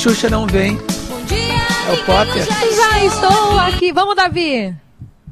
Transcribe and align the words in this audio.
Xuxa 0.00 0.30
não 0.30 0.46
vem. 0.46 0.76
Bom 1.08 1.20
dia, 1.26 1.38
É 1.88 1.92
o 1.92 2.04
Potter. 2.04 2.46
Já 2.46 3.04
estou 3.04 3.58
aqui. 3.58 3.92
Vamos, 3.92 4.16
Davi. 4.16 4.74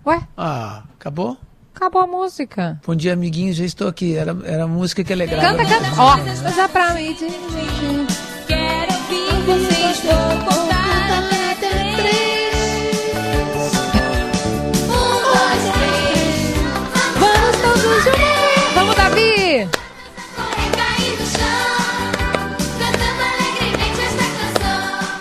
Ué, 0.06 0.20
Ah, 0.36 0.82
acabou? 0.98 1.36
acabou 1.74 2.02
a 2.02 2.06
música. 2.06 2.80
Bom 2.86 2.94
dia, 2.94 3.12
amiguinhos. 3.12 3.56
Já 3.56 3.64
estou 3.64 3.88
aqui. 3.88 4.14
Era, 4.16 4.36
era 4.44 4.64
a 4.64 4.66
música 4.66 5.02
que 5.04 5.12
alegrava. 5.12 5.56
Canta, 5.56 5.64
canta. 5.64 6.02
Ó, 6.02 6.16
já 6.50 6.68
pra 6.68 6.92
mim. 6.94 7.14
Quero 8.46 8.92
ouvir 8.94 9.44
vocês, 9.46 10.00
vou 10.02 10.44
contar 10.44 10.57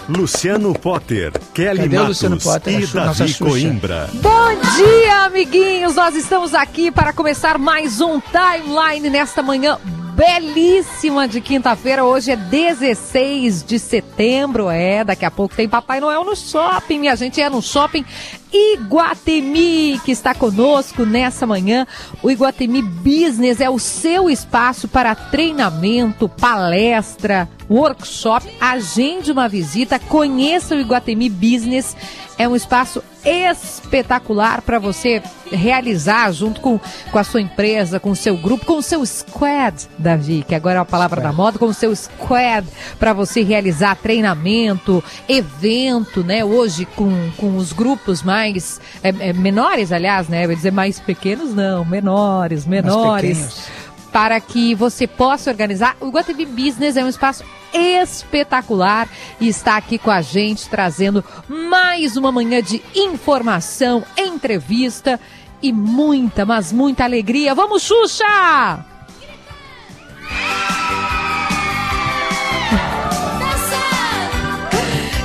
Luciano 0.10 0.74
Potter, 0.74 1.32
Kelly 1.54 1.82
Cadê 1.82 1.96
Matos 1.96 2.10
Luciano 2.10 2.40
Potter, 2.40 2.74
e 2.74 2.96
nossa 2.96 3.26
Davi? 3.26 3.34
Coimbra. 3.36 4.10
Bom 4.14 4.50
dia, 4.78 5.26
amiguinhos. 5.26 5.96
Nós 5.96 6.16
estamos 6.16 6.54
aqui 6.54 6.92
para 6.92 7.12
começar 7.12 7.58
mais 7.58 8.00
um 8.00 8.20
Timeline 8.20 9.10
nesta 9.10 9.44
manhã 9.44 9.78
belíssima 10.18 11.28
de 11.28 11.40
quinta-feira. 11.40 12.04
Hoje 12.04 12.32
é 12.32 12.36
16 12.36 13.64
de 13.64 13.78
setembro. 13.78 14.68
É, 14.68 15.04
daqui 15.04 15.24
a 15.24 15.30
pouco 15.30 15.56
tem 15.56 15.70
Papai 15.70 16.00
Noel 16.00 16.24
no 16.24 16.36
shopping. 16.36 17.04
E 17.04 17.08
a 17.08 17.14
gente 17.14 17.40
é 17.40 17.48
no 17.48 17.62
shopping 17.62 18.04
Iguatemi, 18.52 20.02
que 20.04 20.12
está 20.12 20.34
conosco 20.34 21.06
nessa 21.06 21.46
manhã. 21.46 21.86
O 22.24 22.32
Iguatemi 22.32 22.82
Business 22.82 23.62
é 23.62 23.70
o 23.70 23.78
seu 23.78 24.28
espaço 24.28 24.88
para 24.88 25.14
treinamento, 25.14 26.28
palestra, 26.28 27.48
workshop. 27.70 28.50
Agende 28.60 29.32
uma 29.32 29.48
visita, 29.48 30.00
conheça 30.00 30.74
o 30.74 30.80
Iguatemi 30.80 31.30
Business. 31.30 31.96
É 32.38 32.48
um 32.48 32.56
espaço 32.56 33.04
espetacular 33.26 34.62
para 34.62 34.80
você 34.80 35.22
realizar 35.52 36.32
junto 36.32 36.62
com, 36.62 36.80
com 37.12 37.20
a 37.20 37.24
sua 37.24 37.42
empresa, 37.42 38.00
com 38.00 38.12
o 38.12 38.16
seu 38.16 38.38
grupo, 38.38 38.66
com 38.66 38.78
o 38.78 38.82
seu 38.82 39.06
squad, 39.06 39.88
Davi, 39.98 40.46
que 40.48 40.56
agora 40.56 40.80
é 40.80 40.82
a 40.82 40.86
palavra 40.86 41.20
da 41.20 41.34
moda, 41.34 41.58
com 41.58 41.66
o 41.66 41.74
seu 41.74 41.96
squad 41.96 42.68
para 43.00 43.14
você 43.14 43.42
realizar 43.44 43.96
treinamento, 43.96 45.04
evento, 45.28 46.24
né? 46.24 46.46
Hoje 46.46 46.86
com, 46.86 47.32
com 47.38 47.58
os 47.58 47.74
grupos 47.74 48.22
mais 48.22 48.80
é, 49.04 49.10
é, 49.10 49.34
menores, 49.34 49.92
aliás, 49.92 50.28
né? 50.28 50.46
Eu 50.46 50.52
ia 50.52 50.56
dizer 50.56 50.72
mais 50.72 51.00
pequenos, 51.00 51.54
não, 51.54 51.84
menores, 51.84 52.66
menores. 52.66 53.70
Para 54.12 54.40
que 54.40 54.74
você 54.74 55.08
possa 55.08 55.50
organizar. 55.50 55.96
O 56.00 56.08
Iguatemi 56.08 56.46
Business 56.46 56.98
é 56.98 57.04
um 57.04 57.10
espaço 57.10 57.44
espetacular 57.74 59.08
e 59.40 59.48
está 59.48 59.78
aqui 59.78 59.98
com 59.98 60.10
a 60.10 60.22
gente 60.22 60.70
trazendo 60.70 61.24
mais 61.48 62.18
uma 62.18 62.32
manhã 62.32 62.62
de 62.62 62.82
informação, 62.96 64.04
entrevista 64.18 65.20
e 65.62 65.72
muita, 65.72 66.46
mas 66.46 66.72
muita 66.72 67.04
alegria. 67.04 67.54
Vamos, 67.54 67.84
Xuxa! 67.84 68.86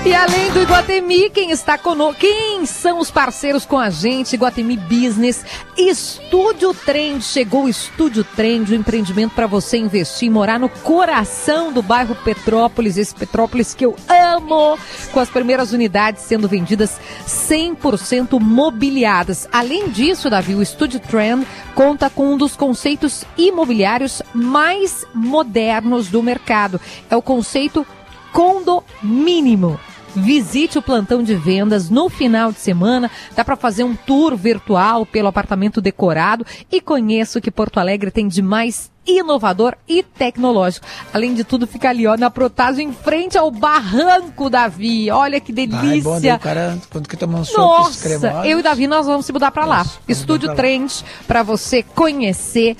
E 0.05 0.13
além 0.13 0.51
do 0.51 0.61
Iguatemi, 0.61 1.31
quem 1.31 1.53
está 1.53 1.79
conosco, 1.79 2.23
quem 2.23 2.67
são 2.67 2.99
os 2.99 3.09
parceiros 3.09 3.65
com 3.65 3.79
a 3.79 3.89
gente? 3.89 4.35
Iguatemi 4.35 4.77
Business, 4.77 5.45
Estúdio 5.79 6.75
Trend, 6.75 7.23
chegou 7.23 7.65
o 7.65 7.69
Estúdio 7.69 8.25
Trend, 8.25 8.73
o 8.73 8.75
empreendimento 8.75 9.33
para 9.33 9.47
você 9.47 9.77
investir 9.77 10.27
e 10.27 10.31
morar 10.31 10.59
no 10.59 10.69
coração 10.69 11.73
do 11.73 11.81
bairro 11.83 12.17
Petrópolis, 12.17 12.99
esse 12.99 13.15
Petrópolis 13.15 13.75
que 13.75 13.87
eu 13.87 13.95
amo, 14.09 14.77
com 15.13 15.21
as 15.21 15.31
primeiras 15.31 15.71
unidades 15.71 16.25
sendo 16.25 16.49
vendidas 16.49 17.01
100% 17.25 18.41
mobiliadas. 18.41 19.49
Além 19.53 19.89
disso, 19.89 20.29
Davi, 20.29 20.57
o 20.57 20.63
Estúdio 20.63 20.99
Trend 20.99 21.47
conta 21.77 22.11
com 22.11 22.35
um 22.35 22.37
dos 22.37 22.57
conceitos 22.57 23.25
imobiliários 23.39 24.21
mais 24.35 25.07
modernos 25.15 26.09
do 26.09 26.21
mercado. 26.21 26.81
É 27.09 27.17
o 27.17 27.23
conceito 27.23 27.87
condomínimo. 28.33 29.79
Visite 30.15 30.79
o 30.79 30.83
plantão 30.83 31.23
de 31.23 31.35
vendas 31.35 31.89
no 31.89 32.09
final 32.09 32.53
de 32.53 32.59
semana. 32.59 33.11
Dá 33.35 33.45
para 33.45 33.57
fazer 33.57 33.85
um 33.85 33.95
tour 33.95 34.37
virtual 34.37 35.07
pelo 35.07 35.29
apartamento 35.29 35.81
decorado 35.81 36.45
e 36.71 36.81
conheça 36.81 37.39
o 37.39 37.43
que 37.43 37.51
Porto 37.51 37.79
Alegre 37.79 38.11
tem 38.11 38.29
de 38.29 38.43
mais 38.43 38.91
inovador 39.07 39.75
e 39.89 40.03
tecnológico. 40.03 40.87
Além 41.13 41.35
de 41.35 41.45
tudo, 41.45 41.67
fica 41.67 41.89
ali, 41.89 42.07
ó, 42.07 42.17
na 42.17 42.31
protagem, 42.31 42.89
em 42.89 42.93
frente 42.93 43.37
ao 43.37 43.51
Barranco, 43.51 44.49
Davi. 44.49 45.11
Olha 45.11 45.41
que 45.41 45.53
delícia. 45.53 46.03
bom, 46.03 46.21
daí 46.21 46.33
o 46.33 46.39
cara, 46.39 46.79
quando 46.91 47.09
quer 47.09 47.17
tomar 47.17 47.41
um 47.41 47.45
Nossa, 47.57 48.47
eu 48.47 48.61
e 48.61 48.63
Davi 48.63 48.87
nós 48.87 49.07
vamos 49.07 49.27
se 49.27 49.33
mudar 49.33 49.51
pra 49.51 49.65
lá. 49.65 49.85
Estúdio 50.07 50.49
pra 50.49 50.53
lá. 50.53 50.57
Trend 50.57 51.05
para 51.27 51.43
você 51.43 51.83
conhecer 51.83 52.77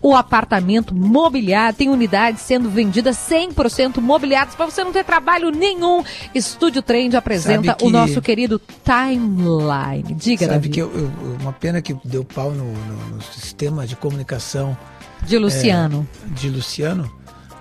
o 0.00 0.14
apartamento 0.14 0.94
mobiliado. 0.94 1.76
Tem 1.78 1.88
unidades 1.88 2.42
sendo 2.42 2.70
vendidas 2.70 3.16
100% 3.16 4.00
mobiliadas 4.00 4.54
para 4.54 4.66
você 4.66 4.84
não 4.84 4.92
ter 4.92 5.04
trabalho 5.04 5.50
nenhum. 5.50 6.02
Estúdio 6.34 6.82
Trend 6.82 7.14
apresenta 7.16 7.74
que- 7.74 7.84
o 7.84 7.90
nosso 7.90 8.20
querido 8.22 8.60
Timeline. 8.84 10.14
Diga, 10.14 10.46
Sabe 10.46 10.54
Davi. 10.58 10.68
que 10.68 10.80
eu, 10.80 10.92
eu- 10.94 11.10
uma 11.40 11.52
pena 11.52 11.80
que 11.82 11.96
deu 12.04 12.24
pau 12.24 12.50
no, 12.50 12.64
no- 12.72 13.16
no 13.16 13.22
sistema 13.22 13.86
de 13.86 13.96
comunicação 13.96 14.76
De 15.22 15.36
Luciano. 15.38 16.06
de 16.26 16.48
Luciano, 16.48 17.10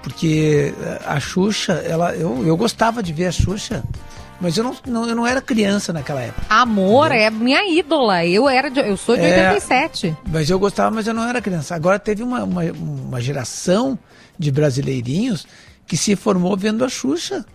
porque 0.03 0.73
a 1.05 1.19
Xuxa, 1.19 1.73
ela, 1.85 2.15
eu, 2.15 2.45
eu 2.45 2.55
gostava 2.55 3.01
de 3.01 3.11
ver 3.13 3.27
a 3.27 3.31
Xuxa, 3.31 3.83
mas 4.39 4.55
eu 4.57 4.63
não, 4.63 4.75
não- 4.85 5.07
eu 5.07 5.15
não 5.15 5.25
era 5.27 5.41
criança 5.41 5.91
naquela 5.93 6.21
época. 6.21 6.45
Amor 6.49 7.11
é 7.11 7.29
minha 7.29 7.67
ídola. 7.71 8.25
Eu 8.25 8.47
era 8.47 8.69
de, 8.69 8.79
eu 8.79 8.95
sou 8.97 9.15
de 9.15 9.23
É. 9.23 9.47
87. 9.49 10.15
Mas 10.31 10.49
eu 10.49 10.59
gostava, 10.59 10.91
mas 10.91 11.07
eu 11.07 11.13
não 11.13 11.23
era 11.27 11.41
criança. 11.41 11.75
Agora 11.75 11.97
teve 11.99 12.23
uma, 12.23 12.43
uma, 12.43 12.63
uma 12.63 13.21
geração 13.21 13.97
de 14.37 14.51
brasileirinhos 14.51 15.45
que 15.85 15.97
se 15.97 16.15
formou 16.15 16.55
vendo 16.57 16.83
a 16.85 16.89
Xuxa. 16.89 17.45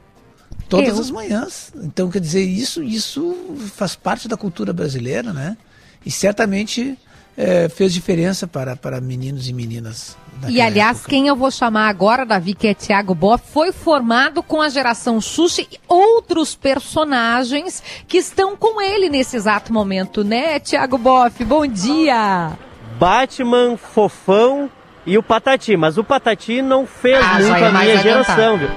Todas 0.69 0.94
Eu? 0.94 1.00
as 1.00 1.10
manhãs. 1.10 1.72
Então, 1.76 2.10
quer 2.10 2.20
dizer, 2.20 2.43
isso, 2.44 2.82
isso 2.82 3.34
faz 3.76 3.94
parte 3.94 4.26
da 4.26 4.37
cultura 4.37 4.72
brasileira, 4.72 5.32
né? 5.32 5.56
E 6.04 6.10
certamente 6.10 6.99
eh, 7.37 7.69
fez 7.69 7.93
diferença 7.93 8.47
para, 8.47 8.76
para 8.76 9.00
meninos 9.00 9.49
e 9.49 9.52
meninas. 9.52 10.17
E 10.49 10.61
aliás, 10.61 10.99
época. 10.99 11.11
quem 11.11 11.29
eu 11.29 11.37
vou 11.37 11.50
chamar 11.50 11.88
agora, 11.88 12.26
Davi, 12.26 12.55
que 12.55 12.67
é 12.67 12.75
Thiago 12.75 13.14
Boff, 13.14 13.44
foi 13.52 13.70
formado 13.70 14.43
com 14.43 14.61
a 14.61 14.69
geração 14.69 15.20
Xuxa 15.20 15.62
e 15.62 15.79
outros 15.87 16.55
personagens 16.55 17.82
que 18.08 18.19
estão 18.19 18.56
com 18.56 18.81
ele 18.81 19.08
nesse 19.08 19.37
exato 19.37 19.73
momento, 19.73 20.25
né, 20.25 20.58
Thiago 20.58 20.99
Boff? 20.99 21.44
Bom 21.44 21.67
dia! 21.67 22.52
Batman, 22.99 23.76
Fofão 23.76 24.70
e 25.06 25.17
o 25.19 25.23
Patati. 25.23 25.76
Mas 25.76 25.99
o 25.99 26.05
Patati 26.05 26.62
não 26.62 26.87
fez 26.87 27.25
Ah, 27.25 27.38
muito 27.38 27.55
é 27.55 27.67
a 27.67 27.73
minha 27.73 27.96
geração, 27.99 28.58
viu? 28.58 28.70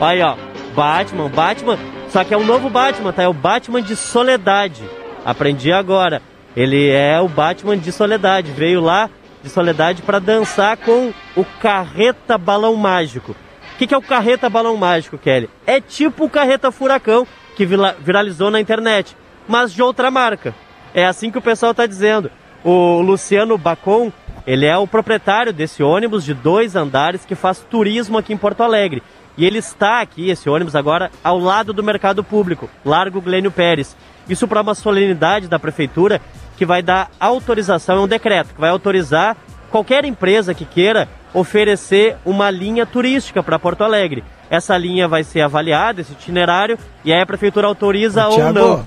Aí, 0.00 0.20
ó. 0.22 0.36
Batman, 0.74 1.28
Batman. 1.28 1.78
Só 2.08 2.24
que 2.24 2.34
é 2.34 2.36
o 2.36 2.44
novo 2.44 2.68
Batman, 2.68 3.12
tá? 3.12 3.22
É 3.22 3.28
o 3.28 3.32
Batman 3.32 3.82
de 3.82 3.96
Soledade. 3.96 4.82
Aprendi 5.24 5.72
agora. 5.72 6.20
Ele 6.56 6.90
é 6.90 7.20
o 7.20 7.28
Batman 7.28 7.76
de 7.76 7.90
Soledade. 7.90 8.52
Veio 8.52 8.80
lá 8.80 9.08
de 9.42 9.48
Soledade 9.48 10.02
para 10.02 10.18
dançar 10.18 10.76
com 10.76 11.12
o 11.36 11.44
Carreta 11.60 12.36
Balão 12.38 12.76
Mágico. 12.76 13.32
O 13.32 13.78
que, 13.78 13.86
que 13.86 13.94
é 13.94 13.98
o 13.98 14.02
Carreta 14.02 14.48
Balão 14.48 14.76
Mágico, 14.76 15.18
Kelly? 15.18 15.50
É 15.66 15.80
tipo 15.80 16.26
o 16.26 16.30
Carreta 16.30 16.70
Furacão, 16.70 17.26
que 17.56 17.66
viralizou 17.66 18.50
na 18.50 18.60
internet, 18.60 19.16
mas 19.48 19.72
de 19.72 19.82
outra 19.82 20.10
marca. 20.10 20.54
É 20.94 21.04
assim 21.06 21.30
que 21.30 21.38
o 21.38 21.42
pessoal 21.42 21.74
tá 21.74 21.86
dizendo. 21.86 22.30
O 22.62 23.00
Luciano 23.00 23.58
Bacon 23.58 24.12
Ele 24.46 24.66
é 24.66 24.76
o 24.76 24.86
proprietário 24.86 25.52
desse 25.52 25.82
ônibus 25.82 26.24
de 26.24 26.34
dois 26.34 26.76
andares 26.76 27.24
que 27.24 27.34
faz 27.34 27.58
turismo 27.58 28.18
aqui 28.18 28.32
em 28.32 28.36
Porto 28.36 28.62
Alegre. 28.62 29.02
E 29.36 29.46
ele 29.46 29.58
está 29.58 30.00
aqui, 30.00 30.28
esse 30.30 30.48
ônibus 30.50 30.76
agora, 30.76 31.10
ao 31.24 31.38
lado 31.38 31.72
do 31.72 31.82
mercado 31.82 32.22
público, 32.22 32.68
Largo 32.84 33.20
Glênio 33.20 33.50
Pérez. 33.50 33.96
Isso 34.28 34.46
para 34.46 34.60
uma 34.60 34.74
solenidade 34.74 35.48
da 35.48 35.58
prefeitura 35.58 36.20
que 36.62 36.66
vai 36.66 36.80
dar 36.80 37.10
autorização, 37.18 37.96
é 37.96 38.00
um 38.02 38.06
decreto 38.06 38.54
que 38.54 38.60
vai 38.60 38.70
autorizar 38.70 39.36
qualquer 39.68 40.04
empresa 40.04 40.54
que 40.54 40.64
queira 40.64 41.08
oferecer 41.34 42.16
uma 42.24 42.50
linha 42.52 42.86
turística 42.86 43.42
para 43.42 43.58
Porto 43.58 43.82
Alegre. 43.82 44.22
Essa 44.48 44.78
linha 44.78 45.08
vai 45.08 45.24
ser 45.24 45.40
avaliada, 45.40 46.00
esse 46.02 46.12
itinerário, 46.12 46.78
e 47.04 47.12
aí 47.12 47.20
a 47.20 47.26
prefeitura 47.26 47.66
autoriza 47.66 48.28
Ô, 48.28 48.30
ou 48.30 48.36
Thiago, 48.36 48.52
não. 48.52 48.84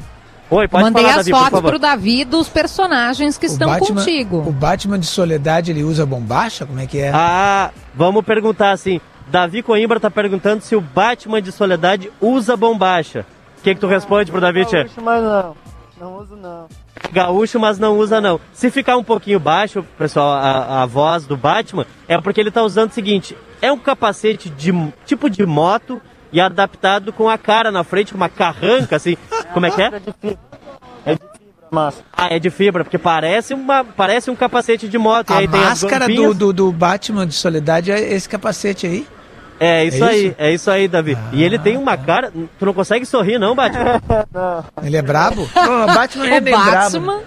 Oi, 0.51 0.67
pode 0.69 0.83
Mandei 0.85 1.03
falar, 1.03 1.15
as 1.15 1.25
Davi, 1.25 1.31
por 1.31 1.37
fotos 1.39 1.51
favor. 1.51 1.69
pro 1.71 1.79
Davi 1.79 2.23
dos 2.23 2.47
personagens 2.47 3.37
que 3.37 3.45
O 3.45 3.49
estão 3.51 3.67
Batman- 3.67 3.95
contigo. 3.99 4.37
O 4.47 4.51
Batman 4.53 4.97
de 4.99 5.05
Soledade, 5.07 5.71
ele 5.71 5.83
usa 5.83 6.05
bombacha? 6.05 6.65
Como 6.65 6.79
é 6.79 6.85
que 6.85 6.99
é? 6.99 7.11
Ah, 7.13 7.71
vamos 7.93 8.23
perguntar 8.23 8.71
assim. 8.71 9.01
Davi 9.27 9.61
Coimbra 9.61 9.99
tá 9.99 10.09
perguntando 10.09 10.61
se 10.63 10.77
o 10.77 10.81
Batman 10.81 11.41
de 11.41 11.51
Soledade 11.51 12.09
usa 12.21 12.55
bombacha. 12.55 13.25
O 13.59 13.63
que, 13.63 13.73
que 13.75 13.81
tu 13.81 13.87
responde 13.87 14.31
pro 14.31 14.39
Davi, 14.39 14.63
Tchê? 14.65 14.83
Gaúcho, 14.83 15.01
mas 15.01 15.21
não. 15.21 15.64
Não 15.99 16.17
uso 16.17 16.35
não. 16.35 16.67
Gaúcho, 17.11 17.59
mas 17.59 17.79
não 17.79 17.97
usa 17.97 18.19
não. 18.19 18.39
Se 18.53 18.69
ficar 18.69 18.97
um 18.97 19.03
pouquinho 19.03 19.39
baixo, 19.39 19.85
pessoal, 19.97 20.33
a, 20.33 20.83
a 20.83 20.85
voz 20.85 21.25
do 21.25 21.37
Batman, 21.37 21.85
é 22.07 22.19
porque 22.19 22.41
ele 22.41 22.51
tá 22.51 22.63
usando 22.63 22.91
o 22.91 22.93
seguinte: 22.93 23.37
é 23.61 23.71
um 23.71 23.77
capacete 23.77 24.49
de 24.49 24.71
tipo 25.05 25.29
de 25.29 25.45
moto 25.45 26.01
e 26.31 26.41
adaptado 26.41 27.13
com 27.13 27.29
a 27.29 27.37
cara 27.37 27.71
na 27.71 27.83
frente, 27.83 28.11
com 28.11 28.17
uma 28.17 28.29
carranca, 28.29 28.97
assim. 28.97 29.15
Como 29.53 29.65
é 29.65 29.71
que 29.71 29.81
é? 29.81 29.85
É 29.85 29.99
de 29.99 30.13
fibra. 30.19 30.39
É 31.05 31.13
de 31.13 31.19
fibra, 31.19 31.67
massa. 31.71 32.03
Ah, 32.11 32.27
é 32.29 32.39
de 32.39 32.49
fibra, 32.49 32.83
porque 32.83 32.97
parece, 32.97 33.53
uma, 33.53 33.85
parece 33.85 34.29
um 34.29 34.35
capacete 34.35 34.89
de 34.89 34.97
moto. 34.97 35.31
e 35.31 35.45
A 35.45 35.47
máscara 35.47 36.07
do, 36.09 36.33
do, 36.33 36.51
do 36.51 36.71
Batman 36.73 37.25
de 37.25 37.35
Soledade 37.35 37.91
é 37.91 38.13
esse 38.13 38.27
capacete 38.27 38.85
aí. 38.85 39.07
É 39.59 39.85
isso 39.85 40.03
É 40.03 40.07
aí, 40.09 40.25
isso? 40.27 40.35
é 40.37 40.53
isso 40.53 40.71
aí, 40.71 40.87
Davi. 40.87 41.17
E 41.31 41.43
ele 41.43 41.57
tem 41.57 41.77
uma 41.77 41.95
cara. 41.97 42.31
Tu 42.59 42.65
não 42.65 42.73
consegue 42.73 43.05
sorrir, 43.05 43.37
não, 43.39 43.55
Batman? 43.55 44.01
Ele 44.83 44.97
é 44.97 45.01
brabo? 45.01 45.47
Não, 45.55 45.83
o 45.83 45.87
Batman 45.87 46.27
é 46.27 46.39
o 46.39 46.43
meio 46.43 46.57
brabo. 46.57 46.71
Batman, 46.99 47.19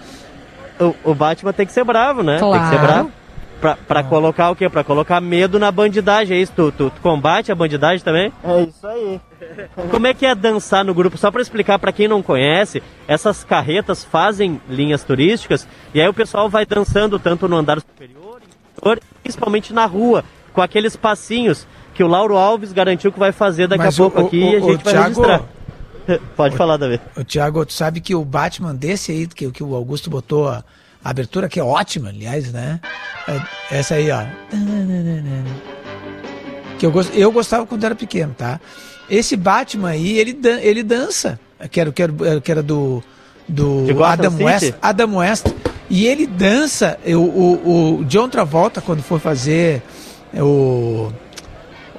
o, 0.79 0.95
o 1.11 1.15
Batman 1.15 1.53
tem 1.53 1.65
que 1.65 1.71
ser 1.73 1.83
bravo, 1.83 2.21
né? 2.21 2.37
Tem 2.39 2.51
que 2.51 2.57
ser 2.69 2.77
Claro. 2.77 2.81
bravo. 2.87 3.11
Pra, 3.59 3.75
pra 3.75 4.03
colocar 4.03 4.49
o 4.51 4.55
quê? 4.55 4.69
Pra 4.69 4.85
colocar 4.85 5.19
medo 5.19 5.59
na 5.59 5.69
bandidagem, 5.69 6.37
é 6.37 6.39
isso? 6.39 6.53
Tu, 6.55 6.71
tu, 6.71 6.89
tu 6.91 7.01
combate 7.01 7.51
a 7.51 7.55
bandidagem 7.55 7.99
também? 8.05 8.31
É 8.41 8.61
isso 8.61 8.87
aí. 8.87 9.19
Como 9.91 10.07
é 10.07 10.13
que 10.13 10.25
é 10.25 10.33
dançar 10.33 10.85
no 10.85 10.93
grupo? 10.93 11.17
Só 11.17 11.29
pra 11.29 11.41
explicar 11.41 11.77
pra 11.79 11.91
quem 11.91 12.07
não 12.07 12.21
conhece, 12.23 12.81
essas 13.07 13.43
carretas 13.43 14.05
fazem 14.05 14.61
linhas 14.69 15.03
turísticas 15.03 15.67
e 15.93 15.99
aí 15.99 16.07
o 16.07 16.13
pessoal 16.13 16.47
vai 16.47 16.65
dançando 16.65 17.19
tanto 17.19 17.49
no 17.49 17.57
andar 17.57 17.79
superior, 17.81 18.39
principalmente 19.21 19.73
na 19.73 19.85
rua, 19.85 20.23
com 20.53 20.61
aqueles 20.61 20.95
passinhos 20.95 21.67
que 21.99 22.03
o 22.05 22.07
Lauro 22.07 22.37
Alves 22.37 22.71
garantiu 22.71 23.11
que 23.11 23.19
vai 23.19 23.33
fazer 23.33 23.67
daqui 23.67 23.83
Mas 23.83 23.95
a 23.95 23.97
pouco 23.97 24.21
o- 24.21 24.25
aqui 24.27 24.37
o- 24.41 24.41
e 24.51 24.55
a 24.55 24.59
o 24.63 24.71
gente 24.71 24.83
vai 24.85 24.93
Thiago- 24.93 25.21
registrar. 25.21 25.41
Pode 26.37 26.55
falar, 26.55 26.77
Davi. 26.77 26.97
Ô, 27.17 27.25
Thiago, 27.25 27.65
tu 27.65 27.73
sabe 27.73 27.99
que 27.99 28.15
o 28.15 28.23
Batman 28.23 28.73
desse 28.73 29.11
aí, 29.11 29.27
que, 29.27 29.51
que 29.51 29.61
o 29.61 29.75
Augusto 29.75 30.09
botou 30.09 30.47
a, 30.47 30.63
abertura, 31.03 31.49
que 31.49 31.59
é 31.59 31.63
ótima, 31.63 32.07
aliás, 32.07 32.53
né? 32.53 32.79
É- 33.27 33.79
Essa 33.79 33.95
aí, 33.95 34.09
ó. 34.11 34.21
Que 36.77 36.85
eu, 36.85 36.91
gos- 36.91 37.11
eu 37.13 37.29
gostava 37.33 37.65
quando 37.65 37.83
era 37.83 37.95
pequeno, 37.95 38.33
tá? 38.37 38.61
Esse 39.09 39.35
Batman 39.35 39.89
aí, 39.89 40.17
ele, 40.17 40.31
dan- 40.31 40.61
ele 40.61 40.83
dança. 40.83 41.37
Que 41.69 41.81
era, 41.81 41.91
que 41.91 42.01
era, 42.01 42.13
que 42.41 42.49
era 42.51 42.63
do, 42.63 43.03
do 43.47 44.01
Adam 44.05 44.31
City? 44.31 44.43
West. 44.45 44.73
Adam 44.81 45.15
West. 45.17 45.47
E 45.89 46.07
ele 46.07 46.25
dança. 46.25 46.97
O, 47.05 47.17
o, 47.17 47.99
o 47.99 48.05
John 48.05 48.29
Travolta, 48.29 48.79
quando 48.79 49.01
foi 49.03 49.19
fazer 49.19 49.81
o, 50.33 51.11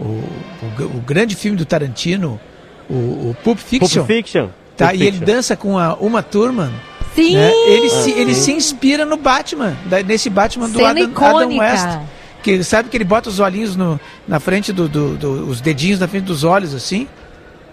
o, 0.00 0.04
o, 0.04 0.84
o 0.96 1.00
grande 1.06 1.34
filme 1.34 1.56
do 1.56 1.64
Tarantino, 1.64 2.40
o, 2.88 2.94
o 3.30 3.36
Pulp 3.44 3.58
Fiction. 3.58 4.04
Pulp 4.04 4.06
Fiction. 4.06 4.48
Tá, 4.76 4.88
Pulp 4.88 5.00
e 5.00 5.06
ele 5.06 5.18
dança 5.18 5.56
com 5.56 5.78
a 5.78 5.94
Uma 5.94 6.22
Thurman. 6.22 6.70
sim, 7.14 7.34
Né? 7.34 7.52
Ele, 7.66 7.88
se, 7.90 8.12
Ah, 8.12 8.18
ele 8.18 8.34
sim. 8.34 8.42
se 8.42 8.52
inspira 8.52 9.04
no 9.04 9.16
Batman, 9.16 9.76
da- 9.86 10.02
nesse 10.02 10.30
Batman 10.30 10.68
do 10.68 10.84
Adam, 10.84 11.10
Adam. 11.14 11.58
West. 11.58 11.98
Que 12.42 12.64
sabe 12.64 12.88
que 12.88 12.96
ele 12.96 13.04
bota 13.04 13.28
os 13.28 13.38
olhinhos 13.38 13.76
no, 13.76 14.00
na 14.26 14.40
frente 14.40 14.72
do, 14.72 14.88
do- 14.88 15.16
do- 15.16 15.46
os 15.46 15.60
dedinhos 15.60 16.00
na 16.00 16.08
frente 16.08 16.24
dos 16.24 16.42
olhos, 16.44 16.74
assim? 16.74 17.06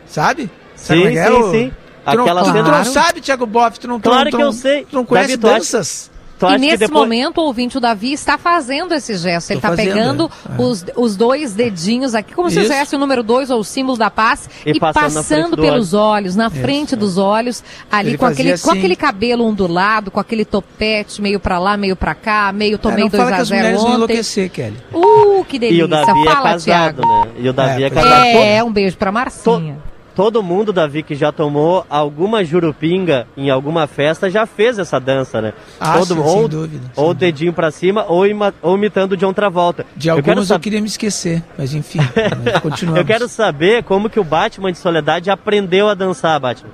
Sabe? 0.06 0.50
Sabe 0.76 1.02
Sim, 1.02 1.08
é 1.08 1.14
é, 1.16 1.28
sim, 1.28 1.34
ô? 1.34 1.52
sim. 1.52 1.72
Tu 2.10 2.16
não, 2.18 2.26
tu, 2.26 2.54
tu 2.54 2.64
não 2.72 2.84
sabe, 2.86 3.20
Thiago 3.22 3.46
Boff, 3.46 3.80
tu 3.80 3.88
não 3.88 4.00
tu 4.00 4.10
Claro 4.10 4.26
não- 4.26 4.32
tu 4.32 4.38
que 4.38 4.44
eu 4.44 4.54
sei. 4.54 4.86
Tu 4.86 4.96
não 4.96 5.06
conhece 5.06 5.36
Davi, 5.36 5.42
tu 5.42 5.48
acha- 5.48 5.58
danças? 5.58 6.12
Tu 6.40 6.46
E 6.46 6.58
nesse 6.60 6.78
depois- 6.78 6.92
momento, 7.02 7.40
o 7.40 7.46
ouvinte, 7.46 7.78
o 7.78 7.80
Davi, 7.80 8.14
está 8.14 8.38
fazendo 8.38 8.94
esse 8.94 9.18
gesto. 9.18 9.50
Ele 9.50 9.58
está 9.58 9.72
pegando 9.76 10.30
é. 10.48 10.62
os, 10.62 10.86
os 10.96 11.16
dois 11.16 11.54
dedinhos 11.56 12.14
aqui, 12.14 12.34
como 12.36 12.48
se 12.50 12.58
Isso. 12.60 12.68
fizesse 12.68 12.96
o 12.96 13.00
número 13.00 13.24
dois 13.24 13.50
ou 13.50 13.60
o 13.60 13.64
símbolo 13.64 13.98
da 13.98 14.12
paz, 14.12 14.48
E 14.66 14.72
e, 14.72 14.80
passando 14.80 15.58
pelos 15.58 15.96
olhos, 15.96 16.36
na 16.36 16.50
frente 16.52 16.96
dos 16.96 17.18
olhos, 17.18 17.64
ali 17.92 18.10
Ele 18.12 18.18
com 18.20 18.26
aquele, 18.28 18.52
fazia 18.52 18.64
com 18.64 18.70
assim. 18.70 18.80
aquele 18.80 18.96
cabelo 18.96 19.46
ondulado, 19.46 20.12
com 20.12 20.20
aquele 20.20 20.46
topete, 20.46 21.22
meio 21.22 21.40
pra 21.40 21.58
lá, 21.58 21.76
meio 21.76 21.96
pra 21.96 22.14
cá, 22.14 22.52
meio 22.54 22.76
É, 22.76 22.78
tomei 22.78 23.04
não 23.06 23.10
fala 23.10 23.26
que 23.36 23.42
as 23.42 23.50
2 23.50 23.52
a 23.52 23.56
0 23.56 23.58
mulheres 23.64 23.82
vão 23.82 23.90
ontem. 23.90 23.96
enlouquecer, 23.96 24.50
Kelly. 24.52 24.78
Uh, 24.94 25.44
que 25.46 25.56
E 25.56 25.60
delícia. 25.60 25.86
o 25.86 25.88
Davi 25.88 26.12
é 26.22 26.32
Fala, 26.32 26.50
casado, 26.52 26.64
Thiago. 26.64 27.02
né? 27.02 27.32
E 27.40 27.50
o 27.50 27.54
Davi 27.54 27.84
É, 27.84 27.88
é, 27.88 27.90
casado. 27.90 28.26
É, 28.28 28.64
um 28.64 28.72
beijo 28.72 28.96
pra 28.96 29.12
Marcinha. 29.12 29.78
Todo 30.18 30.42
mundo, 30.42 30.74
Davi, 30.74 31.04
que 31.04 31.14
já 31.14 31.32
tomou 31.32 31.86
alguma 31.88 32.44
jurupinga 32.44 33.28
em 33.38 33.52
alguma 33.52 33.86
festa 33.86 34.32
já 34.32 34.48
fez 34.48 34.80
essa 34.80 35.00
dança, 35.00 35.40
né? 35.40 35.54
Ah, 35.80 35.94
Todo, 36.00 36.16
sim, 36.16 36.20
ou, 36.20 36.30
sem 36.40 36.48
dúvida, 36.48 36.92
sem 36.96 37.04
ou 37.04 37.14
dedinho 37.14 37.54
pra 37.54 37.70
cima, 37.70 38.04
ou, 38.08 38.26
ima- 38.26 38.52
ou 38.64 38.76
imitando 38.76 39.16
John 39.16 39.32
Travolta. 39.32 39.86
De 39.96 40.08
eu 40.08 40.16
algumas 40.16 40.50
eu, 40.50 40.60
queria 40.60 40.82
me 40.82 40.88
esquecer, 40.88 41.44
mas 41.56 41.72
enfim, 41.76 42.00
mas 42.44 42.58
continuamos. 42.62 43.00
eu 43.00 43.06
quero 43.06 43.28
saber 43.30 43.84
como 43.84 44.10
que 44.10 44.20
o 44.20 44.24
Batman 44.24 44.72
de 44.72 44.80
Soledade 44.80 45.30
aprendeu 45.30 45.88
a 45.88 45.94
dançar, 45.94 46.40
Batman. 46.40 46.72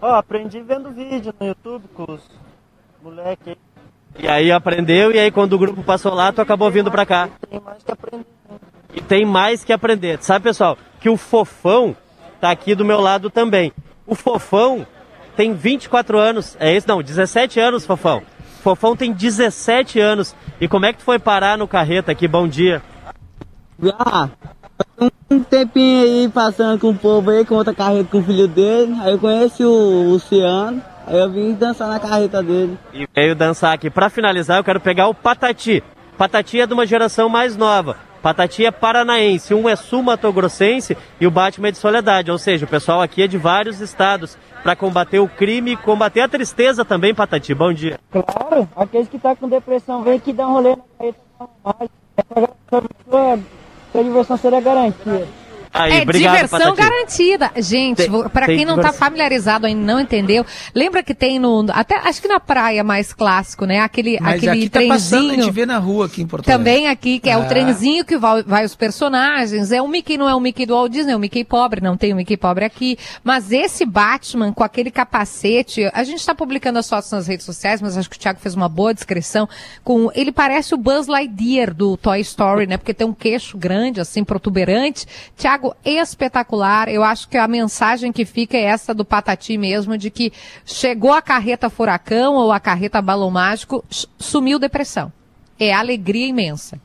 Ó, 0.00 0.14
aprendi 0.14 0.60
vendo 0.60 0.92
vídeo 0.92 1.34
no 1.40 1.44
YouTube 1.48 1.86
com 1.92 2.04
os 2.12 2.20
moleques 3.02 3.48
aí. 3.48 3.56
E 4.16 4.28
aí 4.28 4.52
aprendeu, 4.52 5.10
e 5.10 5.18
aí 5.18 5.32
quando 5.32 5.54
o 5.54 5.58
grupo 5.58 5.82
passou 5.82 6.14
lá, 6.14 6.30
tu 6.32 6.40
acabou 6.40 6.70
vindo 6.70 6.88
pra 6.92 7.04
cá. 7.04 7.28
Tem 7.50 7.58
mais 7.60 7.82
que 7.82 7.90
aprender. 7.90 8.26
E 8.94 9.00
tem 9.00 9.24
mais 9.26 9.64
que 9.64 9.72
aprender. 9.72 10.18
Sabe, 10.22 10.44
pessoal, 10.44 10.78
que 11.00 11.08
o 11.10 11.16
Fofão 11.16 11.96
tá 12.40 12.50
aqui 12.50 12.74
do 12.74 12.84
meu 12.84 13.00
lado 13.00 13.30
também. 13.30 13.72
O 14.06 14.14
Fofão 14.14 14.86
tem 15.36 15.52
24 15.54 16.18
anos. 16.18 16.56
É 16.60 16.74
isso? 16.74 16.88
Não, 16.88 17.02
17 17.02 17.60
anos, 17.60 17.84
Fofão. 17.84 18.22
Fofão 18.62 18.96
tem 18.96 19.12
17 19.12 20.00
anos. 20.00 20.34
E 20.60 20.66
como 20.66 20.86
é 20.86 20.92
que 20.92 20.98
tu 20.98 21.04
foi 21.04 21.18
parar 21.18 21.58
no 21.58 21.68
carreta 21.68 22.12
aqui? 22.12 22.26
Bom 22.26 22.48
dia. 22.48 22.82
Ah, 23.98 24.30
um 25.30 25.40
tempinho 25.40 26.02
aí 26.02 26.28
passando 26.28 26.78
com 26.80 26.90
o 26.90 26.94
povo 26.94 27.30
aí, 27.30 27.44
com 27.44 27.54
outra 27.54 27.74
carreta 27.74 28.08
com 28.10 28.18
o 28.18 28.22
filho 28.22 28.48
dele. 28.48 28.96
Aí 29.00 29.12
eu 29.12 29.18
conheci 29.18 29.64
o 29.64 30.10
Luciano, 30.10 30.82
aí 31.06 31.18
eu 31.18 31.30
vim 31.30 31.52
dançar 31.52 31.88
na 31.88 31.98
carreta 31.98 32.42
dele. 32.42 32.78
E 32.92 33.06
veio 33.14 33.34
dançar 33.34 33.74
aqui. 33.74 33.90
Pra 33.90 34.08
finalizar, 34.08 34.58
eu 34.58 34.64
quero 34.64 34.80
pegar 34.80 35.08
o 35.08 35.14
Patati. 35.14 35.82
Patati 36.16 36.60
é 36.60 36.66
de 36.66 36.72
uma 36.72 36.86
geração 36.86 37.28
mais 37.28 37.56
nova. 37.56 37.96
Patati 38.26 38.66
é 38.66 38.72
paranaense, 38.72 39.54
um 39.54 39.68
é 39.68 39.76
sul-mato-grossense 39.76 40.96
e 41.20 41.28
o 41.28 41.30
Batman 41.30 41.68
é 41.68 41.70
de 41.70 41.78
Soledade. 41.78 42.28
Ou 42.28 42.38
seja, 42.38 42.64
o 42.66 42.68
pessoal 42.68 43.00
aqui 43.00 43.22
é 43.22 43.28
de 43.28 43.38
vários 43.38 43.80
estados 43.80 44.36
para 44.64 44.74
combater 44.74 45.20
o 45.20 45.28
crime 45.28 45.74
e 45.74 45.76
combater 45.76 46.22
a 46.22 46.28
tristeza 46.28 46.84
também, 46.84 47.14
Patati. 47.14 47.54
Bom 47.54 47.72
dia. 47.72 48.00
Claro, 48.10 48.68
aqueles 48.74 49.06
que 49.06 49.16
tá 49.16 49.36
com 49.36 49.48
depressão, 49.48 50.02
vem 50.02 50.14
aqui 50.14 50.32
dar 50.32 50.48
um 50.48 50.54
rolê 50.54 50.70
na 50.70 51.46
carreta 51.62 51.92
normal. 52.72 53.38
Essa 53.94 54.02
diversão 54.02 54.36
seria 54.36 54.60
garantida. 54.60 55.28
Aí, 55.78 55.92
É 55.98 56.02
obrigado, 56.02 56.34
diversão 56.34 56.74
Patati. 56.74 56.76
garantida. 56.90 57.50
Gente, 57.56 57.96
tem 57.96 58.10
quem 58.46 58.64
não 58.64 58.74
tá 58.76 58.82
diversão. 58.82 58.92
familiarizado 58.92 59.66
ainda 59.66 59.92
não 59.92 60.00
entendeu, 60.00 60.44
lembra 60.74 61.02
que 61.02 61.14
tem 61.14 61.38
no 61.38 61.66
até 61.72 61.96
acho 61.96 62.20
que 62.20 62.28
na 62.28 62.38
praia 62.40 62.82
mais 62.84 63.12
clássico, 63.12 63.64
né? 63.64 63.80
Aquele 63.80 64.18
Mas 64.20 64.34
aquele 64.36 64.50
aqui 64.52 64.68
tá 64.68 64.80
passando, 64.88 65.18
a 65.18 65.22
gente 65.22 65.32
trenzinho 65.34 65.52
vê 65.52 65.66
na 65.66 65.78
rua 65.78 66.06
aqui 66.06 66.22
em 66.22 66.26
Porto 66.26 66.48
Alegre. 66.48 66.64
também 66.64 66.86
aqui 66.88 67.18
que 67.18 67.30
é, 67.30 67.36
o 67.36 67.42
É. 67.42 67.46
trenzinho 67.46 68.04
que 68.04 68.16
vai, 68.16 68.42
vai 68.42 68.64
os 68.64 68.74
personagens. 68.74 69.72
É 69.72 69.80
o 69.80 69.88
Mickey 69.88 70.16
não 70.18 70.28
é 70.28 70.34
o 70.34 70.40
Mickey 70.40 70.66
do 70.66 70.74
Walt 70.74 70.90
Disney, 70.92 71.12
é 71.12 71.16
o 71.16 71.18
Mickey 71.18 71.44
pobre, 71.44 71.80
não 71.80 71.96
tem 71.96 72.12
o 72.12 72.16
Mickey 72.16 72.36
pobre 72.36 72.64
aqui. 72.64 72.98
Mas 73.24 73.50
esse 73.52 73.84
Batman 73.84 74.52
com 74.52 74.62
aquele 74.64 74.90
capacete, 74.90 75.90
a 75.92 76.04
gente 76.04 76.24
tá 76.24 76.34
publicando 76.34 76.78
as 76.78 76.88
fotos 76.88 77.10
nas 77.10 77.26
redes 77.26 77.44
sociais, 77.46 77.80
mas 77.82 77.96
acho 77.96 78.08
que 78.08 78.16
o 78.16 78.18
Thiago 78.18 78.38
fez 78.40 78.54
uma 78.54 78.68
boa 78.68 78.92
descrição. 78.94 79.48
Com 79.82 80.10
ele 80.14 80.32
parece 80.32 80.74
o 80.74 80.78
Buzz 80.78 81.06
Lightyear 81.06 81.72
do 81.74 81.96
Toy 81.96 82.20
Story, 82.20 82.66
né? 82.66 82.76
Porque 82.76 82.94
tem 82.94 83.06
um 83.06 83.12
queixo 83.12 83.56
grande 83.58 84.00
assim 84.00 84.22
protuberante. 84.24 85.06
Thiago 85.36 85.65
espetacular. 85.84 86.88
Eu 86.88 87.02
acho 87.02 87.28
que 87.28 87.36
a 87.36 87.48
mensagem 87.48 88.12
que 88.12 88.24
fica 88.24 88.56
é 88.56 88.62
essa 88.62 88.94
do 88.94 89.04
Patati 89.04 89.56
mesmo 89.56 89.96
de 89.96 90.10
que 90.10 90.32
chegou 90.64 91.12
a 91.12 91.22
carreta 91.22 91.70
furacão 91.70 92.34
ou 92.34 92.52
a 92.52 92.60
carreta 92.60 93.00
balão 93.00 93.30
mágico, 93.30 93.84
sumiu 94.18 94.58
depressão. 94.58 95.12
É 95.58 95.72
alegria 95.72 96.26
imensa. 96.26 96.80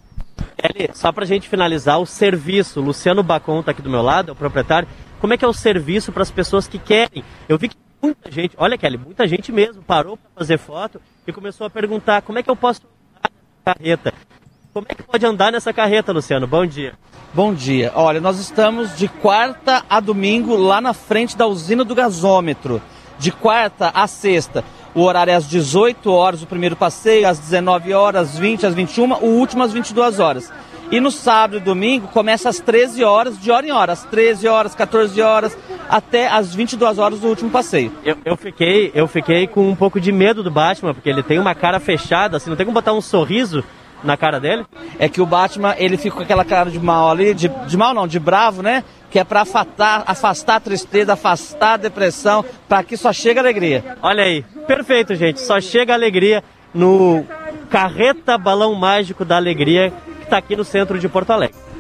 Kelly, 0.58 0.90
só 0.94 1.12
pra 1.12 1.26
gente 1.26 1.50
finalizar, 1.50 2.00
o 2.00 2.06
serviço. 2.06 2.82
Luciano 2.82 3.24
Bacon 3.24 3.62
tá 3.64 3.72
aqui 3.72 3.82
do 3.82 3.90
meu 3.90 4.02
lado, 4.02 4.30
é 4.30 4.32
o 4.32 4.36
proprietário. 4.36 4.88
Como 5.20 5.34
é 5.34 5.38
que 5.38 5.46
é 5.46 5.48
o 5.48 5.54
serviço 5.54 6.12
para 6.12 6.24
as 6.24 6.32
pessoas 6.32 6.68
que 6.68 6.80
querem? 6.80 7.24
Eu 7.48 7.58
vi 7.58 7.70
que 7.70 7.78
muita 8.02 8.32
gente, 8.32 8.56
olha 8.58 8.78
Kelly, 8.78 8.98
muita 8.98 9.28
gente 9.28 9.52
mesmo 9.52 9.84
parou 9.84 10.18
para 10.18 10.32
fazer 10.36 10.58
foto 10.58 11.02
e 11.28 11.32
começou 11.32 11.68
a 11.68 11.70
perguntar 11.70 12.22
como 12.22 12.40
é 12.40 12.44
que 12.44 12.50
eu 12.50 12.56
posso 12.56 12.82
carreta. 13.64 14.14
Como 14.74 14.88
é 14.88 14.96
que 14.96 15.04
pode 15.04 15.26
andar 15.26 15.52
nessa 15.52 15.74
carreta, 15.74 16.14
Luciano? 16.14 16.48
Bom 16.48 16.66
dia. 16.66 16.94
Bom 17.34 17.54
dia. 17.54 17.92
Olha, 17.94 18.22
nós 18.22 18.40
estamos 18.40 18.96
de 18.96 19.10
quarta 19.10 19.84
a 19.90 20.00
domingo 20.00 20.56
lá 20.56 20.80
na 20.80 20.94
frente 20.94 21.36
da 21.36 21.46
usina 21.46 21.84
do 21.84 21.94
gasômetro. 21.94 22.82
De 23.20 23.34
quarta 23.34 23.92
a 23.94 24.08
sexta. 24.08 24.64
O 24.96 25.02
horário 25.02 25.32
é 25.32 25.36
às 25.36 25.46
18 25.48 26.10
horas, 26.10 26.42
o 26.42 26.48
primeiro 26.48 26.78
passeio, 26.78 27.28
às 27.28 27.38
19 27.38 27.94
horas, 27.94 28.30
às 28.30 28.40
20, 28.40 28.66
às 28.66 28.74
21, 28.74 29.12
o 29.16 29.40
último 29.40 29.62
às 29.62 29.74
22 29.74 30.22
horas. 30.22 30.52
E 30.90 31.02
no 31.02 31.12
sábado 31.12 31.58
e 31.58 31.60
domingo 31.60 32.08
começa 32.08 32.48
às 32.48 32.60
13 32.62 33.04
horas, 33.04 33.38
de 33.38 33.52
hora 33.52 33.66
em 33.66 33.72
hora, 33.72 33.92
às 33.92 34.04
13 34.06 34.48
horas, 34.48 34.74
14 34.74 35.22
horas, 35.22 35.58
até 35.90 36.30
às 36.30 36.56
22 36.56 36.98
horas 36.98 37.20
do 37.20 37.28
último 37.28 37.50
passeio. 37.50 37.92
Eu, 38.06 38.18
eu 38.24 38.38
fiquei, 38.38 38.92
eu 38.94 39.08
fiquei 39.08 39.48
com 39.48 39.70
um 39.70 39.76
pouco 39.76 40.00
de 40.00 40.14
medo 40.14 40.42
do 40.42 40.52
Batman, 40.52 40.94
porque 40.94 41.10
ele 41.10 41.24
tem 41.24 41.40
uma 41.40 41.56
cara 41.56 41.80
fechada, 41.80 42.38
assim, 42.38 42.50
não 42.50 42.58
tem 42.58 42.66
como 42.66 42.74
botar 42.74 42.94
um 42.94 43.02
sorriso 43.02 43.64
na 44.04 44.18
cara 44.18 44.40
dele? 44.40 44.66
É 45.00 45.08
que 45.08 45.22
o 45.22 45.26
Batman, 45.26 45.76
ele 45.78 45.98
fica 45.98 46.16
com 46.16 46.24
aquela 46.24 46.46
cara 46.46 46.70
de 46.70 46.80
mal 46.80 47.10
ali, 47.10 47.34
de, 47.34 47.48
de 47.48 47.78
mal 47.78 47.94
não, 47.94 48.08
de 48.08 48.20
bravo, 48.20 48.62
né? 48.62 48.84
Que 49.10 49.20
é 49.20 49.24
pra 49.24 49.42
afastar, 49.42 50.04
afastar 50.06 50.56
a 50.56 50.60
tristeza, 50.60 51.14
afastar 51.14 51.74
a 51.74 51.78
depressão, 51.78 52.46
para 52.68 52.84
que 52.84 52.96
só 52.96 53.12
chegue 53.12 53.40
a 53.40 53.42
alegria. 53.42 53.98
Olha 54.02 54.24
aí, 54.24 54.44
perfeito, 54.68 55.16
gente. 55.16 55.40
Só 55.42 55.60
chega 55.60 55.94
alegria 55.94 56.44
no 56.74 57.26
Carreta 57.70 58.38
Balão 58.38 58.74
Mágico 58.76 59.26
da 59.26 59.36
Alegria, 59.36 59.92
que 60.22 60.28
tá 60.28 60.38
aqui 60.38 60.56
no 60.56 60.64
centro 60.64 60.98
de 60.98 61.08
Porto 61.10 61.32
Alegre. 61.32 61.71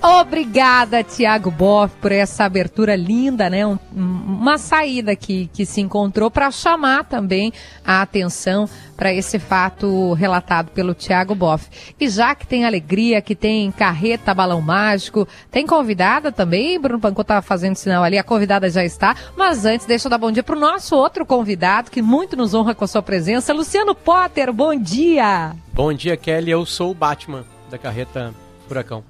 Obrigada, 0.00 1.02
Tiago 1.02 1.50
Boff, 1.50 1.94
por 2.00 2.12
essa 2.12 2.44
abertura 2.44 2.94
linda, 2.94 3.50
né? 3.50 3.66
Um- 3.66 3.78
uma 3.92 4.56
saída 4.56 5.16
que, 5.16 5.50
que 5.52 5.66
se 5.66 5.80
encontrou 5.80 6.30
para 6.30 6.50
chamar 6.50 7.04
também 7.04 7.52
a 7.84 8.00
atenção 8.02 8.68
para 8.96 9.12
esse 9.12 9.38
fato 9.38 10.12
relatado 10.12 10.70
pelo 10.70 10.94
Tiago 10.94 11.34
Boff. 11.34 11.68
E 11.98 12.08
já 12.08 12.34
que 12.34 12.46
tem 12.46 12.64
alegria, 12.64 13.20
que 13.20 13.34
tem 13.34 13.70
carreta, 13.72 14.32
balão 14.32 14.60
mágico, 14.60 15.26
tem 15.50 15.66
convidada 15.66 16.30
também, 16.30 16.78
Bruno 16.80 17.00
Pancô 17.00 17.22
estava 17.22 17.42
fazendo 17.42 17.74
sinal 17.76 18.04
ali, 18.04 18.16
a 18.16 18.24
convidada 18.24 18.70
já 18.70 18.84
está. 18.84 19.16
Mas 19.36 19.64
antes, 19.64 19.84
deixa 19.86 20.06
eu 20.06 20.10
dar 20.10 20.18
bom 20.18 20.30
dia 20.30 20.42
para 20.44 20.56
o 20.56 20.60
nosso 20.60 20.94
outro 20.96 21.26
convidado, 21.26 21.90
que 21.90 22.00
muito 22.00 22.36
nos 22.36 22.54
honra 22.54 22.74
com 22.74 22.84
a 22.84 22.88
sua 22.88 23.02
presença, 23.02 23.52
Luciano 23.52 23.94
Potter. 23.94 24.52
Bom 24.52 24.74
dia! 24.80 25.54
Bom 25.72 25.92
dia, 25.92 26.16
Kelly. 26.16 26.50
Eu 26.52 26.64
sou 26.64 26.92
o 26.92 26.94
Batman 26.94 27.44
da 27.70 27.78
carreta 27.78 28.32
Furacão. 28.68 29.02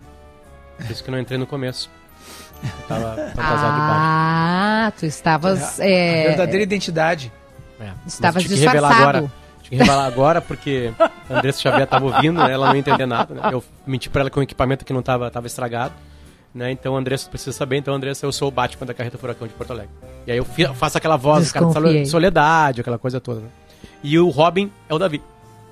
Por 0.78 0.90
isso 0.90 1.02
que 1.04 1.11
eu 1.11 1.12
não 1.12 1.18
entrei 1.20 1.38
no 1.38 1.47
começo. 1.47 1.90
Eu 2.62 2.70
tava 2.88 3.11
fantasiado 3.35 3.75
de 3.75 3.80
Batman. 3.80 3.97
Ah, 4.00 4.92
tu 4.99 5.06
estavas. 5.06 5.78
é, 5.80 6.25
A 6.25 6.28
verdadeira 6.28 6.62
identidade. 6.62 7.32
É, 7.80 7.90
Estavas 8.06 8.42
mas 8.42 8.44
tinha 8.44 8.58
que 8.58 8.66
revelar 8.66 8.88
disfarçado. 8.88 9.18
agora. 9.18 9.32
Tinha 9.62 9.70
que 9.70 9.76
revelar 9.76 10.06
agora 10.06 10.40
porque 10.40 10.92
a 10.99 11.11
Andressa 11.38 11.61
Xavier 11.61 11.87
tava 11.87 12.06
ouvindo, 12.06 12.42
né? 12.42 12.52
ela 12.52 12.66
não 12.68 12.75
ia 12.75 12.80
entender 12.80 13.06
nada. 13.06 13.35
Né? 13.35 13.40
Eu 13.52 13.62
menti 13.87 14.08
pra 14.11 14.23
ela 14.23 14.30
com 14.30 14.40
o 14.40 14.42
equipamento 14.42 14.85
que 14.85 14.92
não 14.92 15.02
tava, 15.02 15.30
tava 15.30 15.47
estragado. 15.47 15.94
Né? 16.54 16.73
Então 16.73 16.97
Andressa 16.97 17.28
precisa 17.28 17.52
saber. 17.52 17.76
Então, 17.76 17.94
Andressa, 17.94 18.26
eu 18.26 18.32
sou 18.32 18.49
o 18.49 18.50
Batman 18.50 18.87
da 18.87 18.94
carreta 18.94 19.16
Furacão 19.18 19.47
de 19.47 19.54
Porto 19.54 19.70
Alegre. 19.73 19.90
E 20.26 20.32
aí 20.32 20.38
eu 20.38 20.44
faço 20.75 20.99
aquela 20.99 21.16
voz, 21.16 21.52
cara, 21.52 21.66
de 21.66 22.06
soledade, 22.06 22.80
aquela 22.80 22.99
coisa 22.99 23.20
toda. 23.20 23.40
Né? 23.40 23.49
E 24.02 24.18
o 24.18 24.28
Robin 24.30 24.73
é 24.88 24.94
o 24.94 24.99
Davi. 24.99 25.23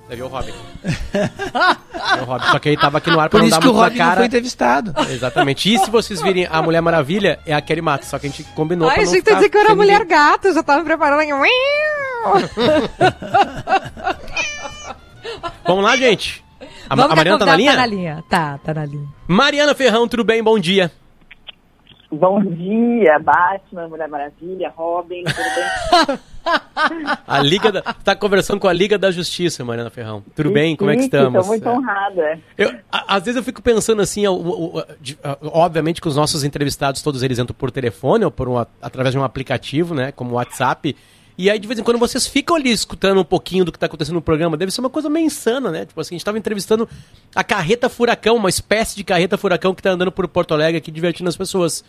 É 0.09 0.23
o 0.23 0.27
Robin. 0.27 0.53
o 2.21 2.23
Robin. 2.23 2.45
Só 2.51 2.59
que 2.59 2.69
aí 2.69 2.77
tava 2.77 2.97
aqui 2.99 3.11
no 3.11 3.19
ar 3.19 3.29
pra 3.29 3.39
Por 3.39 3.41
não 3.41 3.47
isso 3.47 3.57
dar 3.57 3.61
que 3.61 3.67
o 3.67 3.73
muito 3.73 3.81
na 3.81 3.87
Robin 3.87 3.97
não 3.99 4.05
cara. 4.05 4.17
foi 4.17 4.25
entrevistado. 4.25 4.93
Exatamente. 5.11 5.73
E 5.73 5.77
se 5.79 5.89
vocês 5.91 6.21
virem 6.21 6.47
a 6.49 6.61
Mulher 6.61 6.81
Maravilha, 6.81 7.39
é 7.45 7.53
a 7.53 7.59
Kelly 7.61 7.81
Matos. 7.81 8.07
Só 8.07 8.17
que 8.17 8.27
a 8.27 8.29
gente 8.29 8.43
combinou 8.55 8.87
pra 8.87 8.97
Ai, 8.97 9.03
não 9.03 9.09
achei 9.11 9.21
que 9.21 9.25
tu 9.25 9.29
ia 9.33 9.37
ficar 9.37 9.39
dizer 9.39 9.49
que 9.49 9.57
eu 9.57 9.61
era 9.61 9.69
sem 9.69 9.77
ninguém. 9.77 9.93
mulher 9.95 10.05
gata, 10.07 10.47
eu 10.47 10.53
já 10.53 10.63
tava 10.63 10.79
me 10.79 10.85
preparando 10.85 11.19
aqui. 11.19 11.31
Vamos 15.67 15.83
lá, 15.83 15.97
gente. 15.97 16.43
A, 16.89 16.95
Vamos 16.95 17.05
a 17.05 17.09
que 17.09 17.15
Mariana 17.17 17.39
tá 17.39 17.45
na 17.45 17.51
convidada 17.51 17.57
linha? 17.57 17.71
Tá 17.71 17.77
na 17.77 17.85
linha, 17.85 18.23
tá, 18.29 18.57
tá 18.59 18.73
na 18.73 18.85
linha. 18.85 19.07
Mariana 19.27 19.75
Ferrão, 19.75 20.07
tudo 20.07 20.23
bem? 20.23 20.41
Bom 20.41 20.57
dia. 20.57 20.89
Bom 22.09 22.41
dia, 22.41 23.19
Batman, 23.19 23.89
Mulher 23.89 24.07
Maravilha, 24.07 24.69
Robin, 24.75 25.23
tudo 25.25 26.07
bem? 26.07 26.19
A 27.27 27.41
Liga 27.41 27.69
da... 27.71 27.81
Tá 27.81 28.15
conversando 28.15 28.59
com 28.61 28.67
a 28.69 28.71
Liga 28.73 28.97
da 28.97 29.11
Justiça, 29.11 29.65
Mariana 29.65 29.89
Ferrão. 29.89 30.23
Tudo 30.33 30.49
bem? 30.49 30.77
Como 30.77 30.89
é 30.89 30.95
que 30.95 31.01
estamos? 31.01 31.35
Estou 31.35 31.45
muito 31.47 31.67
honrada. 31.67 32.39
Eu, 32.57 32.69
a- 32.89 33.15
às 33.17 33.23
vezes 33.23 33.35
eu 33.35 33.43
fico 33.43 33.61
pensando 33.61 34.01
assim, 34.01 34.25
ó, 34.25 34.31
o- 34.31 34.77
o- 34.77 34.83
de- 35.01 35.19
ah, 35.21 35.37
obviamente 35.51 35.99
que 35.99 36.07
os 36.07 36.15
nossos 36.15 36.45
entrevistados, 36.45 37.01
todos 37.01 37.21
eles 37.23 37.37
entram 37.39 37.53
por 37.53 37.69
telefone 37.69 38.23
ou 38.23 38.31
por 38.31 38.47
um, 38.47 38.57
a- 38.57 38.67
através 38.81 39.11
de 39.13 39.19
um 39.19 39.23
aplicativo, 39.25 39.93
né, 39.93 40.13
como 40.13 40.31
o 40.31 40.33
WhatsApp, 40.35 40.95
e 41.37 41.49
aí 41.49 41.59
de 41.59 41.67
vez 41.67 41.79
em 41.79 41.83
quando 41.83 41.97
vocês 41.99 42.25
ficam 42.25 42.55
ali 42.55 42.71
escutando 42.71 43.19
um 43.21 43.23
pouquinho 43.23 43.63
do 43.63 43.71
que 43.71 43.77
está 43.77 43.85
acontecendo 43.85 44.15
no 44.15 44.21
programa, 44.21 44.57
deve 44.57 44.71
ser 44.71 44.79
uma 44.81 44.89
coisa 44.89 45.09
meio 45.09 45.25
insana, 45.25 45.71
né, 45.71 45.85
tipo 45.85 45.99
assim, 46.01 46.15
a 46.15 46.15
gente 46.15 46.21
estava 46.21 46.37
entrevistando 46.37 46.87
a 47.35 47.43
Carreta 47.43 47.87
Furacão, 47.89 48.35
uma 48.35 48.49
espécie 48.49 48.95
de 48.95 49.03
Carreta 49.03 49.37
Furacão 49.37 49.73
que 49.75 49.81
está 49.81 49.91
andando 49.91 50.11
por 50.11 50.27
Porto 50.27 50.53
Alegre 50.53 50.77
aqui, 50.77 50.89
divertindo 50.91 51.29
as 51.29 51.37
pessoas. 51.37 51.83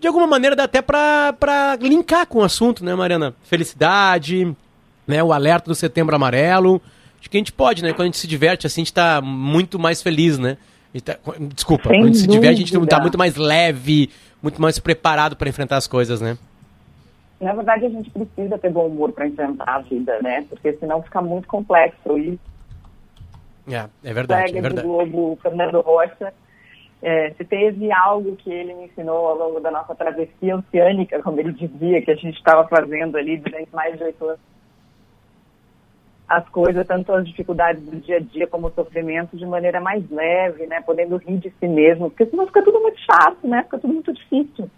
De 0.00 0.06
alguma 0.08 0.26
maneira 0.26 0.56
dá 0.56 0.64
até 0.64 0.82
pra, 0.82 1.32
pra 1.32 1.76
linkar 1.80 2.26
com 2.26 2.40
o 2.40 2.42
assunto, 2.42 2.84
né, 2.84 2.92
Mariana? 2.94 3.34
Felicidade, 3.44 4.54
né, 5.06 5.22
o 5.22 5.32
alerta 5.32 5.68
do 5.70 5.74
setembro 5.74 6.14
amarelo. 6.14 6.82
Acho 7.20 7.30
que 7.30 7.36
a 7.36 7.40
gente 7.40 7.52
pode, 7.52 7.82
né? 7.84 7.92
Quando 7.92 8.00
a 8.02 8.04
gente 8.06 8.18
se 8.18 8.26
diverte 8.26 8.66
assim, 8.66 8.80
a 8.80 8.84
gente 8.84 8.92
tá 8.92 9.20
muito 9.22 9.78
mais 9.78 10.02
feliz, 10.02 10.38
né? 10.38 10.56
Tá- 11.04 11.16
desculpa, 11.54 11.88
Sem 11.88 12.00
quando 12.00 12.04
a 12.04 12.06
gente 12.08 12.18
se 12.18 12.26
diverte, 12.26 12.54
a 12.56 12.58
gente 12.58 12.72
dúvida. 12.72 12.96
tá 12.96 13.00
muito 13.00 13.16
mais 13.16 13.36
leve, 13.36 14.10
muito 14.42 14.60
mais 14.60 14.78
preparado 14.80 15.36
para 15.36 15.48
enfrentar 15.48 15.76
as 15.76 15.86
coisas, 15.86 16.20
né? 16.20 16.36
Na 17.42 17.52
verdade, 17.54 17.86
a 17.86 17.88
gente 17.88 18.08
precisa 18.08 18.56
ter 18.56 18.70
bom 18.70 18.86
humor 18.86 19.12
para 19.12 19.26
enfrentar 19.26 19.68
a 19.68 19.80
vida, 19.80 20.16
né? 20.22 20.46
Porque 20.48 20.72
senão 20.74 21.02
fica 21.02 21.20
muito 21.20 21.48
complexo. 21.48 22.16
E 22.16 22.38
É, 23.68 23.88
é 24.04 24.10
o 24.10 24.14
verdade, 24.14 24.52
colega 24.52 24.58
é 24.58 24.70
do 24.70 24.74
verdade. 24.74 24.86
Globo, 24.86 25.38
Fernando 25.42 25.80
Rocha, 25.80 26.32
é, 27.02 27.30
se 27.30 27.44
teve 27.44 27.90
algo 27.90 28.36
que 28.36 28.48
ele 28.48 28.74
me 28.74 28.84
ensinou 28.84 29.26
ao 29.26 29.36
longo 29.36 29.58
da 29.58 29.72
nossa 29.72 29.92
travessia 29.92 30.56
oceânica, 30.56 31.20
como 31.20 31.40
ele 31.40 31.52
dizia, 31.52 32.00
que 32.00 32.12
a 32.12 32.14
gente 32.14 32.36
estava 32.36 32.66
fazendo 32.68 33.16
ali 33.16 33.36
durante 33.38 33.74
mais 33.74 33.98
de 33.98 34.04
oito 34.04 34.24
anos, 34.24 34.40
as 36.28 36.48
coisas, 36.48 36.86
tanto 36.86 37.12
as 37.12 37.26
dificuldades 37.26 37.82
do 37.82 37.96
dia 37.96 38.18
a 38.18 38.20
dia 38.20 38.46
como 38.46 38.68
o 38.68 38.72
sofrimento, 38.72 39.36
de 39.36 39.44
maneira 39.44 39.80
mais 39.80 40.08
leve, 40.10 40.66
né? 40.66 40.80
Podendo 40.80 41.16
rir 41.16 41.38
de 41.38 41.50
si 41.58 41.66
mesmo, 41.66 42.08
porque 42.08 42.26
senão 42.26 42.46
fica 42.46 42.62
tudo 42.62 42.80
muito 42.80 42.98
chato, 43.00 43.46
né? 43.48 43.64
Fica 43.64 43.78
tudo 43.80 43.92
muito 43.92 44.12
difícil. 44.12 44.70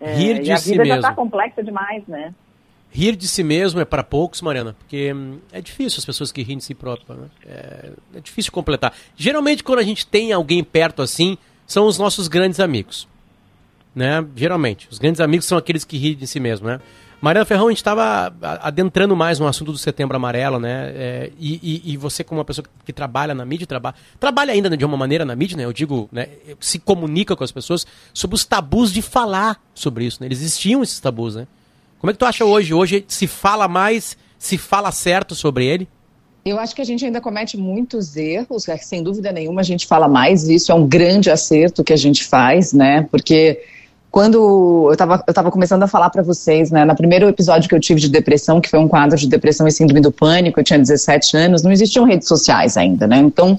É, 0.00 0.14
Rir 0.14 0.42
de 0.42 0.48
e 0.48 0.52
a 0.52 0.56
si 0.56 0.70
vida 0.72 0.84
já 0.84 0.94
mesmo. 0.94 1.08
está 1.08 1.14
complexa 1.14 1.62
demais, 1.62 2.06
né? 2.06 2.32
Rir 2.90 3.16
de 3.16 3.28
si 3.28 3.42
mesmo 3.42 3.80
é 3.80 3.84
para 3.84 4.02
poucos, 4.02 4.40
Mariana, 4.40 4.74
porque 4.78 5.12
hum, 5.12 5.38
é 5.52 5.60
difícil 5.60 5.98
as 5.98 6.04
pessoas 6.04 6.32
que 6.32 6.42
riem 6.42 6.58
de 6.58 6.64
si 6.64 6.74
próprias, 6.74 7.18
né? 7.18 7.26
É, 7.46 7.90
é 8.14 8.20
difícil 8.20 8.50
completar. 8.50 8.94
Geralmente, 9.16 9.62
quando 9.62 9.80
a 9.80 9.82
gente 9.82 10.06
tem 10.06 10.32
alguém 10.32 10.64
perto 10.64 11.02
assim, 11.02 11.36
são 11.66 11.86
os 11.86 11.98
nossos 11.98 12.28
grandes 12.28 12.60
amigos. 12.60 13.06
Né? 13.94 14.24
Geralmente. 14.34 14.88
Os 14.90 14.98
grandes 14.98 15.20
amigos 15.20 15.44
são 15.46 15.58
aqueles 15.58 15.84
que 15.84 15.98
riem 15.98 16.14
de 16.14 16.26
si 16.26 16.40
mesmo, 16.40 16.68
né? 16.68 16.80
Mariana 17.20 17.44
Ferrão, 17.44 17.66
a 17.66 17.70
gente 17.70 17.78
estava 17.78 18.32
adentrando 18.62 19.16
mais 19.16 19.40
no 19.40 19.46
assunto 19.48 19.72
do 19.72 19.78
Setembro 19.78 20.16
Amarelo, 20.16 20.60
né? 20.60 20.92
É, 20.94 21.30
e, 21.38 21.82
e- 21.84 21.92
e 21.92 21.96
você, 21.96 22.22
como 22.22 22.38
uma 22.38 22.44
pessoa 22.44 22.64
que 22.84 22.92
trabalha 22.92 23.34
na 23.34 23.44
mídia, 23.44 23.66
trabalha, 23.66 23.96
trabalha 24.20 24.52
ainda 24.52 24.76
de 24.76 24.84
uma 24.84 24.96
maneira 24.96 25.24
na 25.24 25.34
mídia, 25.34 25.56
né? 25.56 25.64
Eu 25.64 25.72
digo, 25.72 26.08
né? 26.12 26.28
Se 26.60 26.78
comunica 26.78 27.34
com 27.34 27.42
as 27.42 27.50
pessoas 27.50 27.84
sobre 28.14 28.36
os 28.36 28.44
tabus 28.44 28.92
de 28.92 29.02
falar 29.02 29.60
sobre 29.74 30.04
isso, 30.04 30.18
né? 30.20 30.28
Eles 30.28 30.38
existiam 30.40 30.80
esses 30.80 31.00
tabus, 31.00 31.34
né? 31.34 31.48
Como 31.98 32.08
é 32.08 32.14
que 32.14 32.18
tu 32.20 32.24
acha 32.24 32.44
hoje? 32.44 32.72
Hoje 32.72 33.04
se 33.08 33.26
fala 33.26 33.66
mais, 33.66 34.16
se 34.38 34.56
fala 34.56 34.92
certo 34.92 35.34
sobre 35.34 35.66
ele? 35.66 35.88
Eu 36.44 36.56
acho 36.60 36.72
que 36.72 36.80
a 36.80 36.84
gente 36.84 37.04
ainda 37.04 37.20
comete 37.20 37.56
muitos 37.56 38.16
erros, 38.16 38.68
é 38.68 38.76
sem 38.76 39.02
dúvida 39.02 39.32
nenhuma 39.32 39.60
a 39.60 39.64
gente 39.64 39.88
fala 39.88 40.06
mais, 40.06 40.48
isso 40.48 40.70
é 40.70 40.74
um 40.74 40.86
grande 40.86 41.30
acerto 41.30 41.82
que 41.82 41.92
a 41.92 41.96
gente 41.96 42.24
faz, 42.24 42.72
né? 42.72 43.08
Porque 43.10 43.60
quando 44.10 44.86
eu 44.86 44.92
estava 44.92 45.22
eu 45.26 45.34
tava 45.34 45.50
começando 45.50 45.82
a 45.82 45.86
falar 45.86 46.10
para 46.10 46.22
vocês, 46.22 46.70
né, 46.70 46.84
no 46.84 46.96
primeiro 46.96 47.28
episódio 47.28 47.68
que 47.68 47.74
eu 47.74 47.80
tive 47.80 48.00
de 48.00 48.08
depressão, 48.08 48.60
que 48.60 48.68
foi 48.68 48.78
um 48.78 48.88
quadro 48.88 49.16
de 49.16 49.28
depressão 49.28 49.68
e 49.68 49.72
síndrome 49.72 50.00
do 50.00 50.10
pânico, 50.10 50.58
eu 50.58 50.64
tinha 50.64 50.78
17 50.78 51.36
anos, 51.36 51.62
não 51.62 51.70
existiam 51.70 52.04
redes 52.04 52.26
sociais 52.26 52.76
ainda, 52.76 53.06
né? 53.06 53.18
Então, 53.18 53.58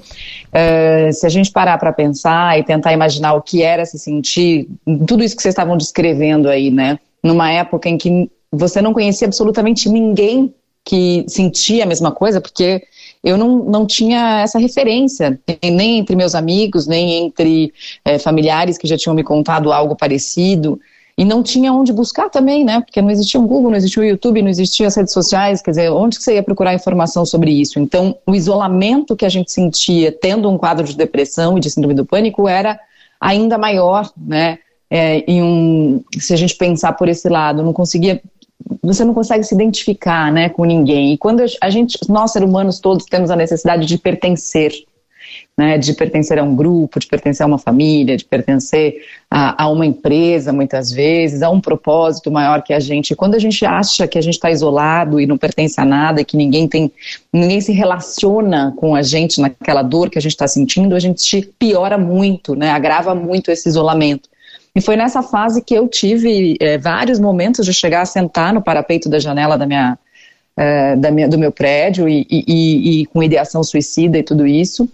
eh, 0.51 1.12
se 1.12 1.25
a 1.25 1.29
gente 1.29 1.51
parar 1.51 1.77
para 1.77 1.94
pensar 1.94 2.58
e 2.60 2.63
tentar 2.63 2.94
imaginar 2.94 3.34
o 3.34 3.41
que 3.41 3.62
era 3.62 3.86
se 3.86 4.00
sentir, 4.00 4.68
tudo 5.08 5.24
isso 5.24 5.36
que 5.36 5.41
vocês 5.41 5.53
estavam 5.53 5.77
descrevendo 5.77 6.50
aí, 6.50 6.72
né? 6.72 7.00
Numa 7.24 7.51
época 7.51 7.88
em 7.88 7.98
que 7.98 8.29
você 8.51 8.82
não 8.82 8.94
conhecia 8.94 9.27
absolutamente 9.27 9.88
ninguém 9.88 10.53
que 10.84 11.25
sentia 11.27 11.84
a 11.84 11.88
mesma 11.88 12.12
coisa, 12.12 12.41
porque 12.41 12.82
eu 13.24 13.38
não, 13.38 13.58
não 13.66 13.86
tinha 13.86 14.42
essa 14.42 14.58
referência, 14.58 15.40
nem 15.64 16.00
entre 16.00 16.16
meus 16.16 16.36
amigos, 16.36 16.88
nem 16.88 17.26
entre 17.26 17.74
eh, 18.06 18.18
familiares 18.18 18.78
que 18.78 18.88
já 18.88 18.98
tinham 18.98 19.14
me 19.14 19.24
contado 19.24 19.74
algo 19.74 19.96
parecido. 19.96 20.80
E 21.18 21.26
não 21.26 21.44
tinha 21.44 21.74
onde 21.74 21.92
buscar 21.92 22.30
também, 22.30 22.64
né? 22.64 22.80
Porque 22.80 23.02
não 23.02 23.12
existia 23.12 23.38
um 23.38 23.46
Google, 23.46 23.72
não 23.72 23.78
existia 23.78 24.02
o 24.02 24.06
YouTube, 24.06 24.42
não 24.42 24.48
existia 24.48 24.88
as 24.88 24.96
redes 24.96 25.12
sociais, 25.12 25.62
quer 25.62 25.72
dizer, 25.72 25.92
onde 25.92 26.16
você 26.16 26.36
ia 26.36 26.44
procurar 26.44 26.74
informação 26.74 27.26
sobre 27.26 27.52
isso? 27.52 27.78
Então, 27.78 28.16
o 28.26 28.34
isolamento 28.34 29.18
que 29.18 29.26
a 29.26 29.30
gente 29.30 29.52
sentia 29.52 30.14
tendo 30.14 30.50
um 30.50 30.58
quadro 30.58 30.86
de 30.86 30.96
depressão 30.96 31.58
e 31.58 31.60
de 31.60 31.70
síndrome 31.70 31.94
do 31.94 32.06
pânico 32.06 32.48
era 32.48 32.80
ainda 33.20 33.58
maior, 33.58 34.10
né? 34.16 34.60
É, 34.90 35.26
um, 35.28 36.02
se 36.18 36.34
a 36.34 36.38
gente 36.38 36.56
pensar 36.56 36.94
por 36.94 37.10
esse 37.10 37.28
lado, 37.28 37.62
não 37.62 37.74
conseguia 37.74 38.22
você 38.82 39.04
não 39.06 39.13
consegue 39.13 39.44
se 39.44 39.54
identificar, 39.56 40.32
né, 40.32 40.50
com 40.50 40.66
ninguém. 40.66 41.13
E 41.13 41.18
quando 41.18 41.44
a 41.62 41.70
gente, 41.70 41.98
nós 42.10 42.32
seres 42.32 42.48
humanos 42.48 42.80
todos 42.80 43.06
temos 43.06 43.32
a 43.32 43.36
necessidade 43.36 43.86
de 43.86 43.98
pertencer. 43.98 44.72
né, 45.58 45.78
de 45.78 45.94
pertencer 45.94 46.39
a 46.39 46.44
um 46.44 46.56
grupo, 46.56 47.00
de 47.00 47.06
pertencer 47.06 47.44
a 47.44 47.48
uma 47.48 47.58
família, 47.58 48.16
de 48.16 48.24
pertencer 48.24 48.96
a, 49.30 49.63
a 49.63 49.70
uma 49.70 49.86
empresa, 49.86 50.54
muitas 50.54 50.89
vezes, 50.89 51.42
a 51.42 51.50
um 51.50 51.60
propósito 51.60 52.32
maior 52.32 52.63
que 52.63 52.74
a 52.74 52.80
gente. 52.80 53.13
Quando 53.13 53.36
a 53.36 53.39
gente 53.39 53.66
acha 53.66 54.08
que 54.08 54.18
a 54.18 54.22
gente 54.22 54.36
está 54.36 54.50
isolado 54.50 55.20
e 55.20 55.28
não 55.28 55.38
pertence 55.38 55.80
a 55.80 55.84
nada, 55.84 56.24
que 56.24 56.38
ninguém 56.38 56.66
tem, 56.68 56.89
ninguém 57.32 57.60
se 57.60 57.74
relaciona 57.74 58.74
com 58.78 58.96
a 58.96 59.01
gente 59.01 59.42
naquela 59.42 59.84
dor 59.84 60.10
que 60.10 60.18
a 60.18 60.22
gente 60.22 60.32
está 60.32 60.48
sentindo, 60.48 60.96
a 60.96 61.00
gente 61.00 61.54
piora 61.60 61.98
muito, 61.98 62.56
né, 62.56 62.72
agrava 62.72 63.13
muito 63.13 63.51
esse 63.51 63.68
isolamento. 63.68 64.30
E 64.76 64.82
foi 64.82 64.96
nessa 64.96 65.22
fase 65.22 65.62
que 65.62 65.74
eu 65.74 65.88
tive 65.88 66.56
eh, 66.60 66.78
vários 66.78 67.20
momentos 67.20 67.66
de 67.66 67.74
chegar 67.74 68.02
a 68.02 68.06
sentar 68.06 68.54
no 68.54 68.62
parapeito 68.62 69.10
da 69.10 69.20
janela 69.20 69.58
da 69.58 69.66
minha, 69.66 69.98
eh, 70.58 70.96
da 70.96 71.12
minha 71.12 71.28
do 71.28 71.38
meu 71.38 71.52
prédio 71.52 72.08
e, 72.08 72.26
e- 72.30 72.44
e- 72.48 73.02
e 73.02 73.06
com 73.08 73.24
ideação 73.24 73.64
suicida 73.64 74.18
e 74.18 74.24
tudo 74.24 74.46
isso. 74.46 74.88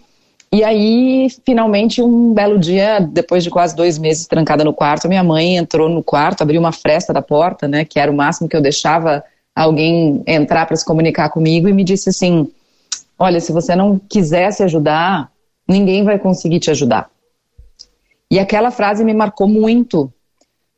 E 0.51 0.63
aí, 0.63 1.27
finalmente, 1.45 2.01
um 2.01 2.33
belo 2.33 2.57
dia, 2.57 2.99
depois 2.99 3.43
de 3.43 3.49
quase 3.49 3.75
dois 3.75 3.97
meses 3.97 4.25
trancada 4.25 4.63
no 4.63 4.73
quarto, 4.73 5.09
minha 5.09 5.23
mãe 5.23 5.57
entrou 5.57 5.89
no 5.89 6.01
quarto, 6.01 6.41
abriu 6.43 6.61
uma 6.61 6.71
fresta 6.71 7.11
da 7.11 7.21
porta, 7.21 7.67
né, 7.67 7.83
que 7.83 7.99
era 7.99 8.09
o 8.11 8.15
máximo 8.15 8.47
que 8.47 8.55
eu 8.55 8.61
deixava 8.61 9.23
alguém 9.53 10.23
entrar 10.25 10.65
para 10.65 10.75
se 10.77 10.85
comunicar 10.85 11.29
comigo, 11.29 11.67
e 11.67 11.73
me 11.73 11.83
disse 11.83 12.09
assim: 12.09 12.47
Olha, 13.19 13.39
se 13.39 13.51
você 13.51 13.75
não 13.75 13.99
quiser 14.09 14.51
se 14.51 14.63
ajudar, 14.63 15.29
ninguém 15.67 16.03
vai 16.03 16.17
conseguir 16.19 16.59
te 16.59 16.71
ajudar. 16.71 17.09
E 18.31 18.39
aquela 18.39 18.71
frase 18.71 19.03
me 19.03 19.13
marcou 19.13 19.47
muito, 19.47 20.11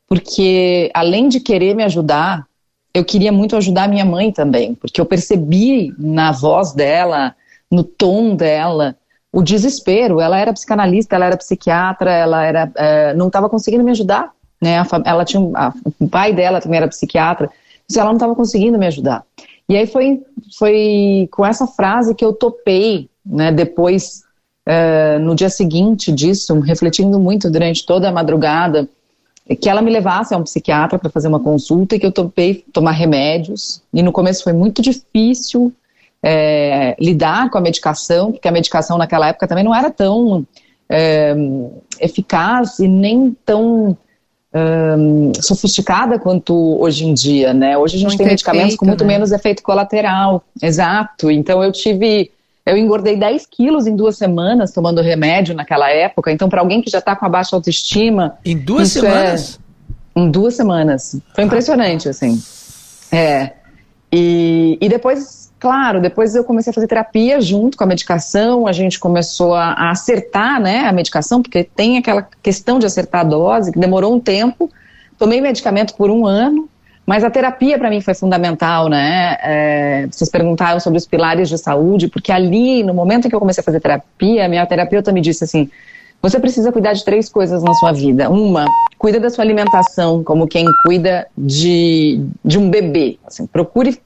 porque 0.08 0.90
além 0.94 1.28
de 1.28 1.40
querer 1.40 1.74
me 1.74 1.82
ajudar, 1.84 2.46
eu 2.94 3.04
queria 3.04 3.30
muito 3.32 3.56
ajudar 3.56 3.84
a 3.84 3.88
minha 3.88 4.04
mãe 4.04 4.32
também, 4.32 4.74
porque 4.74 5.00
eu 5.00 5.06
percebi 5.06 5.94
na 5.98 6.32
voz 6.32 6.72
dela, 6.72 7.34
no 7.70 7.84
tom 7.84 8.34
dela, 8.34 8.96
o 9.32 9.42
desespero. 9.42 10.20
Ela 10.20 10.38
era 10.38 10.52
psicanalista, 10.52 11.14
ela 11.14 11.26
era 11.26 11.36
psiquiatra, 11.36 12.10
ela 12.10 12.44
era, 12.44 12.72
eh, 12.76 13.14
não 13.14 13.26
estava 13.28 13.48
conseguindo 13.48 13.84
me 13.84 13.90
ajudar. 13.90 14.32
Né? 14.60 14.82
Ela 15.04 15.24
tinha, 15.24 15.40
a- 15.54 15.72
o 16.00 16.08
pai 16.08 16.32
dela 16.32 16.60
também 16.60 16.78
era 16.78 16.88
psiquiatra, 16.88 17.50
então 17.88 18.00
ela 18.00 18.10
não 18.10 18.16
estava 18.16 18.34
conseguindo 18.34 18.78
me 18.78 18.86
ajudar. 18.86 19.24
E 19.68 19.76
aí 19.76 19.86
foi, 19.86 20.22
foi 20.58 21.28
com 21.30 21.44
essa 21.44 21.66
frase 21.66 22.14
que 22.14 22.24
eu 22.24 22.32
topei, 22.32 23.08
né, 23.24 23.52
depois, 23.52 24.22
eh, 24.70 25.18
no 25.18 25.34
dia 25.34 25.48
seguinte 25.48 26.12
disso, 26.12 26.60
refletindo 26.60 27.18
muito 27.18 27.50
durante 27.50 27.86
toda 27.86 28.06
a 28.10 28.12
madrugada, 28.12 28.86
que 29.62 29.66
ela 29.66 29.80
me 29.80 29.90
levasse 29.90 30.34
a 30.34 30.36
um 30.36 30.42
psiquiatra 30.42 30.98
para 30.98 31.08
fazer 31.08 31.26
uma 31.26 31.40
consulta 31.40 31.96
e 31.96 31.98
que 31.98 32.04
eu 32.04 32.12
topei 32.12 32.62
tomar 32.70 32.90
remédios. 32.90 33.80
E 33.94 34.02
no 34.02 34.12
começo 34.12 34.44
foi 34.44 34.52
muito 34.52 34.82
difícil 34.82 35.72
é, 36.22 36.94
lidar 37.00 37.48
com 37.50 37.56
a 37.56 37.62
medicação, 37.62 38.30
porque 38.30 38.46
a 38.46 38.52
medicação 38.52 38.98
naquela 38.98 39.28
época 39.28 39.48
também 39.48 39.64
não 39.64 39.74
era 39.74 39.90
tão 39.90 40.46
é, 40.86 41.34
eficaz 41.98 42.78
e 42.78 42.86
nem 42.86 43.34
tão 43.46 43.96
hum, 44.54 45.32
sofisticada 45.40 46.18
quanto 46.18 46.78
hoje 46.78 47.06
em 47.06 47.14
dia, 47.14 47.54
né? 47.54 47.78
Hoje 47.78 47.96
a 47.96 47.98
gente 48.00 48.08
Muito 48.08 48.18
tem 48.18 48.26
medicamentos 48.26 48.76
com 48.76 48.84
muito 48.84 48.98
efeito, 48.98 49.08
né? 49.08 49.14
menos 49.14 49.32
efeito 49.32 49.62
colateral. 49.62 50.44
Exato. 50.62 51.30
Então 51.30 51.64
eu 51.64 51.72
tive. 51.72 52.30
Eu 52.68 52.76
engordei 52.76 53.16
10 53.16 53.46
quilos 53.46 53.86
em 53.86 53.96
duas 53.96 54.16
semanas 54.18 54.72
tomando 54.72 55.00
remédio 55.00 55.54
naquela 55.54 55.90
época. 55.90 56.30
Então, 56.30 56.48
para 56.48 56.60
alguém 56.60 56.82
que 56.82 56.90
já 56.90 56.98
está 56.98 57.16
com 57.16 57.24
a 57.24 57.28
baixa 57.28 57.56
autoestima. 57.56 58.38
Em 58.44 58.56
duas 58.56 58.88
isso 58.88 59.00
semanas? 59.00 59.60
É, 60.14 60.20
em 60.20 60.30
duas 60.30 60.54
semanas. 60.54 61.16
Foi 61.34 61.44
impressionante, 61.44 62.08
assim. 62.08 62.42
É. 63.10 63.52
E, 64.12 64.78
e 64.80 64.88
depois, 64.88 65.52
claro, 65.58 66.00
depois 66.00 66.34
eu 66.34 66.44
comecei 66.44 66.70
a 66.70 66.74
fazer 66.74 66.86
terapia 66.86 67.40
junto 67.40 67.76
com 67.76 67.84
a 67.84 67.86
medicação, 67.86 68.66
a 68.66 68.72
gente 68.72 68.98
começou 68.98 69.54
a, 69.54 69.72
a 69.72 69.90
acertar 69.90 70.60
né, 70.60 70.86
a 70.86 70.92
medicação, 70.92 71.42
porque 71.42 71.64
tem 71.64 71.98
aquela 71.98 72.26
questão 72.42 72.78
de 72.78 72.86
acertar 72.86 73.22
a 73.22 73.24
dose, 73.24 73.72
que 73.72 73.78
demorou 73.78 74.14
um 74.14 74.20
tempo. 74.20 74.70
Tomei 75.18 75.40
medicamento 75.40 75.94
por 75.94 76.10
um 76.10 76.26
ano, 76.26 76.68
mas 77.08 77.24
a 77.24 77.30
terapia 77.30 77.78
para 77.78 77.88
mim 77.88 78.02
foi 78.02 78.12
fundamental, 78.12 78.86
né? 78.86 79.38
É, 79.40 80.06
vocês 80.10 80.28
perguntaram 80.28 80.78
sobre 80.78 80.98
os 80.98 81.06
pilares 81.06 81.48
de 81.48 81.56
saúde, 81.56 82.06
porque 82.06 82.30
ali, 82.30 82.82
no 82.82 82.92
momento 82.92 83.24
em 83.24 83.30
que 83.30 83.34
eu 83.34 83.40
comecei 83.40 83.62
a 83.62 83.64
fazer 83.64 83.80
terapia, 83.80 84.46
minha 84.46 84.66
terapeuta 84.66 85.10
me 85.10 85.22
disse 85.22 85.42
assim: 85.42 85.70
você 86.20 86.38
precisa 86.38 86.70
cuidar 86.70 86.92
de 86.92 87.02
três 87.02 87.30
coisas 87.30 87.62
na 87.62 87.72
sua 87.72 87.92
vida. 87.92 88.28
Uma, 88.28 88.66
cuida 88.98 89.18
da 89.18 89.30
sua 89.30 89.42
alimentação, 89.42 90.22
como 90.22 90.46
quem 90.46 90.66
cuida 90.84 91.26
de, 91.34 92.26
de 92.44 92.58
um 92.58 92.68
bebê. 92.68 93.18
Assim, 93.26 93.46
procure 93.46 93.98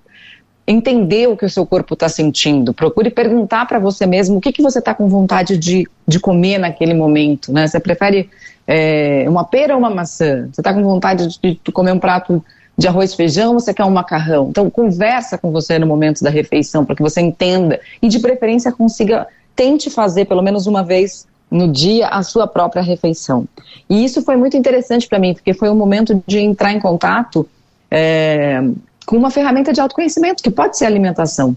entender 0.65 1.29
o 1.29 1.37
que 1.37 1.45
o 1.45 1.51
seu 1.51 1.67
corpo 1.67 1.95
está 1.95 2.09
sentindo. 2.09 2.73
Procure 2.73 3.11
perguntar 3.11 3.67
para 3.67 3.81
você 3.81 4.07
mesmo 4.07 4.37
o 4.37 4.41
que, 4.41 4.53
que 4.53 4.63
você 4.63 4.79
está 4.79 4.95
com 4.95 5.09
vontade 5.09 5.59
de, 5.59 5.89
de 6.07 6.21
comer 6.21 6.57
naquele 6.57 6.95
momento. 6.95 7.53
Né? 7.53 7.67
Você 7.67 7.81
prefere 7.81 8.31
é, 8.65 9.25
uma 9.29 9.43
pera 9.43 9.75
ou 9.75 9.81
uma 9.81 9.91
maçã? 9.91 10.49
Você 10.53 10.61
está 10.61 10.73
com 10.73 10.85
vontade 10.85 11.27
de, 11.27 11.61
de 11.65 11.73
comer 11.73 11.91
um 11.91 11.99
prato 11.99 12.41
de 12.77 12.89
arroz 12.89 13.13
e 13.13 13.17
feijão 13.17 13.55
você 13.55 13.73
quer 13.73 13.85
um 13.85 13.91
macarrão? 13.91 14.49
Então, 14.51 14.71
conversa 14.71 15.37
com 15.37 15.51
você 15.51 15.79
no 15.79 15.87
momento 15.87 16.23
da 16.23 16.31
refeição 16.31 16.85
para 16.85 16.97
que 16.97 17.03
você 17.03 17.21
entenda 17.21 17.81
e, 18.01 18.09
de 18.09 18.19
preferência, 18.19 18.73
consiga, 18.73 19.27
tente 19.55 19.91
fazer 19.91 20.25
pelo 20.25 20.43
menos 20.43 20.67
uma 20.67 20.83
vez 20.83 21.27
no 21.51 21.69
dia 21.71 22.09
a 22.09 22.23
sua 22.23 22.47
própria 22.47 22.83
refeição. 22.83 23.47
E 23.89 24.05
isso 24.05 24.23
foi 24.23 24.37
muito 24.37 24.57
interessante 24.57 25.07
para 25.07 25.19
mim, 25.19 25.35
porque 25.35 25.53
foi 25.53 25.69
um 25.69 25.77
momento 25.77 26.23
de 26.27 26.39
entrar 26.39 26.73
em 26.73 26.81
contato 26.81 27.47
é, 27.91 28.63
com 29.05 29.17
uma 29.17 29.31
ferramenta 29.31 29.73
de 29.73 29.81
autoconhecimento, 29.81 30.43
que 30.43 30.51
pode 30.51 30.79
ser 30.79 30.87
alimentação. 30.87 31.55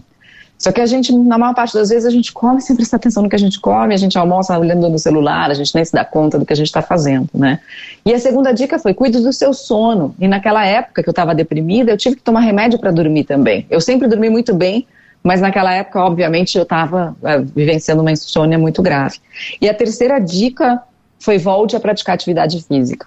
Só 0.58 0.72
que 0.72 0.80
a 0.80 0.86
gente, 0.86 1.12
na 1.12 1.36
maior 1.36 1.54
parte 1.54 1.74
das 1.74 1.90
vezes, 1.90 2.06
a 2.06 2.10
gente 2.10 2.32
come 2.32 2.62
sem 2.62 2.74
prestar 2.74 2.96
atenção 2.96 3.22
no 3.22 3.28
que 3.28 3.36
a 3.36 3.38
gente 3.38 3.60
come, 3.60 3.92
a 3.92 3.96
gente 3.96 4.16
almoça 4.16 4.58
olhando 4.58 4.88
no 4.88 4.98
celular, 4.98 5.50
a 5.50 5.54
gente 5.54 5.74
nem 5.74 5.84
se 5.84 5.92
dá 5.92 6.04
conta 6.04 6.38
do 6.38 6.46
que 6.46 6.52
a 6.52 6.56
gente 6.56 6.68
está 6.68 6.80
fazendo, 6.80 7.28
né? 7.34 7.60
E 8.04 8.14
a 8.14 8.18
segunda 8.18 8.52
dica 8.52 8.78
foi, 8.78 8.94
cuide 8.94 9.20
do 9.20 9.32
seu 9.32 9.52
sono. 9.52 10.14
E 10.18 10.26
naquela 10.26 10.64
época 10.64 11.02
que 11.02 11.08
eu 11.08 11.12
estava 11.12 11.34
deprimida, 11.34 11.92
eu 11.92 11.96
tive 11.98 12.16
que 12.16 12.22
tomar 12.22 12.40
remédio 12.40 12.78
para 12.78 12.90
dormir 12.90 13.24
também. 13.24 13.66
Eu 13.68 13.80
sempre 13.82 14.08
dormi 14.08 14.30
muito 14.30 14.54
bem, 14.54 14.86
mas 15.22 15.42
naquela 15.42 15.74
época, 15.74 16.00
obviamente, 16.00 16.56
eu 16.56 16.62
estava 16.62 17.14
é, 17.22 17.38
vivenciando 17.38 18.00
uma 18.00 18.12
insônia 18.12 18.58
muito 18.58 18.80
grave. 18.80 19.18
E 19.60 19.68
a 19.68 19.74
terceira 19.74 20.18
dica 20.18 20.82
foi 21.18 21.36
volte 21.36 21.76
a 21.76 21.80
praticar 21.80 22.14
atividade 22.14 22.62
física. 22.62 23.06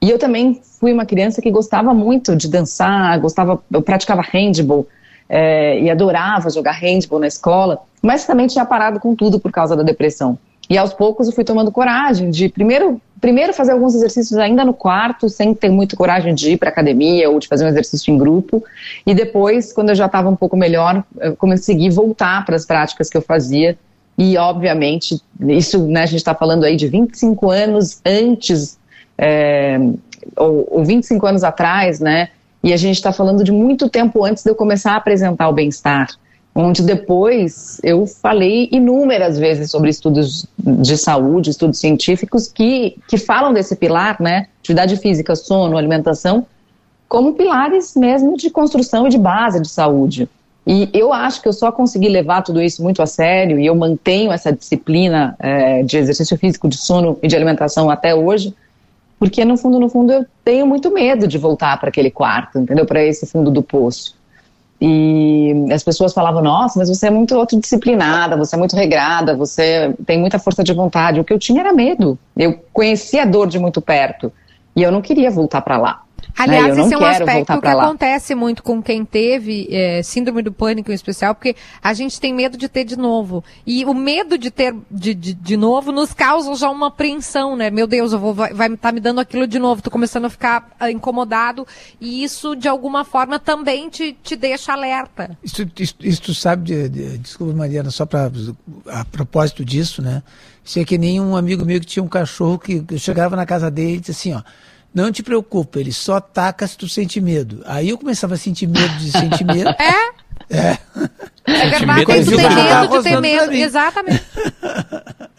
E 0.00 0.10
eu 0.10 0.18
também 0.18 0.60
fui 0.80 0.92
uma 0.92 1.06
criança 1.06 1.40
que 1.40 1.50
gostava 1.50 1.94
muito 1.94 2.34
de 2.34 2.48
dançar, 2.48 3.18
gostava, 3.20 3.62
eu 3.72 3.80
praticava 3.80 4.20
handball 4.20 4.86
é, 5.28 5.80
e 5.80 5.90
adorava 5.90 6.50
jogar 6.50 6.72
handball 6.72 7.20
na 7.20 7.26
escola, 7.26 7.82
mas 8.02 8.26
também 8.26 8.46
tinha 8.46 8.64
parado 8.64 9.00
com 9.00 9.14
tudo 9.14 9.38
por 9.38 9.50
causa 9.50 9.76
da 9.76 9.82
depressão. 9.82 10.38
E 10.68 10.78
aos 10.78 10.92
poucos 10.92 11.26
eu 11.26 11.32
fui 11.32 11.44
tomando 11.44 11.70
coragem 11.70 12.30
de 12.30 12.48
primeiro, 12.48 13.00
primeiro 13.20 13.52
fazer 13.52 13.72
alguns 13.72 13.94
exercícios 13.94 14.38
ainda 14.38 14.64
no 14.64 14.72
quarto, 14.72 15.28
sem 15.28 15.54
ter 15.54 15.68
muita 15.68 15.96
coragem 15.96 16.34
de 16.34 16.52
ir 16.52 16.56
para 16.56 16.70
academia 16.70 17.28
ou 17.28 17.38
de 17.38 17.48
fazer 17.48 17.64
um 17.64 17.68
exercício 17.68 18.12
em 18.12 18.16
grupo. 18.16 18.64
E 19.06 19.14
depois, 19.14 19.72
quando 19.72 19.90
eu 19.90 19.94
já 19.94 20.06
estava 20.06 20.28
um 20.28 20.36
pouco 20.36 20.56
melhor, 20.56 21.04
eu 21.20 21.36
consegui 21.36 21.90
voltar 21.90 22.44
para 22.44 22.56
as 22.56 22.64
práticas 22.64 23.10
que 23.10 23.16
eu 23.16 23.22
fazia. 23.22 23.76
E, 24.16 24.36
obviamente, 24.36 25.20
isso 25.40 25.86
né, 25.86 26.02
a 26.02 26.06
gente 26.06 26.16
está 26.16 26.34
falando 26.34 26.64
aí 26.64 26.76
de 26.76 26.86
25 26.86 27.50
anos 27.50 28.00
antes, 28.04 28.78
é, 29.18 29.78
ou, 30.36 30.68
ou 30.70 30.84
25 30.84 31.26
anos 31.26 31.44
atrás, 31.44 31.98
né? 31.98 32.30
E 32.62 32.72
a 32.72 32.76
gente 32.76 32.96
está 32.96 33.12
falando 33.12 33.42
de 33.42 33.50
muito 33.50 33.88
tempo 33.88 34.24
antes 34.24 34.44
de 34.44 34.50
eu 34.50 34.54
começar 34.54 34.92
a 34.92 34.96
apresentar 34.96 35.48
o 35.48 35.52
bem-estar 35.52 36.08
onde 36.54 36.82
depois 36.82 37.80
eu 37.82 38.06
falei 38.06 38.68
inúmeras 38.70 39.38
vezes 39.38 39.70
sobre 39.70 39.88
estudos 39.88 40.46
de 40.58 40.96
saúde, 40.96 41.50
estudos 41.50 41.78
científicos 41.78 42.46
que, 42.46 42.96
que 43.08 43.16
falam 43.16 43.52
desse 43.52 43.74
pilar, 43.74 44.20
né, 44.20 44.48
atividade 44.60 44.96
física, 44.96 45.34
sono, 45.34 45.76
alimentação, 45.76 46.46
como 47.08 47.34
pilares 47.34 47.94
mesmo 47.96 48.36
de 48.36 48.50
construção 48.50 49.06
e 49.06 49.10
de 49.10 49.18
base 49.18 49.60
de 49.60 49.68
saúde. 49.68 50.28
E 50.66 50.88
eu 50.92 51.12
acho 51.12 51.42
que 51.42 51.48
eu 51.48 51.52
só 51.52 51.72
consegui 51.72 52.08
levar 52.08 52.42
tudo 52.42 52.62
isso 52.62 52.82
muito 52.82 53.02
a 53.02 53.06
sério 53.06 53.58
e 53.58 53.66
eu 53.66 53.74
mantenho 53.74 54.30
essa 54.30 54.52
disciplina 54.52 55.34
é, 55.38 55.82
de 55.82 55.96
exercício 55.96 56.38
físico, 56.38 56.68
de 56.68 56.76
sono 56.76 57.18
e 57.22 57.26
de 57.26 57.34
alimentação 57.34 57.90
até 57.90 58.14
hoje, 58.14 58.54
porque 59.22 59.44
no 59.44 59.56
fundo, 59.56 59.78
no 59.78 59.88
fundo, 59.88 60.12
eu 60.12 60.26
tenho 60.44 60.66
muito 60.66 60.92
medo 60.92 61.28
de 61.28 61.38
voltar 61.38 61.78
para 61.78 61.90
aquele 61.90 62.10
quarto, 62.10 62.58
entendeu? 62.58 62.84
Para 62.84 63.04
esse 63.04 63.24
fundo 63.24 63.52
do 63.52 63.62
poço. 63.62 64.16
E 64.80 65.54
as 65.72 65.84
pessoas 65.84 66.12
falavam, 66.12 66.42
nossa, 66.42 66.76
mas 66.76 66.88
você 66.88 67.06
é 67.06 67.10
muito 67.10 67.32
autodisciplinada, 67.36 68.36
você 68.36 68.56
é 68.56 68.58
muito 68.58 68.74
regrada, 68.74 69.36
você 69.36 69.94
tem 70.04 70.18
muita 70.18 70.40
força 70.40 70.64
de 70.64 70.72
vontade. 70.72 71.20
O 71.20 71.24
que 71.24 71.32
eu 71.32 71.38
tinha 71.38 71.60
era 71.60 71.72
medo. 71.72 72.18
Eu 72.36 72.58
conhecia 72.72 73.22
a 73.22 73.24
dor 73.24 73.46
de 73.46 73.60
muito 73.60 73.80
perto 73.80 74.32
e 74.74 74.82
eu 74.82 74.90
não 74.90 75.00
queria 75.00 75.30
voltar 75.30 75.60
para 75.60 75.78
lá. 75.78 76.02
Aliás, 76.36 76.68
né? 76.68 76.74
Não 76.74 76.84
esse 76.84 76.94
é 76.94 76.98
um 76.98 77.04
aspecto 77.04 77.52
que 77.52 77.60
pra 77.60 77.74
lá. 77.74 77.84
acontece 77.84 78.34
muito 78.34 78.62
com 78.62 78.82
quem 78.82 79.04
teve 79.04 79.68
é, 79.70 80.02
síndrome 80.02 80.42
do 80.42 80.52
pânico 80.52 80.90
em 80.90 80.94
especial, 80.94 81.34
porque 81.34 81.54
a 81.82 81.92
gente 81.92 82.20
tem 82.20 82.34
medo 82.34 82.56
de 82.56 82.68
ter 82.68 82.84
de 82.84 82.96
novo. 82.96 83.44
E 83.66 83.84
o 83.84 83.94
medo 83.94 84.38
de 84.38 84.50
ter 84.50 84.74
de, 84.90 85.14
de, 85.14 85.34
de 85.34 85.56
novo 85.56 85.92
nos 85.92 86.12
causa 86.12 86.54
já 86.54 86.70
uma 86.70 86.88
apreensão, 86.88 87.56
né? 87.56 87.70
Meu 87.70 87.86
Deus, 87.86 88.12
eu 88.12 88.18
vou, 88.18 88.34
vai 88.34 88.50
estar 88.50 88.76
tá 88.76 88.92
me 88.92 89.00
dando 89.00 89.20
aquilo 89.20 89.46
de 89.46 89.58
novo, 89.58 89.82
tô 89.82 89.90
começando 89.90 90.24
a 90.24 90.30
ficar 90.30 90.70
ah, 90.78 90.90
incomodado. 90.90 91.66
E 92.00 92.22
isso, 92.24 92.54
de 92.56 92.68
alguma 92.68 93.04
forma, 93.04 93.38
também 93.38 93.88
te, 93.88 94.16
te 94.22 94.36
deixa 94.36 94.72
alerta. 94.72 95.36
Isso, 95.42 95.66
isso, 95.78 95.94
isso 96.00 96.22
tu 96.22 96.34
sabe, 96.34 96.64
de, 96.64 96.88
de- 96.88 97.18
desculpa 97.18 97.52
Mariana, 97.52 97.90
só 97.90 98.06
para 98.06 98.30
a 98.86 99.04
propósito 99.04 99.64
disso, 99.64 100.02
né? 100.02 100.22
Isso 100.64 100.78
é 100.78 100.84
que 100.84 100.96
nem 100.96 101.20
um 101.20 101.36
amigo 101.36 101.64
meu 101.64 101.80
que 101.80 101.86
tinha 101.86 102.02
um 102.02 102.08
cachorro 102.08 102.58
que 102.58 102.84
eu 102.88 102.98
chegava 102.98 103.34
na 103.34 103.44
casa 103.44 103.70
dele 103.70 103.96
e 103.96 104.00
disse 104.00 104.12
assim, 104.12 104.32
ó, 104.32 104.42
não 104.94 105.10
te 105.10 105.22
preocupa, 105.22 105.80
ele 105.80 105.92
só 105.92 106.16
ataca 106.16 106.66
se 106.66 106.76
tu 106.76 106.88
sente 106.88 107.20
medo. 107.20 107.62
Aí 107.66 107.88
eu 107.88 107.98
começava 107.98 108.34
a 108.34 108.38
sentir 108.38 108.66
medo 108.66 108.94
de 108.98 109.10
sentir 109.10 109.44
medo. 109.44 109.70
É? 110.50 110.56
É. 110.58 110.78
É 111.46 112.04
tem 112.04 112.22
de 112.22 112.30
que 112.30 112.36
ter 112.36 112.42
jogar 112.42 112.82
medo 112.82 112.98
de 112.98 113.02
ter 113.02 113.20
medo. 113.20 113.50
mim. 113.50 113.60
Exatamente. 113.60 114.22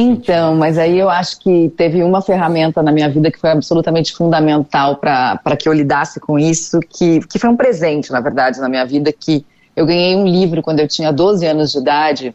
Então, 0.00 0.54
mas 0.54 0.78
aí 0.78 0.96
eu 0.96 1.10
acho 1.10 1.40
que 1.40 1.72
teve 1.76 2.04
uma 2.04 2.22
ferramenta 2.22 2.80
na 2.84 2.92
minha 2.92 3.10
vida 3.10 3.32
que 3.32 3.40
foi 3.40 3.50
absolutamente 3.50 4.14
fundamental 4.14 4.94
para 4.94 5.56
que 5.58 5.68
eu 5.68 5.72
lidasse 5.72 6.20
com 6.20 6.38
isso, 6.38 6.78
que, 6.88 7.18
que 7.26 7.36
foi 7.36 7.50
um 7.50 7.56
presente, 7.56 8.12
na 8.12 8.20
verdade, 8.20 8.60
na 8.60 8.68
minha 8.68 8.86
vida, 8.86 9.12
que 9.12 9.44
eu 9.74 9.84
ganhei 9.84 10.14
um 10.14 10.24
livro 10.24 10.62
quando 10.62 10.78
eu 10.78 10.86
tinha 10.86 11.12
12 11.12 11.44
anos 11.44 11.72
de 11.72 11.78
idade, 11.78 12.34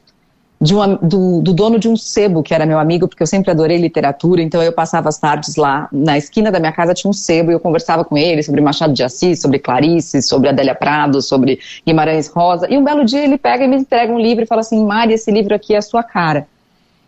de 0.64 0.74
do, 1.02 1.42
do 1.42 1.54
dono 1.54 1.78
de 1.78 1.90
um 1.90 1.96
sebo, 1.98 2.42
que 2.42 2.54
era 2.54 2.66
meu 2.66 2.80
amigo, 2.80 3.06
porque 3.06 3.22
eu 3.22 3.28
sempre 3.28 3.52
adorei 3.52 3.78
literatura, 3.78 4.42
então 4.42 4.64
eu 4.64 4.72
passava 4.72 5.10
as 5.10 5.18
tardes 5.18 5.58
lá, 5.58 5.90
na 5.92 6.18
esquina 6.18 6.50
da 6.50 6.60
minha 6.60 6.72
casa 6.72 6.94
tinha 6.94 7.10
um 7.10 7.14
sebo, 7.14 7.52
e 7.52 7.54
eu 7.54 7.60
conversava 7.60 8.06
com 8.06 8.18
ele 8.18 8.42
sobre 8.42 8.62
Machado 8.62 8.94
de 8.94 9.04
Assis, 9.04 9.42
sobre 9.42 9.60
Clarice, 9.60 10.22
sobre 10.22 10.48
Adélia 10.48 10.74
Prado, 10.74 11.22
sobre 11.22 11.60
Guimarães 11.86 12.30
Rosa, 12.30 12.72
e 12.72 12.78
um 12.78 12.84
belo 12.84 13.04
dia 13.04 13.22
ele 13.22 13.38
pega 13.38 13.66
e 13.66 13.68
me 13.68 13.76
entrega 13.76 14.12
um 14.14 14.20
livro 14.20 14.44
e 14.44 14.48
fala 14.48 14.62
assim, 14.62 14.84
Mari, 14.86 15.14
esse 15.14 15.30
livro 15.30 15.54
aqui 15.54 15.74
é 15.74 15.78
a 15.78 15.82
sua 15.82 16.02
cara. 16.02 16.48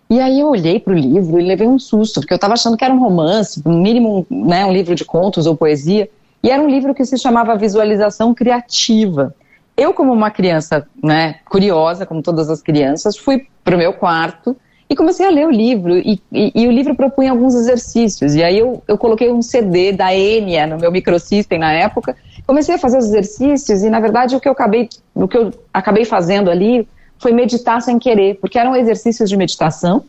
E 0.10 0.20
aí 0.20 0.42
eu 0.42 0.50
olhei 0.50 0.80
para 0.80 0.94
o 0.94 0.98
livro 0.98 1.40
e 1.40 1.44
levei 1.44 1.68
um 1.68 1.80
susto, 1.80 2.20
porque 2.20 2.34
eu 2.34 2.36
estava 2.36 2.54
achando 2.54 2.76
que 2.76 2.84
era 2.84 2.94
um 2.94 3.00
romance, 3.00 3.62
no 3.66 3.78
mínimo 3.78 4.28
né, 4.30 4.66
um 4.66 4.72
livro 4.72 4.94
de 4.94 5.06
contos 5.06 5.48
ou 5.48 5.56
poesia, 5.56 6.10
e 6.44 6.52
era 6.52 6.62
um 6.62 6.70
livro 6.70 6.94
que 6.94 7.06
se 7.06 7.18
chamava 7.18 7.56
Visualização 7.56 8.34
Criativa. 8.34 9.34
Eu, 9.78 9.94
como 9.94 10.14
uma 10.14 10.32
criança 10.32 10.88
né, 11.04 11.36
curiosa, 11.50 12.06
como 12.06 12.22
todas 12.22 12.50
as 12.50 12.62
crianças, 12.62 13.18
fui 13.18 13.48
para 13.64 13.76
o 13.76 13.78
meu 13.78 13.94
quarto 13.94 14.56
e 14.90 14.96
comecei 14.96 15.26
a 15.26 15.30
ler 15.30 15.48
o 15.48 15.52
livro, 15.52 15.98
e, 15.98 16.22
e- 16.32 16.52
e 16.54 16.68
o 16.68 16.72
livro 16.72 16.96
propunha 16.96 17.32
alguns 17.32 17.56
exercícios, 17.56 18.36
e 18.36 18.44
aí 18.44 18.60
eu, 18.60 18.84
eu 18.88 18.98
coloquei 18.98 19.32
um 19.32 19.42
CD 19.42 19.92
da 19.92 20.16
Enya 20.16 20.68
no 20.68 20.78
meu 20.78 20.92
microsystem 20.92 21.58
na 21.58 21.74
época, 21.74 22.16
comecei 22.46 22.76
a 22.76 22.78
fazer 22.78 23.00
os 23.00 23.06
exercícios, 23.06 23.84
e 23.84 23.90
na 23.90 24.00
verdade 24.00 24.36
o 24.36 24.40
que 24.40 24.48
eu 24.48 24.52
acabei, 24.52 24.88
o 25.14 25.28
que 25.28 25.38
eu 25.38 25.52
acabei 25.74 26.06
fazendo 26.06 26.52
ali 26.52 26.88
foi 27.18 27.32
meditar 27.32 27.82
sem 27.82 27.98
querer, 27.98 28.36
porque 28.36 28.60
eram 28.60 28.76
exercícios 28.76 29.28
de 29.28 29.36
meditação, 29.36 30.04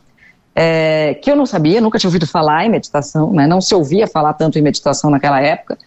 é, 0.55 1.15
que 1.23 1.31
eu 1.31 1.37
não 1.37 1.47
sabia, 1.47 1.81
nunca 1.81 1.99
tinha 1.99 2.09
ouvido 2.09 2.27
falar 2.27 2.65
em 2.67 2.71
meditação, 2.71 3.33
né? 3.33 3.47
não 3.47 3.61
se 3.61 3.75
ouvia 3.75 4.07
falar 4.07 4.35
tanto 4.35 4.59
em 4.59 4.63
meditação 4.63 5.11
naquela 5.11 5.41
época. 5.41 5.79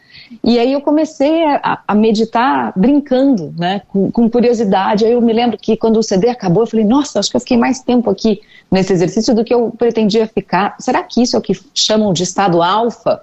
E 0.44 0.60
aí 0.60 0.72
eu 0.74 0.82
comecei 0.82 1.44
a, 1.46 1.80
a 1.88 1.96
meditar 1.96 2.72
brincando, 2.76 3.54
né? 3.58 3.82
com, 3.88 4.12
com 4.12 4.30
curiosidade. 4.30 5.06
Aí 5.06 5.12
eu 5.12 5.22
me 5.22 5.34
lembro 5.34 5.58
que 5.58 5.76
quando 5.76 5.98
o 5.98 6.04
CD 6.04 6.30
acabou, 6.30 6.64
eu 6.64 6.68
falei, 6.68 6.86
nossa, 6.86 7.20
acho 7.20 7.30
que 7.30 7.36
eu 7.36 7.42
fiquei 7.42 7.58
mais 7.58 7.82
tempo 7.82 8.10
aqui 8.10 8.42
nesse 8.72 8.94
exercício 8.94 9.34
do 9.34 9.44
que 9.44 9.54
eu 9.54 9.72
pretendia 9.78 10.28
ficar. 10.28 10.76
Será 10.80 11.04
que 11.04 11.22
isso 11.22 11.36
é 11.36 11.40
o 11.40 11.42
que 11.42 11.54
chamam 11.74 12.14
de 12.14 12.24
estado 12.24 12.62
alfa? 12.62 13.22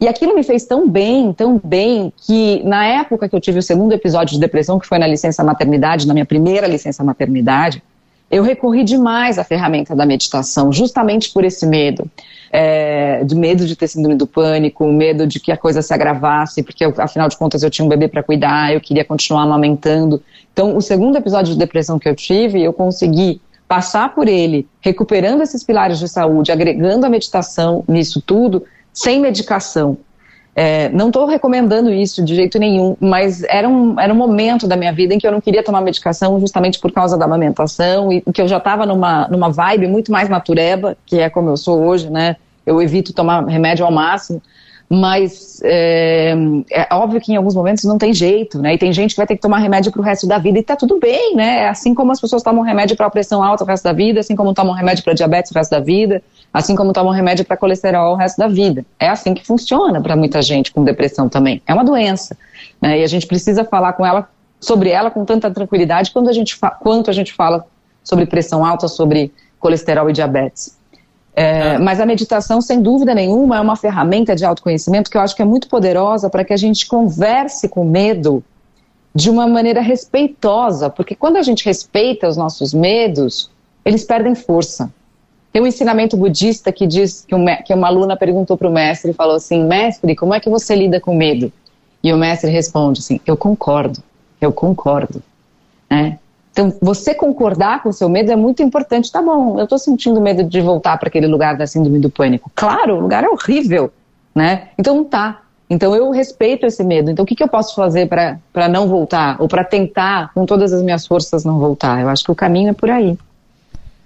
E 0.00 0.08
aquilo 0.08 0.34
me 0.34 0.42
fez 0.42 0.64
tão 0.64 0.88
bem, 0.88 1.32
tão 1.32 1.60
bem, 1.62 2.12
que 2.26 2.60
na 2.64 2.84
época 2.84 3.28
que 3.28 3.36
eu 3.36 3.40
tive 3.40 3.60
o 3.60 3.62
segundo 3.62 3.92
episódio 3.92 4.34
de 4.34 4.40
depressão, 4.40 4.80
que 4.80 4.86
foi 4.86 4.98
na 4.98 5.06
licença 5.06 5.44
maternidade, 5.44 6.08
na 6.08 6.12
minha 6.12 6.26
primeira 6.26 6.66
licença 6.66 7.04
maternidade, 7.04 7.80
eu 8.32 8.42
recorri 8.42 8.82
demais 8.82 9.38
à 9.38 9.44
ferramenta 9.44 9.94
da 9.94 10.06
meditação, 10.06 10.72
justamente 10.72 11.30
por 11.30 11.44
esse 11.44 11.66
medo. 11.66 12.10
É, 12.50 13.22
de 13.24 13.34
medo 13.34 13.66
de 13.66 13.76
ter 13.76 13.88
síndrome 13.88 14.16
do 14.16 14.26
pânico, 14.26 14.86
medo 14.86 15.26
de 15.26 15.38
que 15.38 15.52
a 15.52 15.56
coisa 15.56 15.82
se 15.82 15.92
agravasse, 15.92 16.62
porque 16.62 16.84
eu, 16.84 16.94
afinal 16.96 17.28
de 17.28 17.36
contas 17.36 17.62
eu 17.62 17.70
tinha 17.70 17.84
um 17.84 17.88
bebê 17.88 18.08
para 18.08 18.22
cuidar, 18.22 18.72
eu 18.72 18.80
queria 18.80 19.04
continuar 19.04 19.42
amamentando. 19.42 20.22
Então, 20.50 20.74
o 20.74 20.80
segundo 20.80 21.16
episódio 21.16 21.52
de 21.52 21.58
depressão 21.58 21.98
que 21.98 22.08
eu 22.08 22.16
tive, 22.16 22.62
eu 22.62 22.72
consegui 22.72 23.40
passar 23.68 24.14
por 24.14 24.28
ele, 24.28 24.66
recuperando 24.80 25.42
esses 25.42 25.62
pilares 25.62 25.98
de 25.98 26.08
saúde, 26.08 26.52
agregando 26.52 27.04
a 27.04 27.10
meditação 27.10 27.84
nisso 27.86 28.20
tudo, 28.20 28.64
sem 28.92 29.20
medicação. 29.20 29.98
É, 30.54 30.90
não 30.90 31.06
estou 31.06 31.26
recomendando 31.26 31.90
isso 31.90 32.22
de 32.22 32.34
jeito 32.34 32.58
nenhum, 32.58 32.94
mas 33.00 33.42
era 33.44 33.66
um, 33.66 33.98
era 33.98 34.12
um 34.12 34.16
momento 34.16 34.68
da 34.68 34.76
minha 34.76 34.92
vida 34.92 35.14
em 35.14 35.18
que 35.18 35.26
eu 35.26 35.32
não 35.32 35.40
queria 35.40 35.62
tomar 35.62 35.80
medicação 35.80 36.38
justamente 36.38 36.78
por 36.78 36.92
causa 36.92 37.16
da 37.16 37.24
amamentação 37.24 38.12
e 38.12 38.20
que 38.20 38.42
eu 38.42 38.46
já 38.46 38.58
estava 38.58 38.84
numa, 38.84 39.26
numa 39.28 39.48
vibe 39.48 39.86
muito 39.86 40.12
mais 40.12 40.28
natureba, 40.28 40.94
que 41.06 41.18
é 41.18 41.30
como 41.30 41.48
eu 41.48 41.56
sou 41.56 41.82
hoje, 41.82 42.10
né? 42.10 42.36
Eu 42.66 42.82
evito 42.82 43.14
tomar 43.14 43.42
remédio 43.46 43.86
ao 43.86 43.90
máximo, 43.90 44.42
mas 44.90 45.58
é, 45.64 46.34
é 46.70 46.94
óbvio 46.94 47.18
que 47.18 47.32
em 47.32 47.36
alguns 47.36 47.54
momentos 47.54 47.84
não 47.84 47.96
tem 47.96 48.12
jeito, 48.12 48.60
né? 48.60 48.74
E 48.74 48.78
tem 48.78 48.92
gente 48.92 49.12
que 49.12 49.16
vai 49.16 49.26
ter 49.26 49.36
que 49.36 49.40
tomar 49.40 49.56
remédio 49.56 49.90
pro 49.90 50.02
resto 50.02 50.26
da 50.26 50.36
vida 50.36 50.58
e 50.58 50.62
tá 50.62 50.76
tudo 50.76 51.00
bem, 51.00 51.34
né? 51.34 51.66
Assim 51.66 51.94
como 51.94 52.12
as 52.12 52.20
pessoas 52.20 52.42
tomam 52.42 52.62
remédio 52.62 52.94
para 52.94 53.08
pressão 53.08 53.42
alta 53.42 53.64
o 53.64 53.66
resto 53.66 53.84
da 53.84 53.94
vida, 53.94 54.20
assim 54.20 54.36
como 54.36 54.52
tomam 54.52 54.74
remédio 54.74 55.02
para 55.02 55.14
diabetes 55.14 55.50
o 55.50 55.54
resto 55.54 55.70
da 55.70 55.80
vida, 55.80 56.22
assim 56.52 56.74
como 56.76 56.92
tomam 56.92 57.12
remédio 57.12 57.44
para 57.44 57.56
colesterol 57.56 58.12
o 58.12 58.16
resto 58.16 58.38
da 58.38 58.48
vida. 58.48 58.84
É 58.98 59.08
assim 59.08 59.34
que 59.34 59.46
funciona 59.46 60.00
para 60.00 60.14
muita 60.14 60.42
gente 60.42 60.72
com 60.72 60.84
depressão 60.84 61.28
também. 61.28 61.62
É 61.66 61.72
uma 61.72 61.84
doença, 61.84 62.36
né? 62.80 63.00
E 63.00 63.04
a 63.04 63.06
gente 63.06 63.26
precisa 63.26 63.64
falar 63.64 63.94
com 63.94 64.04
ela 64.04 64.28
sobre 64.60 64.90
ela 64.90 65.10
com 65.10 65.24
tanta 65.24 65.50
tranquilidade 65.50 66.10
quando 66.12 66.28
a 66.28 66.32
gente 66.32 66.58
quanto 66.80 67.10
a 67.10 67.12
gente 67.12 67.32
fala 67.32 67.64
sobre 68.04 68.26
pressão 68.26 68.64
alta, 68.64 68.86
sobre 68.88 69.32
colesterol 69.58 70.10
e 70.10 70.12
diabetes. 70.12 70.76
É, 71.34 71.78
Mas 71.78 71.98
a 71.98 72.04
meditação, 72.04 72.60
sem 72.60 72.82
dúvida 72.82 73.14
nenhuma, 73.14 73.56
é 73.56 73.60
uma 73.60 73.76
ferramenta 73.76 74.36
de 74.36 74.44
autoconhecimento 74.44 75.10
que 75.10 75.16
eu 75.16 75.20
acho 75.20 75.34
que 75.34 75.40
é 75.40 75.44
muito 75.44 75.68
poderosa 75.68 76.28
para 76.28 76.44
que 76.44 76.52
a 76.52 76.56
gente 76.56 76.86
converse 76.86 77.68
com 77.68 77.82
o 77.82 77.84
medo 77.84 78.44
de 79.14 79.30
uma 79.30 79.46
maneira 79.46 79.80
respeitosa, 79.80 80.90
porque 80.90 81.14
quando 81.14 81.36
a 81.36 81.42
gente 81.42 81.64
respeita 81.64 82.28
os 82.28 82.36
nossos 82.36 82.72
medos, 82.72 83.50
eles 83.84 84.04
perdem 84.04 84.34
força. 84.34 84.92
Tem 85.52 85.60
um 85.60 85.66
ensinamento 85.66 86.16
budista 86.16 86.72
que 86.72 86.86
diz 86.86 87.24
que, 87.26 87.34
um 87.34 87.44
que 87.64 87.74
uma 87.74 87.88
aluna 87.88 88.16
perguntou 88.16 88.56
para 88.56 88.68
o 88.68 88.72
mestre 88.72 89.10
e 89.10 89.14
falou 89.14 89.36
assim: 89.36 89.64
Mestre, 89.64 90.16
como 90.16 90.32
é 90.32 90.40
que 90.40 90.48
você 90.48 90.74
lida 90.74 90.98
com 90.98 91.14
medo? 91.14 91.52
E 92.02 92.12
o 92.12 92.16
mestre 92.16 92.50
responde 92.50 93.00
assim: 93.00 93.20
Eu 93.26 93.36
concordo, 93.36 94.02
eu 94.40 94.50
concordo. 94.52 95.22
Né? 95.90 96.18
Então, 96.52 96.72
você 96.80 97.14
concordar 97.14 97.82
com 97.82 97.90
o 97.90 97.92
seu 97.92 98.08
medo 98.08 98.30
é 98.30 98.36
muito 98.36 98.62
importante. 98.62 99.12
Tá 99.12 99.20
bom, 99.20 99.58
eu 99.58 99.64
estou 99.64 99.78
sentindo 99.78 100.20
medo 100.20 100.42
de 100.44 100.60
voltar 100.60 100.98
para 100.98 101.08
aquele 101.08 101.26
lugar 101.26 101.56
da 101.56 101.66
síndrome 101.66 101.98
do 101.98 102.10
pânico. 102.10 102.50
Claro, 102.54 102.96
o 102.96 103.00
lugar 103.00 103.24
é 103.24 103.28
horrível, 103.28 103.90
né? 104.34 104.68
Então, 104.78 105.02
tá. 105.04 105.42
Então, 105.68 105.94
eu 105.96 106.10
respeito 106.10 106.66
esse 106.66 106.84
medo. 106.84 107.10
Então, 107.10 107.22
o 107.22 107.26
que, 107.26 107.34
que 107.34 107.42
eu 107.42 107.48
posso 107.48 107.74
fazer 107.74 108.06
para 108.06 108.68
não 108.68 108.86
voltar? 108.86 109.36
Ou 109.40 109.48
para 109.48 109.64
tentar, 109.64 110.30
com 110.34 110.44
todas 110.44 110.72
as 110.72 110.82
minhas 110.82 111.06
forças, 111.06 111.44
não 111.44 111.58
voltar? 111.58 112.00
Eu 112.02 112.10
acho 112.10 112.22
que 112.24 112.30
o 112.30 112.34
caminho 112.34 112.70
é 112.70 112.74
por 112.74 112.90
aí. 112.90 113.18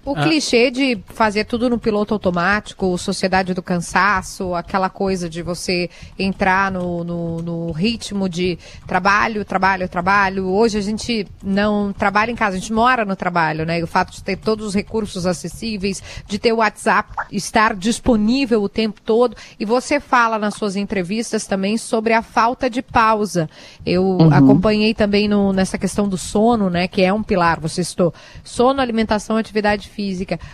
O 0.07 0.15
clichê 0.15 0.71
de 0.71 0.99
fazer 1.09 1.45
tudo 1.45 1.69
no 1.69 1.79
piloto 1.79 2.15
automático, 2.15 2.97
sociedade 2.97 3.53
do 3.53 3.61
cansaço, 3.63 4.55
aquela 4.55 4.89
coisa 4.89 5.29
de 5.29 5.43
você 5.43 5.91
entrar 6.17 6.71
no, 6.71 7.03
no, 7.03 7.43
no 7.43 7.73
ritmo 7.73 8.29
de 8.29 8.57
trabalho, 8.87 9.45
trabalho, 9.45 9.89
trabalho. 9.89 10.47
Hoje 10.47 10.79
a 10.79 10.81
gente 10.81 11.27
não 11.43 11.93
trabalha 11.93 12.31
em 12.31 12.37
casa, 12.37 12.57
a 12.57 12.61
gente 12.61 12.73
mora 12.73 13.05
no 13.05 13.17
trabalho, 13.17 13.67
né? 13.67 13.81
E 13.81 13.83
o 13.83 13.87
fato 13.89 14.13
de 14.13 14.23
ter 14.23 14.37
todos 14.37 14.65
os 14.65 14.75
recursos 14.75 15.27
acessíveis, 15.27 16.01
de 16.25 16.39
ter 16.39 16.53
o 16.53 16.59
WhatsApp 16.59 17.13
estar 17.33 17.75
disponível 17.75 18.63
o 18.63 18.69
tempo 18.69 19.01
todo. 19.01 19.37
E 19.59 19.65
você 19.65 19.99
fala 19.99 20.39
nas 20.39 20.55
suas 20.55 20.77
entrevistas 20.77 21.49
também 21.49 21.77
sobre 21.77 22.13
a 22.13 22.23
falta 22.23 22.71
de 22.71 22.81
pausa. 22.81 23.51
Eu 23.85 24.05
Uhum. 24.05 24.33
acompanhei 24.33 24.95
também 24.95 25.27
no- 25.27 25.53
nessa 25.53 25.77
questão 25.77 26.09
do 26.09 26.17
sono, 26.17 26.71
né? 26.71 26.87
Que 26.87 27.03
é 27.03 27.13
um 27.13 27.25
pilar, 27.25 27.59
você 27.59 27.83
citou. 27.83 28.15
Sono, 28.45 28.81
alimentação, 28.81 29.37
atividade 29.37 29.89
física. 29.89 29.96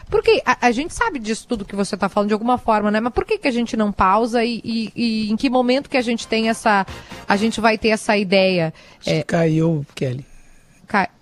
Porque 0.09 0.43
a, 0.45 0.67
a 0.69 0.71
gente 0.71 0.95
sabe 0.95 1.19
disso 1.19 1.47
tudo 1.49 1.65
que 1.65 1.75
você 1.77 1.95
está 1.95 2.09
falando 2.09 2.29
de 2.29 2.35
alguma 2.35 2.59
forma, 2.59 2.91
né? 2.91 3.01
Mas 3.01 3.13
por 3.13 3.25
que, 3.25 3.39
que 3.39 3.49
a 3.49 3.53
gente 3.53 3.77
não 3.77 3.91
pausa 3.93 4.45
e, 4.45 4.61
e- 4.65 4.93
e 4.95 5.31
em 5.33 5.37
que 5.37 5.49
momento 5.51 5.89
que 5.91 5.97
a 5.97 6.03
gente 6.03 6.27
tem 6.27 6.49
essa. 6.49 6.87
A 7.29 7.37
gente 7.37 7.61
vai 7.61 7.77
ter 7.79 7.89
essa 7.89 8.17
ideia? 8.17 8.73
É, 9.07 9.23
Caiu, 9.23 9.85
Kelly. 9.95 10.25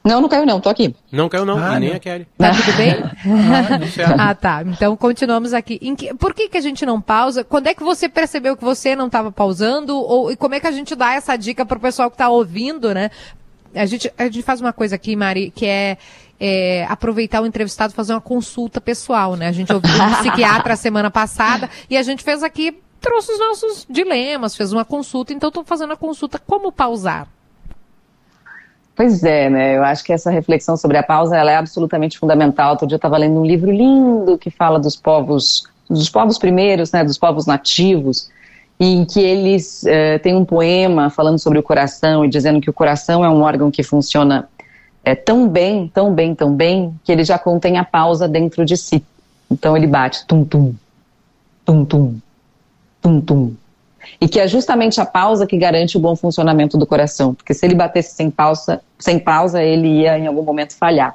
Não, 0.03 0.21
não 0.21 0.29
caiu 0.29 0.45
não, 0.47 0.61
tô 0.61 0.69
aqui. 0.69 0.97
Não 1.13 1.29
caiu 1.29 1.45
não, 1.45 1.57
Ah, 1.63 1.77
e 1.77 1.81
nem 1.81 1.89
não. 1.91 1.97
a 1.97 2.01
Kelly. 2.01 2.27
Tá 2.37 2.51
tudo 2.53 2.77
bem? 2.77 2.97
certo. 3.91 4.15
ah, 4.19 4.35
tá. 4.35 4.63
Então 4.67 4.97
continuamos 4.97 5.53
aqui. 5.55 5.79
Em 5.81 5.95
que- 5.95 6.13
por 6.15 6.35
que, 6.35 6.49
que 6.49 6.57
a 6.59 6.61
gente 6.61 6.85
não 6.85 7.01
pausa? 7.01 7.45
Quando 7.45 7.69
é 7.69 7.75
que 7.75 7.83
você 7.85 8.09
percebeu 8.09 8.57
que 8.57 8.65
você 8.65 8.97
não 8.97 9.07
estava 9.07 9.31
pausando? 9.31 9.95
Ou 9.97 10.33
e 10.33 10.37
como 10.37 10.55
é 10.57 10.61
que 10.61 10.67
a 10.67 10.73
gente 10.73 10.97
dá 10.97 11.13
essa 11.15 11.37
dica 11.37 11.65
pro 11.65 11.79
pessoal 11.79 12.11
que 12.11 12.15
está 12.15 12.29
ouvindo, 12.29 12.93
né? 12.93 13.11
A 13.73 13.87
gente, 13.87 14.13
a 14.19 14.25
gente 14.25 14.43
faz 14.43 14.61
uma 14.61 14.73
coisa 14.73 14.97
aqui, 14.97 15.15
Mari, 15.15 15.53
que 15.55 15.65
é, 15.67 15.97
é, 16.41 16.87
aproveitar 16.89 17.43
o 17.43 17.47
entrevistado 17.47 17.93
e 17.93 17.97
fazer 17.97 18.15
uma 18.15 18.21
consulta 18.21 18.81
pessoal, 18.81 19.37
né? 19.37 19.49
A 19.49 19.53
gente 19.53 19.73
ouviu 19.73 19.91
um 19.91 20.15
psiquiatra 20.15 20.75
semana 20.75 21.11
passada 21.11 21.69
e 21.89 21.97
a 21.97 22.03
gente 22.03 22.25
fez 22.25 22.43
aqui 22.43 22.81
trouxe 23.01 23.33
os 23.33 23.39
nossos 23.39 23.87
dilemas, 23.89 24.55
fez 24.55 24.73
uma 24.73 24.85
consulta, 24.85 25.33
então 25.33 25.49
estou 25.49 25.65
fazendo 25.65 25.93
a 25.93 25.97
consulta 25.97 26.39
como 26.39 26.71
pausar. 26.71 27.27
Pois 28.95 29.25
é, 29.25 29.49
né? 29.49 29.79
Eu 29.79 29.83
acho 29.83 30.05
que 30.05 30.13
essa 30.13 30.31
reflexão 30.31 30.77
sobre 30.77 30.99
a 30.99 31.03
pausa 31.03 31.35
ela 31.35 31.51
é 31.51 31.57
absolutamente 31.57 32.19
fundamental. 32.19 32.73
Outro 32.73 32.87
dia 32.87 32.97
eu 32.97 32.99
estava 32.99 33.17
lendo 33.17 33.41
um 33.41 33.47
livro 33.47 33.71
lindo 33.71 34.37
que 34.37 34.51
fala 34.51 34.79
dos 34.79 34.95
povos, 34.95 35.67
dos 35.89 36.11
povos 36.11 36.37
primeiros, 36.37 36.93
né? 36.93 37.03
Dos 37.03 37.17
povos 37.17 37.47
nativos, 37.47 38.31
em 38.79 39.07
que 39.07 39.21
eles 39.21 39.87
eh, 39.87 40.19
têm 40.19 40.37
um 40.37 40.45
poema 40.45 41.09
falando 41.09 41.39
sobre 41.39 41.59
o 41.59 41.63
coração 41.63 42.27
e 42.27 42.29
dizendo 42.29 42.61
que 42.61 42.69
o 42.69 42.75
coração 42.75 43.25
é 43.25 43.31
um 43.31 43.41
órgão 43.41 43.71
que 43.71 43.83
funciona 43.83 44.50
eh, 45.05 45.15
tão 45.15 45.49
bem, 45.49 45.89
tão 45.93 46.15
bem, 46.15 46.35
tão 46.35 46.55
bem, 46.55 46.95
que 47.05 47.13
ele 47.13 47.25
já 47.25 47.39
contém 47.39 47.79
a 47.79 47.85
pausa 47.85 48.29
dentro 48.29 48.65
de 48.65 48.77
si. 48.77 49.05
Então 49.51 49.77
ele 49.77 49.87
bate 49.87 50.27
tum 50.27 50.45
tum, 50.45 50.75
tum 51.65 51.85
tum, 51.85 52.17
tum 53.01 53.21
tum. 53.21 53.55
E 54.21 54.29
que 54.29 54.41
é 54.41 54.49
justamente 54.49 55.01
a 55.01 55.07
pausa 55.07 55.47
que 55.47 55.57
garante 55.57 55.97
o 55.97 56.01
bom 56.01 56.17
funcionamento 56.17 56.79
do 56.79 56.87
coração, 56.87 57.35
porque 57.35 57.55
se 57.55 57.67
ele 57.67 57.75
batesse 57.75 58.15
sem 58.15 58.31
pausa, 58.31 58.81
sem 58.99 59.19
pausa, 59.19 59.63
ele 59.63 59.89
ia 60.01 60.19
em 60.19 60.27
algum 60.27 60.43
momento 60.43 60.75
falhar. 60.75 61.15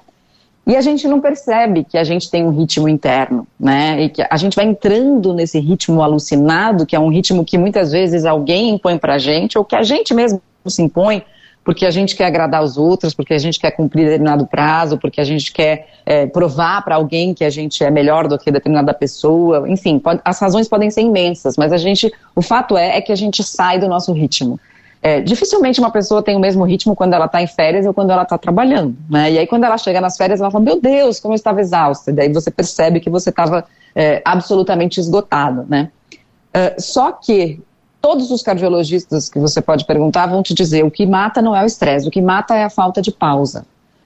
E 0.68 0.76
a 0.76 0.82
gente 0.82 1.08
não 1.08 1.22
percebe 1.22 1.84
que 1.84 1.96
a 1.96 2.04
gente 2.04 2.30
tem 2.30 2.44
um 2.44 2.50
ritmo 2.50 2.90
interno, 2.90 3.48
né? 3.60 4.02
E 4.02 4.10
que 4.10 4.26
a 4.28 4.36
gente 4.36 4.56
vai 4.56 4.66
entrando 4.66 5.32
nesse 5.32 5.60
ritmo 5.60 6.02
alucinado, 6.02 6.88
que 6.88 6.96
é 6.96 7.00
um 7.00 7.10
ritmo 7.10 7.46
que 7.46 7.56
muitas 7.56 7.92
vezes 7.92 8.26
alguém 8.26 8.72
impõe 8.72 8.98
pra 8.98 9.20
gente, 9.20 9.58
ou 9.60 9.64
que 9.64 9.76
a 9.76 9.84
gente 9.84 10.12
mesmo 10.14 10.42
se 10.66 10.82
impõe, 10.82 11.24
porque 11.66 11.84
a 11.84 11.90
gente 11.90 12.16
quer 12.16 12.28
agradar 12.28 12.64
os 12.64 12.78
outros, 12.78 13.16
porque 13.16 13.34
a 13.34 13.40
gente 13.40 13.60
quer 13.60 13.72
cumprir 13.72 14.06
determinado 14.06 14.46
prazo, 14.46 15.00
porque 15.00 15.20
a 15.20 15.24
gente 15.24 15.52
quer 15.52 15.88
é, 16.06 16.28
provar 16.28 16.84
para 16.84 16.96
alguém 16.96 17.34
que 17.34 17.44
a 17.44 17.50
gente 17.50 17.84
é 17.84 17.90
melhor 17.90 18.28
do 18.28 18.38
que 18.38 18.52
determinada 18.52 18.94
pessoa. 18.94 19.68
Enfim, 19.68 19.98
pode, 19.98 20.22
as 20.24 20.40
razões 20.40 20.68
podem 20.68 20.92
ser 20.92 21.02
imensas, 21.02 21.58
mas 21.58 21.74
a 21.74 21.78
gente, 21.78 22.14
o 22.36 22.42
fato 22.42 22.78
é, 22.78 22.98
é 22.98 23.02
que 23.02 23.12
a 23.12 23.16
gente 23.16 23.44
sai 23.44 23.80
do 23.80 23.88
nosso 23.88 24.14
ritmo. 24.14 24.60
É, 25.02 25.22
dificilmente 25.22 25.80
uma 25.80 25.92
pessoa 25.92 26.22
tem 26.22 26.36
o 26.36 26.40
mesmo 26.40 26.64
ritmo 26.64 26.96
quando 26.96 27.14
ela 27.14 27.26
está 27.26 27.42
em 27.42 27.48
férias 27.48 27.86
ou 27.86 27.94
quando 27.94 28.12
ela 28.12 28.24
está 28.24 28.38
trabalhando. 28.38 28.96
Né? 29.10 29.32
E 29.32 29.40
aí, 29.40 29.48
quando 29.48 29.64
ela 29.64 29.78
chega 29.78 30.00
nas 30.00 30.16
férias, 30.16 30.40
ela 30.40 30.52
fala: 30.52 30.64
Meu 30.64 30.80
Deus, 30.80 31.20
como 31.20 31.34
eu 31.34 31.36
estava 31.36 31.62
exausta. 31.62 32.12
E 32.12 32.14
daí 32.14 32.32
você 32.32 32.52
percebe 32.52 33.00
que 33.00 33.10
você 33.10 33.32
estava 33.32 33.66
é, 33.96 34.22
absolutamente 34.24 35.00
esgotado. 35.00 35.66
Né? 35.68 35.90
Uh, 36.56 36.80
só 36.80 37.12
que 37.12 37.60
todos 38.06 38.30
os 38.30 38.44
cardiologistas 38.44 39.28
que 39.28 39.40
você 39.40 39.60
pode 39.60 39.84
perguntar 39.84 40.28
vão 40.28 40.44
te 40.44 40.54
dizer: 40.54 40.86
o 40.86 40.92
que 40.92 41.08
mata 41.08 41.42
não 41.42 41.56
é 41.56 41.64
o 41.64 41.66
estresse, 41.66 42.08
o 42.08 42.12
que 42.12 42.22
mata 42.22 42.54
é 42.54 42.64
a 42.64 42.70
falta 42.70 43.02
de 43.02 43.12
pausa. 43.12 43.66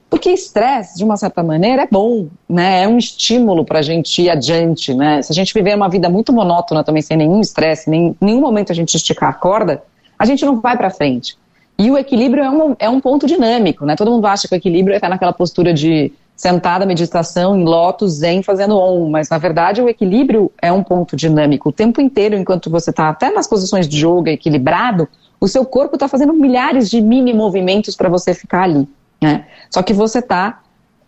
Porque 0.09 0.29
estresse, 0.29 0.97
de 0.97 1.03
uma 1.03 1.17
certa 1.17 1.43
maneira, 1.43 1.81
é 1.81 1.87
bom, 1.91 2.29
né? 2.47 2.83
É 2.83 2.87
um 2.87 2.97
estímulo 2.97 3.65
para 3.65 3.79
a 3.79 3.81
gente 3.81 4.21
ir 4.21 4.29
adiante, 4.29 4.93
né? 4.93 5.21
Se 5.21 5.33
a 5.33 5.35
gente 5.35 5.53
viver 5.53 5.75
uma 5.75 5.89
vida 5.89 6.09
muito 6.09 6.31
monótona 6.31 6.81
também, 6.81 7.01
sem 7.01 7.17
nenhum 7.17 7.41
estresse, 7.41 7.89
nem 7.89 8.15
nenhum 8.21 8.39
momento 8.39 8.71
a 8.71 8.75
gente 8.75 8.95
esticar 8.95 9.31
a 9.31 9.33
corda, 9.33 9.83
a 10.17 10.25
gente 10.25 10.45
não 10.45 10.61
vai 10.61 10.77
para 10.77 10.89
frente. 10.89 11.37
E 11.77 11.91
o 11.91 11.97
equilíbrio 11.97 12.41
é 12.41 12.49
um, 12.49 12.75
é 12.79 12.89
um 12.89 13.01
ponto 13.01 13.27
dinâmico, 13.27 13.85
né? 13.85 13.97
Todo 13.97 14.11
mundo 14.11 14.25
acha 14.27 14.47
que 14.47 14.55
o 14.55 14.57
equilíbrio 14.57 14.93
é 14.93 14.95
estar 14.95 15.09
naquela 15.09 15.33
postura 15.33 15.73
de 15.73 16.13
sentada, 16.39 16.85
meditação, 16.85 17.53
em 17.53 17.65
lótus, 17.65 18.13
zen, 18.13 18.41
fazendo 18.41 18.77
on, 18.77 19.09
mas 19.09 19.27
na 19.27 19.37
verdade 19.37 19.81
o 19.81 19.89
equilíbrio 19.89 20.49
é 20.61 20.71
um 20.71 20.81
ponto 20.81 21.13
dinâmico. 21.13 21.67
O 21.67 21.71
tempo 21.73 21.99
inteiro, 21.99 22.33
enquanto 22.37 22.69
você 22.69 22.91
está 22.91 23.09
até 23.09 23.29
nas 23.29 23.45
posições 23.45 23.89
de 23.89 24.05
yoga 24.07 24.31
equilibrado, 24.31 25.05
o 25.37 25.49
seu 25.49 25.65
corpo 25.65 25.97
está 25.97 26.07
fazendo 26.07 26.31
milhares 26.31 26.89
de 26.89 27.01
mini 27.01 27.33
movimentos 27.33 27.93
para 27.93 28.07
você 28.07 28.33
ficar 28.33 28.63
ali, 28.63 28.87
né? 29.21 29.47
Só 29.69 29.83
que 29.83 29.91
você 29.91 30.19
está 30.19 30.61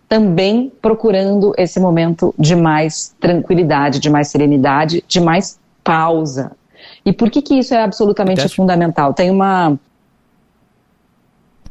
também 0.10 0.70
procurando 0.82 1.54
esse 1.58 1.80
momento 1.80 2.36
de 2.38 2.54
mais 2.54 3.15
tranquilidade, 3.17 4.00
de 4.00 4.10
mais 4.10 4.28
serenidade, 4.28 5.02
de 5.08 5.22
mais 5.22 5.58
pausa. 5.82 6.52
E 7.06 7.13
por 7.13 7.32
que 7.32 7.41
que 7.41 7.58
isso 7.58 7.74
é 7.74 7.82
absolutamente 7.82 8.50
fundamental? 8.50 9.13
Tem 9.13 9.32
uma 9.32 9.80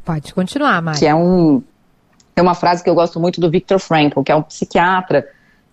Pode 0.03 0.33
continuar, 0.33 0.81
Mari. 0.81 0.97
que 0.97 1.05
é 1.05 1.13
um 1.13 1.61
tem 2.33 2.41
uma 2.41 2.55
frase 2.55 2.83
que 2.83 2.89
eu 2.89 2.95
gosto 2.95 3.19
muito 3.19 3.39
do 3.41 3.49
Viktor 3.49 3.79
Frankl, 3.79 4.21
que 4.21 4.31
é 4.31 4.35
um 4.35 4.41
psiquiatra 4.41 5.27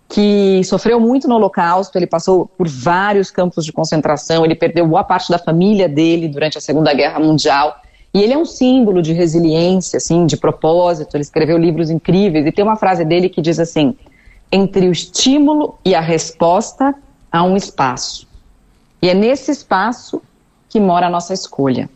que 0.08 0.62
sofreu 0.64 0.98
muito 0.98 1.28
no 1.28 1.34
Holocausto, 1.34 1.98
ele 1.98 2.06
passou 2.06 2.46
por 2.46 2.66
vários 2.66 3.30
campos 3.30 3.64
de 3.64 3.72
concentração, 3.72 4.44
ele 4.44 4.54
perdeu 4.54 4.86
boa 4.86 5.04
parte 5.04 5.30
da 5.30 5.38
família 5.38 5.88
dele 5.88 6.28
durante 6.28 6.56
a 6.56 6.60
Segunda 6.60 6.94
Guerra 6.94 7.20
Mundial, 7.20 7.76
e 8.14 8.22
ele 8.22 8.32
é 8.32 8.38
um 8.38 8.46
símbolo 8.46 9.02
de 9.02 9.12
resiliência, 9.12 9.98
assim, 9.98 10.24
de 10.24 10.36
propósito, 10.36 11.14
ele 11.14 11.22
escreveu 11.22 11.58
livros 11.58 11.90
incríveis, 11.90 12.46
e 12.46 12.50
tem 12.50 12.64
uma 12.64 12.76
frase 12.76 13.04
dele 13.04 13.28
que 13.28 13.42
diz 13.42 13.60
assim, 13.60 13.94
entre 14.50 14.88
o 14.88 14.92
estímulo 14.92 15.78
e 15.84 15.94
a 15.94 16.00
resposta 16.00 16.94
há 17.30 17.42
um 17.42 17.54
espaço, 17.54 18.26
e 19.02 19.10
é 19.10 19.14
nesse 19.14 19.50
espaço 19.50 20.22
que 20.70 20.80
mora 20.80 21.06
a 21.06 21.10
nossa 21.10 21.34
escolha. 21.34 21.88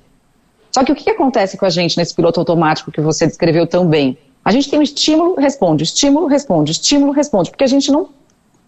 Só 0.71 0.85
que 0.85 0.93
o 0.93 0.95
que 0.95 1.11
acontece 1.11 1.57
com 1.57 1.67
a 1.67 1.71
gente 1.71 1.97
nesse 1.99 2.15
piloto 2.15 2.41
automático 2.41 2.91
que 2.91 3.01
você 3.01 3.27
descreveu 3.27 3.67
tão 3.67 3.87
bem? 3.87 4.19
A 4.45 4.51
gente 4.51 4.69
tem 4.69 4.79
um 4.79 4.83
estímulo, 4.83 5.37
responde, 5.37 5.85
estímulo, 5.85 6.27
responde, 6.27 6.73
estímulo, 6.73 7.13
responde, 7.13 7.51
porque 7.51 7.65
a 7.65 7.69
gente 7.69 7.93
não, 7.93 8.09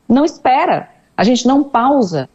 não 0.09 0.25
espera, 0.25 0.89
a 1.17 1.25
gente 1.25 1.47
não 1.47 1.65
pausa 1.65 2.29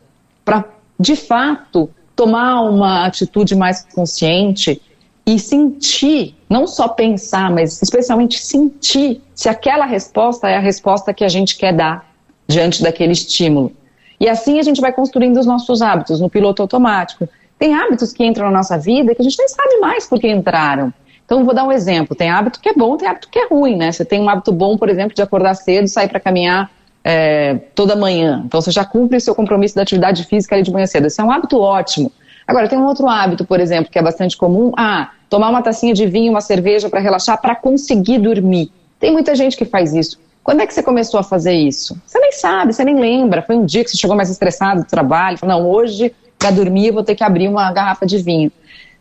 para, 0.43 0.65
de 0.99 1.15
fato, 1.15 1.89
tomar 2.15 2.61
uma 2.63 3.05
atitude 3.05 3.55
mais 3.55 3.85
consciente 3.93 4.81
e 5.25 5.39
sentir, 5.39 6.35
não 6.49 6.67
só 6.67 6.87
pensar, 6.87 7.49
mas 7.51 7.81
especialmente 7.81 8.39
sentir 8.39 9.21
se 9.33 9.47
aquela 9.47 9.85
resposta 9.85 10.49
é 10.49 10.57
a 10.57 10.59
resposta 10.59 11.13
que 11.13 11.23
a 11.23 11.29
gente 11.29 11.55
quer 11.55 11.73
dar 11.73 12.11
diante 12.47 12.81
daquele 12.81 13.13
estímulo. 13.13 13.71
E 14.19 14.27
assim 14.27 14.59
a 14.59 14.63
gente 14.63 14.81
vai 14.81 14.91
construindo 14.91 15.37
os 15.37 15.45
nossos 15.45 15.81
hábitos 15.81 16.19
no 16.19 16.29
piloto 16.29 16.61
automático. 16.61 17.29
Tem 17.57 17.73
hábitos 17.73 18.11
que 18.11 18.25
entram 18.25 18.45
na 18.47 18.57
nossa 18.57 18.77
vida 18.77 19.15
que 19.15 19.21
a 19.21 19.23
gente 19.23 19.37
nem 19.37 19.47
sabe 19.47 19.77
mais 19.79 20.07
por 20.07 20.19
que 20.19 20.27
entraram. 20.27 20.93
Então, 21.29 21.45
vou 21.45 21.53
dar 21.53 21.63
um 21.63 21.71
exemplo. 21.71 22.15
Tem 22.15 22.27
hábito 22.27 22.59
que 22.59 22.69
é 22.69 22.73
bom, 22.73 22.97
tem 22.97 23.07
hábito 23.07 23.29
que 23.29 23.37
é 23.37 23.47
ruim, 23.47 23.75
né? 23.75 23.91
Você 23.91 24.03
tem 24.03 24.19
um 24.19 24.27
hábito 24.27 24.51
bom, 24.51 24.75
por 24.75 24.89
exemplo, 24.89 25.13
de 25.13 25.21
acordar 25.21 25.53
cedo 25.53 25.87
sair 25.87 26.07
para 26.07 26.19
caminhar 26.19 26.71
é, 27.03 27.53
toda 27.75 27.95
manhã. 27.95 28.41
Então, 28.47 28.59
você 28.59 28.71
já 28.71 28.83
cumpre 28.83 29.19
seu 29.19 29.35
compromisso 29.35 29.75
da 29.75 29.83
atividade 29.83 30.23
física 30.23 30.55
ali 30.55 30.63
de 30.63 30.71
manhã 30.71 30.87
cedo. 30.87 31.05
Esse 31.05 31.21
é 31.21 31.23
um 31.23 31.29
hábito 31.29 31.59
ótimo. 31.59 32.11
Agora, 32.47 32.67
tem 32.67 32.79
um 32.79 32.85
outro 32.87 33.07
hábito, 33.07 33.45
por 33.45 33.59
exemplo, 33.59 33.91
que 33.91 33.99
é 33.99 34.01
bastante 34.01 34.35
comum. 34.35 34.71
Ah, 34.75 35.11
tomar 35.29 35.49
uma 35.49 35.61
tacinha 35.61 35.93
de 35.93 36.07
vinho, 36.07 36.31
uma 36.31 36.41
cerveja 36.41 36.89
para 36.89 36.99
relaxar, 36.99 37.39
para 37.39 37.55
conseguir 37.55 38.17
dormir. 38.17 38.71
Tem 38.99 39.13
muita 39.13 39.35
gente 39.35 39.55
que 39.55 39.65
faz 39.65 39.93
isso. 39.93 40.19
Quando 40.43 40.61
é 40.61 40.65
que 40.65 40.73
você 40.73 40.81
começou 40.81 41.19
a 41.19 41.23
fazer 41.23 41.53
isso? 41.53 41.95
Você 42.07 42.17
nem 42.17 42.31
sabe, 42.31 42.73
você 42.73 42.83
nem 42.83 42.99
lembra. 42.99 43.43
Foi 43.43 43.55
um 43.55 43.65
dia 43.65 43.83
que 43.83 43.91
você 43.91 43.97
chegou 43.97 44.17
mais 44.17 44.31
estressado 44.31 44.81
do 44.81 44.87
trabalho. 44.87 45.37
Falou, 45.37 45.59
não, 45.59 45.69
hoje, 45.69 46.11
para 46.39 46.49
dormir, 46.49 46.87
eu 46.87 46.93
vou 46.93 47.03
ter 47.03 47.13
que 47.13 47.23
abrir 47.23 47.47
uma 47.47 47.71
garrafa 47.71 48.03
de 48.03 48.17
vinho. 48.17 48.51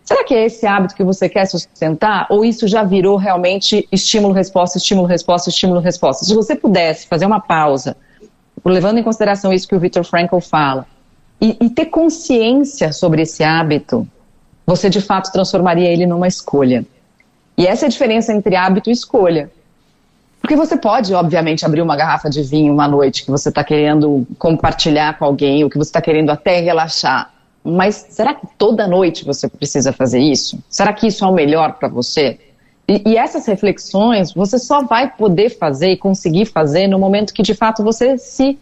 Será 0.09 0.25
que 0.25 0.33
é 0.33 0.47
esse 0.47 0.67
hábito 0.67 0.95
que 0.95 1.05
você 1.05 1.29
quer 1.29 1.45
sustentar? 1.45 2.27
Ou 2.31 2.43
isso 2.43 2.67
já 2.67 2.83
virou 2.83 3.19
realmente 3.19 3.87
estímulo-resposta, 3.93 4.79
estímulo-resposta, 4.79 5.51
estímulo-resposta? 5.51 6.25
Se 6.25 6.35
você 6.35 6.57
pudesse 6.57 7.07
fazer 7.07 7.27
uma 7.27 7.41
pausa, 7.41 7.95
levando 8.65 8.97
em 8.97 9.03
consideração 9.03 9.53
isso 9.53 9.69
que 9.69 9.75
o 9.75 9.79
Viktor 9.79 10.03
Frankl 10.03 10.39
fala, 10.39 10.87
e, 11.39 11.59
e 11.61 11.69
ter 11.69 11.85
consciência 11.85 12.91
sobre 12.91 13.21
esse 13.21 13.45
hábito, 13.45 14.09
você 14.67 14.89
de 14.89 15.03
fato 15.03 15.31
transformaria 15.31 15.93
ele 15.93 16.07
numa 16.07 16.27
escolha. 16.27 16.87
E 17.55 17.67
essa 17.67 17.85
é 17.85 17.89
a 17.89 17.91
diferença 17.91 18.33
entre 18.33 18.57
hábito 18.57 18.89
e 18.89 18.95
escolha. 18.95 19.51
Porque 20.41 20.57
você 20.57 20.79
pode, 20.79 21.13
obviamente, 21.13 21.67
abrir 21.67 21.83
uma 21.83 21.97
garrafa 21.97 22.31
de 22.31 22.43
vinho 22.43 22.73
uma 22.73 22.89
noite 22.89 23.27
que 23.27 23.31
você 23.31 23.51
está 23.51 23.63
querendo 23.63 24.27
compartilhar 24.39 25.19
com 25.19 25.27
alguém, 25.27 25.65
ou 25.65 25.69
que 25.69 25.77
você 25.77 25.91
está 25.91 26.01
querendo 26.01 26.31
até 26.31 26.61
relaxar. 26.61 27.31
Mas 27.69 28.07
será 28.11 28.35
que 28.35 28.47
toda 28.57 28.87
noite 28.87 29.25
você 29.25 29.49
precisa 29.49 29.93
fazer 29.93 30.21
isso? 30.21 30.59
Será 30.69 30.93
que 30.93 31.07
isso 31.07 31.25
é 31.25 31.29
o 31.29 31.33
melhor 31.33 31.75
para 31.75 31.89
você? 31.89 32.39
E, 32.89 33.03
e, 33.05 33.17
essas 33.19 33.47
reflexões 33.47 34.33
você 34.33 34.59
só 34.59 34.83
vai 34.83 35.11
poder 35.11 35.51
fazer 35.51 35.91
e 35.91 35.97
conseguir 35.97 36.47
fazer 36.47 36.87
no 36.89 36.99
momento 36.99 37.35
que 37.35 37.43
de 37.43 37.55
fato 37.55 37.85
você 37.85 38.17
se 38.17 38.59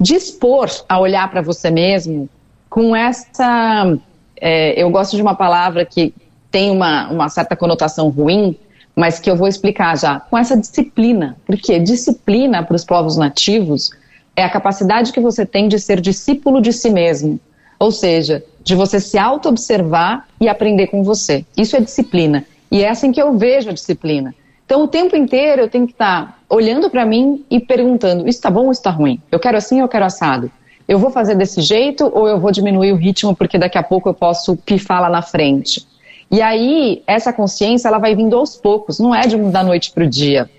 dispor 0.00 0.68
a 0.88 0.98
olhar 0.98 1.30
para 1.30 1.40
você 1.40 1.70
mesmo 1.70 2.28
com 2.68 2.94
essa. 2.94 3.96
É, 4.40 4.80
eu 4.80 4.90
gosto 4.90 5.16
de 5.16 5.22
uma 5.22 5.34
palavra 5.34 5.84
que 5.84 6.12
tem 6.50 6.70
uma, 6.70 7.08
uma 7.10 7.28
certa 7.28 7.54
conotação 7.54 8.08
ruim, 8.08 8.56
mas 8.96 9.18
que 9.20 9.30
eu 9.30 9.36
vou 9.36 9.46
explicar 9.46 9.96
já. 9.96 10.20
Com 10.20 10.36
essa 10.36 10.56
disciplina. 10.56 11.36
Porque 11.46 11.78
disciplina 11.78 12.62
para 12.62 12.74
os 12.74 12.84
povos 12.84 13.16
nativos 13.16 13.90
é 14.34 14.44
a 14.44 14.50
capacidade 14.50 15.12
que 15.12 15.20
você 15.20 15.44
tem 15.44 15.68
de 15.68 15.78
ser 15.78 16.00
discípulo 16.00 16.60
de 16.60 16.72
si 16.72 16.90
mesmo. 16.90 17.40
Ou 17.78 17.90
seja, 17.90 18.44
de 18.62 18.74
você 18.74 19.00
se 19.00 19.16
auto-observar 19.16 20.26
e 20.40 20.48
aprender 20.48 20.88
com 20.88 21.02
você. 21.02 21.44
Isso 21.56 21.76
é 21.76 21.80
disciplina. 21.80 22.44
E 22.70 22.82
é 22.82 22.90
assim 22.90 23.12
que 23.12 23.20
eu 23.20 23.36
vejo 23.38 23.70
a 23.70 23.72
disciplina. 23.72 24.34
Então, 24.66 24.84
o 24.84 24.88
tempo 24.88 25.16
inteiro 25.16 25.62
eu 25.62 25.70
tenho 25.70 25.86
que 25.86 25.92
estar 25.92 26.42
olhando 26.50 26.90
para 26.90 27.06
mim 27.06 27.44
e 27.50 27.58
perguntando: 27.58 28.28
isso 28.28 28.38
está 28.38 28.50
bom 28.50 28.66
ou 28.66 28.72
está 28.72 28.90
ruim? 28.90 29.20
Eu 29.32 29.38
quero 29.38 29.56
assim 29.56 29.76
ou 29.76 29.82
eu 29.82 29.88
quero 29.88 30.04
assado? 30.04 30.50
Eu 30.86 30.98
vou 30.98 31.10
fazer 31.10 31.34
desse 31.34 31.62
jeito 31.62 32.10
ou 32.14 32.28
eu 32.28 32.38
vou 32.38 32.50
diminuir 32.50 32.92
o 32.92 32.96
ritmo 32.96 33.34
porque 33.34 33.56
daqui 33.56 33.78
a 33.78 33.82
pouco 33.82 34.08
eu 34.08 34.14
posso 34.14 34.56
pifar 34.56 35.00
lá 35.00 35.08
na 35.08 35.22
frente? 35.22 35.86
E 36.30 36.42
aí, 36.42 37.02
essa 37.06 37.32
consciência 37.32 37.88
ela 37.88 37.98
vai 37.98 38.14
vindo 38.14 38.36
aos 38.36 38.56
poucos, 38.56 38.98
não 38.98 39.14
é 39.14 39.22
de 39.22 39.36
da 39.36 39.62
noite 39.62 39.90
para 39.90 40.04
o 40.04 40.06
dia. 40.06 40.50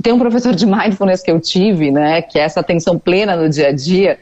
Tem 0.00 0.12
um 0.12 0.18
professor 0.18 0.54
de 0.54 0.64
mindfulness 0.64 1.22
que 1.22 1.30
eu 1.30 1.40
tive, 1.40 1.90
né, 1.90 2.22
que 2.22 2.38
é 2.38 2.42
essa 2.42 2.60
atenção 2.60 2.96
plena 2.96 3.34
no 3.34 3.48
dia 3.48 3.68
a 3.68 3.72
dia, 3.72 4.18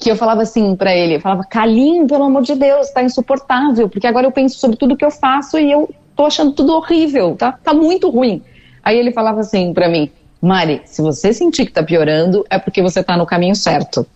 que 0.00 0.10
eu 0.10 0.16
falava 0.16 0.42
assim 0.42 0.74
pra 0.74 0.96
ele, 0.96 1.16
eu 1.16 1.20
falava, 1.20 1.44
Calim, 1.44 2.06
pelo 2.06 2.24
amor 2.24 2.42
de 2.42 2.54
Deus, 2.54 2.90
tá 2.90 3.02
insuportável, 3.02 3.88
porque 3.88 4.06
agora 4.06 4.26
eu 4.26 4.32
penso 4.32 4.58
sobre 4.58 4.76
tudo 4.76 4.96
que 4.96 5.04
eu 5.04 5.10
faço 5.10 5.58
e 5.58 5.70
eu 5.70 5.90
tô 6.16 6.24
achando 6.24 6.52
tudo 6.52 6.74
horrível, 6.74 7.36
tá, 7.36 7.52
tá 7.52 7.74
muito 7.74 8.08
ruim. 8.08 8.42
Aí 8.82 8.98
ele 8.98 9.12
falava 9.12 9.40
assim 9.40 9.74
pra 9.74 9.90
mim, 9.90 10.10
Mari, 10.40 10.80
se 10.86 11.02
você 11.02 11.34
sentir 11.34 11.66
que 11.66 11.72
tá 11.72 11.82
piorando, 11.82 12.46
é 12.48 12.58
porque 12.58 12.80
você 12.80 13.04
tá 13.04 13.14
no 13.14 13.26
caminho 13.26 13.54
certo. 13.54 14.06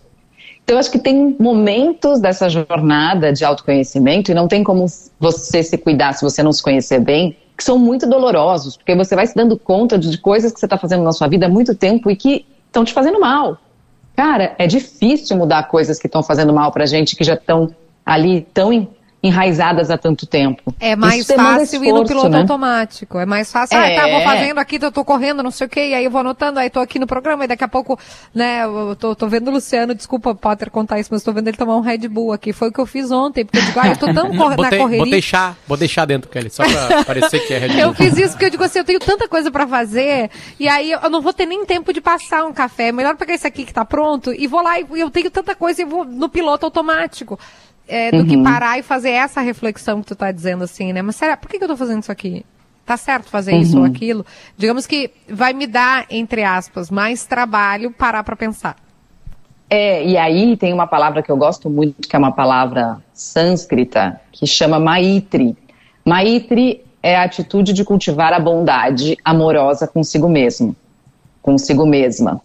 Então, 0.63 0.75
eu 0.75 0.79
acho 0.79 0.89
que 0.89 0.97
tem 0.97 1.35
momentos 1.39 2.19
dessa 2.19 2.49
jornada 2.49 3.31
de 3.31 3.45
autoconhecimento, 3.45 4.31
e 4.31 4.33
não 4.33 4.47
tem 4.47 4.63
como 4.63 4.87
você 5.19 5.61
se 5.61 5.77
cuidar 5.77 6.13
se 6.13 6.23
você 6.23 6.41
não 6.41 6.51
se 6.51 6.63
conhecer 6.63 6.99
bem, 6.99 7.37
que 7.55 7.63
são 7.63 7.77
muito 7.77 8.07
dolorosos, 8.09 8.75
porque 8.75 8.95
você 8.95 9.15
vai 9.15 9.27
se 9.27 9.35
dando 9.35 9.59
conta 9.59 9.99
de 9.99 10.17
coisas 10.17 10.51
que 10.51 10.59
você 10.59 10.65
está 10.65 10.79
fazendo 10.79 11.03
na 11.03 11.11
sua 11.11 11.27
vida 11.27 11.45
há 11.45 11.49
muito 11.49 11.75
tempo 11.75 12.09
e 12.09 12.15
que 12.15 12.43
estão 12.65 12.83
te 12.83 12.91
fazendo 12.91 13.19
mal. 13.19 13.59
Cara, 14.15 14.55
é 14.57 14.65
difícil 14.65 15.35
mudar 15.35 15.63
coisas 15.63 15.99
que 15.99 16.07
estão 16.07 16.23
fazendo 16.23 16.53
mal 16.53 16.71
pra 16.71 16.85
gente, 16.85 17.15
que 17.15 17.23
já 17.23 17.33
estão 17.33 17.75
ali 18.05 18.47
tão 18.53 18.87
enraizadas 19.27 19.89
há 19.89 19.97
tanto 19.97 20.25
tempo. 20.25 20.73
É 20.79 20.95
mais 20.95 21.25
fácil 21.25 21.83
ir 21.83 21.87
no 21.91 22.03
esforço, 22.03 22.07
piloto 22.07 22.29
né? 22.29 22.39
automático. 22.41 23.17
É 23.19 23.25
mais 23.25 23.51
fácil. 23.51 23.77
Ah, 23.77 23.87
É. 23.87 23.95
tá, 23.99 24.07
vou 24.07 24.21
fazendo 24.21 24.57
aqui, 24.59 24.77
eu 24.81 24.91
tô 24.91 25.03
correndo, 25.03 25.41
não 25.43 25.51
sei 25.51 25.67
o 25.67 25.69
quê, 25.69 25.89
e 25.89 25.93
aí 25.93 26.05
eu 26.05 26.11
vou 26.11 26.21
anotando, 26.21 26.59
aí 26.59 26.69
tô 26.69 26.79
aqui 26.79 26.99
no 26.99 27.07
programa, 27.07 27.43
e 27.45 27.47
daqui 27.47 27.63
a 27.63 27.67
pouco, 27.67 27.97
né, 28.33 28.63
eu 28.63 28.95
tô, 28.95 29.15
tô 29.15 29.27
vendo 29.27 29.47
o 29.47 29.51
Luciano, 29.51 29.93
desculpa, 29.95 30.33
Potter, 30.35 30.69
contar 30.69 30.99
isso, 30.99 31.09
mas 31.11 31.23
tô 31.23 31.31
vendo 31.33 31.47
ele 31.47 31.57
tomar 31.57 31.75
um 31.77 31.81
Red 31.81 32.07
Bull 32.07 32.31
aqui. 32.33 32.53
Foi 32.53 32.69
o 32.69 32.71
que 32.71 32.79
eu 32.79 32.85
fiz 32.85 33.11
ontem, 33.11 33.43
porque 33.45 33.57
eu 33.57 33.63
digo, 33.63 33.79
ah, 33.79 33.87
eu 33.89 33.97
tô 33.97 34.13
tão 34.13 34.29
cor- 34.37 34.49
na 34.51 34.55
Botei, 34.55 34.79
correria. 34.79 35.03
botei 35.05 35.21
chá, 35.21 35.55
vou 35.67 35.77
deixar 35.77 36.05
dentro, 36.05 36.29
Kelly, 36.29 36.49
só 36.49 36.63
pra 36.63 37.03
parecer 37.05 37.39
que 37.45 37.53
é 37.53 37.57
Red 37.57 37.69
Bull. 37.69 37.79
Eu 37.79 37.93
fiz 37.93 38.17
isso 38.17 38.31
porque 38.31 38.45
eu 38.45 38.49
digo 38.49 38.63
assim, 38.63 38.79
eu 38.79 38.85
tenho 38.85 38.99
tanta 38.99 39.27
coisa 39.27 39.49
pra 39.51 39.65
fazer, 39.67 40.29
e 40.59 40.67
aí 40.67 40.91
eu 40.91 41.09
não 41.09 41.21
vou 41.21 41.33
ter 41.33 41.45
nem 41.45 41.65
tempo 41.65 41.91
de 41.93 42.01
passar 42.01 42.45
um 42.45 42.53
café. 42.53 42.89
É 42.89 42.91
melhor 42.91 43.15
pegar 43.15 43.33
esse 43.33 43.47
aqui 43.47 43.65
que 43.65 43.73
tá 43.73 43.83
pronto 43.85 44.31
e 44.33 44.45
vou 44.47 44.61
lá 44.61 44.79
e 44.79 44.85
eu 44.99 45.09
tenho 45.09 45.31
tanta 45.31 45.55
coisa 45.55 45.81
e 45.81 45.85
vou 45.85 46.05
no 46.05 46.29
piloto 46.29 46.65
automático. 46.65 47.39
É, 47.87 48.11
do 48.11 48.25
que 48.25 48.35
Uhum. 48.35 48.43
parar 48.43 48.79
e 48.79 48.83
fazer 48.83 49.11
essa 49.11 49.41
reflexão 49.41 50.01
que 50.01 50.07
tu 50.07 50.15
tá 50.15 50.31
dizendo 50.31 50.63
assim, 50.63 50.91
né? 50.91 51.01
Mas 51.03 51.15
será, 51.17 51.37
por 51.37 51.47
que, 51.49 51.57
que 51.59 51.63
eu 51.63 51.67
tô 51.67 51.77
fazendo 51.77 52.01
isso 52.01 52.11
aqui? 52.11 52.43
Tá 52.83 52.97
certo 52.97 53.29
fazer 53.29 53.55
isso 53.57 53.77
ou 53.77 53.83
Uhum. 53.83 53.89
aquilo? 53.89 54.25
Digamos 54.57 54.87
que 54.87 55.11
vai 55.29 55.53
me 55.53 55.67
dar, 55.67 56.05
entre 56.09 56.43
aspas, 56.43 56.89
mais 56.89 57.25
trabalho 57.25 57.91
parar 57.91 58.23
pra 58.23 58.35
pensar. 58.35 58.75
É, 59.69 60.03
e 60.05 60.17
aí 60.17 60.55
tem 60.57 60.71
uma 60.73 60.85
palavra 60.87 61.21
que 61.23 61.31
eu 61.31 61.37
gosto 61.37 61.69
muito, 61.69 62.07
que 62.07 62.15
é 62.15 62.19
uma 62.19 62.31
palavra 62.31 62.97
sânscrita, 63.13 64.19
que 64.31 64.45
chama 64.47 64.79
Maitri. 64.79 65.55
Maitri 66.05 66.83
é 67.01 67.15
a 67.17 67.23
atitude 67.23 67.73
de 67.73 67.83
cultivar 67.83 68.33
a 68.33 68.39
bondade 68.39 69.17
amorosa 69.23 69.87
consigo 69.87 70.27
mesmo, 70.29 70.75
consigo 71.41 71.85
mesma. 71.85 72.41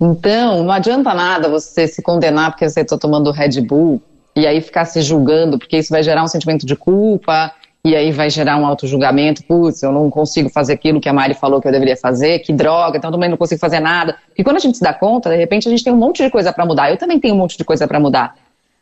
Então, 0.00 0.64
não 0.64 0.72
adianta 0.72 1.12
nada 1.14 1.48
você 1.48 1.86
se 1.86 2.02
condenar 2.02 2.50
porque 2.50 2.68
você 2.68 2.80
está 2.80 2.96
tomando 2.98 3.30
Red 3.30 3.60
Bull 3.60 4.02
e 4.34 4.46
aí 4.46 4.60
ficar 4.60 4.84
se 4.84 5.02
julgando, 5.02 5.58
porque 5.58 5.78
isso 5.78 5.90
vai 5.90 6.02
gerar 6.02 6.22
um 6.22 6.28
sentimento 6.28 6.66
de 6.66 6.74
culpa, 6.74 7.52
e 7.84 7.96
aí 7.96 8.12
vai 8.12 8.30
gerar 8.30 8.58
um 8.58 8.64
auto-julgamento, 8.64 9.42
putz, 9.44 9.82
eu 9.82 9.90
não 9.90 10.08
consigo 10.08 10.48
fazer 10.48 10.74
aquilo 10.74 11.00
que 11.00 11.08
a 11.08 11.12
Mari 11.12 11.34
falou 11.34 11.60
que 11.60 11.66
eu 11.66 11.72
deveria 11.72 11.96
fazer, 11.96 12.38
que 12.38 12.52
droga, 12.52 12.96
então 12.96 13.10
também 13.10 13.28
não 13.28 13.36
consigo 13.36 13.60
fazer 13.60 13.80
nada. 13.80 14.16
E 14.38 14.44
quando 14.44 14.56
a 14.56 14.60
gente 14.60 14.78
se 14.78 14.84
dá 14.84 14.94
conta, 14.94 15.28
de 15.28 15.36
repente 15.36 15.66
a 15.66 15.70
gente 15.70 15.82
tem 15.82 15.92
um 15.92 15.96
monte 15.96 16.22
de 16.22 16.30
coisa 16.30 16.52
para 16.52 16.64
mudar. 16.64 16.90
Eu 16.90 16.96
também 16.96 17.18
tenho 17.18 17.34
um 17.34 17.38
monte 17.38 17.58
de 17.58 17.64
coisa 17.64 17.88
para 17.88 17.98
mudar. 17.98 18.36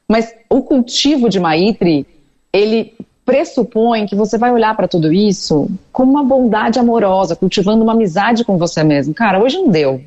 Mas 0.07 0.35
o 0.51 0.63
cultivo 0.63 1.31
de 1.31 1.41
Maitri, 1.41 2.07
ele 2.53 2.93
pressupõe 3.25 4.07
que 4.07 4.15
você 4.15 4.37
vai 4.37 4.53
olhar 4.53 4.77
para 4.77 4.89
tudo 4.89 5.11
isso 5.11 5.71
com 5.93 6.03
uma 6.03 6.23
bondade 6.23 6.79
amorosa, 6.79 7.35
cultivando 7.35 7.83
uma 7.83 7.93
amizade 7.93 8.45
com 8.45 8.59
você 8.59 8.85
mesmo. 8.85 9.15
Cara, 9.15 9.43
hoje 9.43 9.57
não 9.57 9.69
deu. 9.69 10.03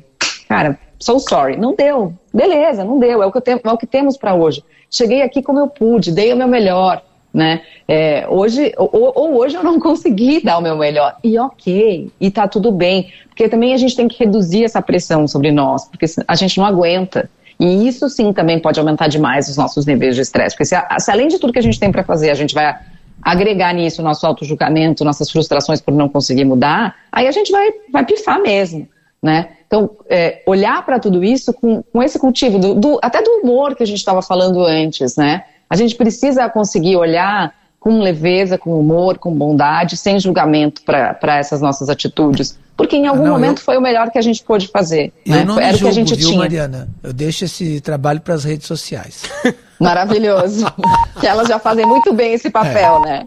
Cara, 0.54 0.78
so 1.00 1.18
sorry, 1.18 1.56
não 1.56 1.74
deu. 1.74 2.14
Beleza, 2.32 2.84
não 2.84 3.00
deu. 3.00 3.20
É 3.20 3.26
o 3.26 3.32
que, 3.32 3.40
tenho, 3.40 3.60
é 3.64 3.72
o 3.72 3.76
que 3.76 3.88
temos 3.88 4.16
para 4.16 4.36
hoje. 4.36 4.62
Cheguei 4.88 5.20
aqui 5.20 5.42
como 5.42 5.58
eu 5.58 5.66
pude, 5.66 6.12
dei 6.12 6.32
o 6.32 6.36
meu 6.36 6.46
melhor, 6.46 7.02
né? 7.32 7.62
É, 7.88 8.24
hoje 8.28 8.72
ou, 8.78 9.12
ou 9.16 9.36
hoje 9.36 9.56
eu 9.56 9.64
não 9.64 9.80
consegui 9.82 10.40
dar 10.44 10.58
o 10.58 10.62
meu 10.62 10.76
melhor 10.76 11.16
e 11.24 11.36
ok, 11.36 12.08
e 12.20 12.30
tá 12.30 12.46
tudo 12.46 12.70
bem, 12.70 13.10
porque 13.26 13.48
também 13.48 13.74
a 13.74 13.76
gente 13.76 13.96
tem 13.96 14.06
que 14.06 14.16
reduzir 14.16 14.62
essa 14.62 14.80
pressão 14.80 15.26
sobre 15.26 15.50
nós, 15.50 15.88
porque 15.88 16.06
a 16.28 16.36
gente 16.36 16.56
não 16.56 16.64
aguenta. 16.64 17.28
E 17.58 17.88
isso 17.88 18.08
sim 18.08 18.32
também 18.32 18.60
pode 18.60 18.78
aumentar 18.78 19.08
demais 19.08 19.48
os 19.48 19.56
nossos 19.56 19.84
níveis 19.86 20.14
de 20.14 20.22
estresse, 20.22 20.54
porque 20.54 20.66
se, 20.66 20.76
se 21.00 21.10
além 21.10 21.26
de 21.26 21.40
tudo 21.40 21.52
que 21.52 21.58
a 21.58 21.62
gente 21.62 21.80
tem 21.80 21.90
para 21.90 22.04
fazer, 22.04 22.30
a 22.30 22.34
gente 22.34 22.54
vai 22.54 22.78
agregar 23.20 23.74
nisso 23.74 24.04
nosso 24.04 24.24
auto-julgamento, 24.24 25.04
nossas 25.04 25.28
frustrações 25.28 25.80
por 25.80 25.92
não 25.92 26.08
conseguir 26.08 26.44
mudar, 26.44 26.94
aí 27.10 27.26
a 27.26 27.32
gente 27.32 27.50
vai, 27.50 27.72
vai 27.90 28.04
pifar 28.04 28.40
mesmo, 28.40 28.88
né? 29.20 29.48
Então, 29.66 29.90
é, 30.08 30.42
olhar 30.46 30.84
para 30.84 30.98
tudo 30.98 31.22
isso 31.24 31.52
com, 31.52 31.82
com 31.82 32.02
esse 32.02 32.18
cultivo, 32.18 32.58
do, 32.58 32.74
do- 32.74 32.98
até 33.02 33.22
do 33.22 33.30
humor 33.42 33.74
que 33.74 33.82
a 33.82 33.86
gente 33.86 33.98
estava 33.98 34.22
falando 34.22 34.62
antes, 34.64 35.16
né? 35.16 35.44
A 35.68 35.76
gente 35.76 35.94
precisa 35.96 36.48
conseguir 36.48 36.96
olhar 36.96 37.52
com 37.80 38.00
leveza, 38.00 38.56
com 38.56 38.78
humor, 38.78 39.18
com 39.18 39.32
bondade, 39.34 39.96
sem 39.96 40.18
julgamento 40.18 40.82
para 40.84 41.36
essas 41.38 41.60
nossas 41.60 41.88
atitudes. 41.90 42.58
Porque 42.76 42.96
em 42.96 43.06
algum 43.06 43.24
não, 43.24 43.32
momento 43.32 43.58
eu- 43.58 43.64
foi 43.64 43.76
o 43.76 43.80
melhor 43.80 44.10
que 44.10 44.18
a 44.18 44.22
gente 44.22 44.42
pôde 44.42 44.68
fazer. 44.68 45.12
Eu 45.26 45.34
né? 45.34 45.44
não 45.44 45.56
me 45.56 45.62
Era 45.62 45.70
o 45.70 45.72
que 45.74 45.78
julgo, 45.80 45.90
a 45.90 45.94
gente 45.94 46.14
viu, 46.14 46.28
tinha. 46.28 46.38
Mariana? 46.40 46.88
Eu 47.02 47.12
deixo 47.12 47.44
esse 47.44 47.80
trabalho 47.80 48.20
para 48.20 48.34
as 48.34 48.42
redes 48.44 48.66
sociais. 48.66 49.22
Maravilhoso. 49.80 50.66
que 51.20 51.26
elas 51.26 51.48
já 51.48 51.58
fazem 51.58 51.84
muito 51.86 52.12
bem 52.12 52.32
esse 52.34 52.50
papel, 52.50 53.00
né? 53.00 53.26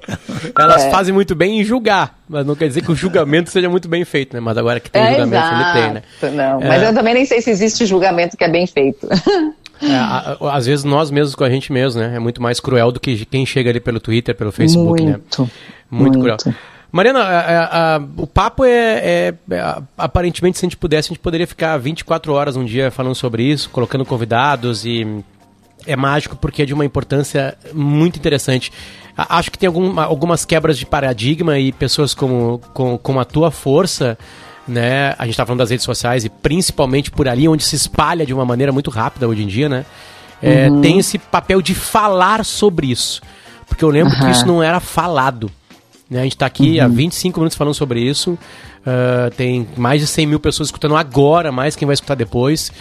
Elas 0.57 0.83
É. 0.85 0.89
fazem 0.91 1.13
muito 1.13 1.35
bem 1.35 1.59
em 1.59 1.63
julgar, 1.63 2.17
mas 2.27 2.45
não 2.45 2.55
quer 2.55 2.67
dizer 2.67 2.81
que 2.81 2.91
o 2.91 2.95
julgamento 2.95 3.49
seja 3.49 3.69
muito 3.69 3.87
bem 3.87 4.03
feito, 4.05 4.33
né? 4.33 4.39
Mas 4.39 4.57
agora 4.57 4.79
que 4.79 4.89
tem 4.89 5.01
É, 5.01 5.09
julgamento, 5.19 5.35
ele 5.35 5.55
exato. 5.55 5.73
tem, 5.79 5.91
né? 5.93 6.03
Não, 6.35 6.61
É. 6.61 6.67
mas 6.67 6.83
eu 6.83 6.93
também 6.93 7.13
nem 7.13 7.25
sei 7.25 7.41
se 7.41 7.49
existe 7.49 7.85
julgamento 7.85 8.35
que 8.37 8.43
é 8.43 8.49
bem 8.49 8.65
feito. 8.67 9.07
É, 9.81 10.47
às 10.51 10.65
vezes 10.65 10.83
nós 10.83 11.11
mesmos 11.11 11.35
com 11.35 11.43
a 11.43 11.49
gente 11.49 11.71
mesmo, 11.71 12.01
né? 12.01 12.13
É 12.15 12.19
muito 12.19 12.41
mais 12.41 12.59
cruel 12.59 12.91
do 12.91 12.99
que 12.99 13.25
quem 13.25 13.45
chega 13.45 13.69
ali 13.69 13.79
pelo 13.79 13.99
Twitter, 13.99 14.33
pelo 14.35 14.51
Facebook, 14.51 15.01
né? 15.03 15.11
Muito, 15.11 15.39
Muito, 15.91 16.19
muito. 16.19 16.19
cruel. 16.43 16.55
Mariana, 16.91 17.19
a- 17.19 17.39
a- 17.39 17.95
a- 17.97 18.01
o 18.15 18.25
papo 18.25 18.63
é, 18.63 18.71
é- 18.71 19.33
é- 19.51 19.77
Aparentemente, 19.97 20.57
se 20.57 20.65
a 20.65 20.67
gente 20.67 20.77
pudesse, 20.77 21.09
a 21.09 21.13
gente 21.13 21.19
poderia 21.21 21.45
ficar 21.45 21.77
24 21.77 22.33
horas 22.33 22.55
um 22.55 22.63
dia 22.65 22.89
falando 22.89 23.13
sobre 23.13 23.43
isso, 23.43 23.69
colocando 23.69 24.05
convidados 24.05 24.85
e. 24.85 25.05
É 25.87 25.95
mágico 25.95 26.35
porque 26.35 26.61
é 26.61 26.65
de 26.65 26.73
uma 26.73 26.85
importância 26.85 27.57
muito 27.73 28.17
interessante. 28.19 28.71
Acho 29.15 29.49
que 29.49 29.57
tem 29.57 29.67
algum- 29.67 29.99
algumas 29.99 30.45
quebras 30.45 30.77
de 30.77 30.85
paradigma 30.85 31.57
e 31.57 31.71
pessoas 31.71 32.13
como, 32.13 32.59
com, 32.73 32.97
com 32.97 33.19
a 33.19 33.25
tua 33.25 33.49
força, 33.49 34.17
né? 34.67 35.15
A 35.17 35.23
gente 35.23 35.31
está 35.33 35.45
falando 35.45 35.59
das 35.59 35.69
redes 35.71 35.85
sociais 35.85 36.23
e 36.25 36.29
principalmente 36.29 37.09
por 37.09 37.27
ali, 37.27 37.47
onde 37.47 37.63
se 37.63 37.75
espalha 37.75 38.25
de 38.25 38.33
uma 38.33 38.45
maneira 38.45 38.71
muito 38.71 38.89
rápida 38.91 39.27
hoje 39.27 39.41
em 39.43 39.47
dia, 39.47 39.67
né? 39.69 39.85
É, 40.41 40.69
Uhum. 40.69 40.81
Tem 40.81 40.99
esse 40.99 41.17
papel 41.17 41.61
de 41.63 41.73
falar 41.73 42.45
sobre 42.45 42.87
isso. 42.91 43.21
Porque 43.67 43.83
eu 43.83 43.89
lembro 43.89 44.13
que 44.13 44.21
Aham. 44.21 44.31
isso 44.31 44.45
não 44.45 44.61
era 44.61 44.79
falado. 44.79 45.49
né? 46.09 46.19
A 46.19 46.23
gente 46.23 46.35
está 46.35 46.45
aqui 46.45 46.79
há 46.79 46.87
25 46.87 47.39
minutos 47.39 47.57
falando 47.57 47.73
sobre 47.73 47.99
isso. 48.01 48.37
ah, 48.85 49.29
tem 49.35 49.67
mais 49.75 49.99
de 49.99 50.07
100 50.07 50.25
mil 50.27 50.39
pessoas 50.39 50.67
escutando 50.69 50.95
agora, 50.95 51.51
mais 51.51 51.75
quem 51.75 51.85
vai 51.85 51.93
escutar 51.95 52.15
depois. 52.15 52.71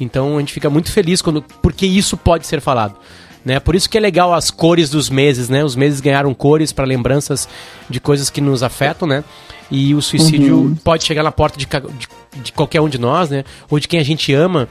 Então 0.00 0.36
a 0.36 0.40
gente 0.40 0.52
fica 0.52 0.68
muito 0.70 0.90
feliz 0.90 1.22
quando, 1.22 1.42
porque 1.62 1.86
isso 1.86 2.16
pode 2.16 2.46
ser 2.46 2.60
falado. 2.60 2.96
Né? 3.44 3.60
Por 3.60 3.74
isso 3.74 3.90
que 3.90 3.98
é 3.98 4.00
legal 4.00 4.32
as 4.32 4.50
cores 4.50 4.88
dos 4.88 5.10
meses, 5.10 5.50
né? 5.50 5.62
Os 5.62 5.76
meses 5.76 6.00
ganharam 6.00 6.32
cores 6.32 6.72
para 6.72 6.86
lembranças 6.86 7.46
de 7.90 8.00
coisas 8.00 8.30
que 8.30 8.40
nos 8.40 8.62
afetam, 8.62 9.06
né? 9.06 9.22
E 9.70 9.94
o 9.94 10.00
suicídio 10.00 10.56
Uhum. 10.56 10.74
pode 10.76 11.04
chegar 11.04 11.22
na 11.22 11.30
porta 11.30 11.58
de, 11.58 11.66
de, 11.66 12.42
de 12.42 12.52
qualquer 12.52 12.80
um 12.80 12.88
de 12.88 12.96
nós, 12.98 13.28
né? 13.28 13.44
Ou 13.70 13.78
de 13.78 13.86
quem 13.86 14.00
a 14.00 14.02
gente 14.02 14.32
ama 14.32 14.66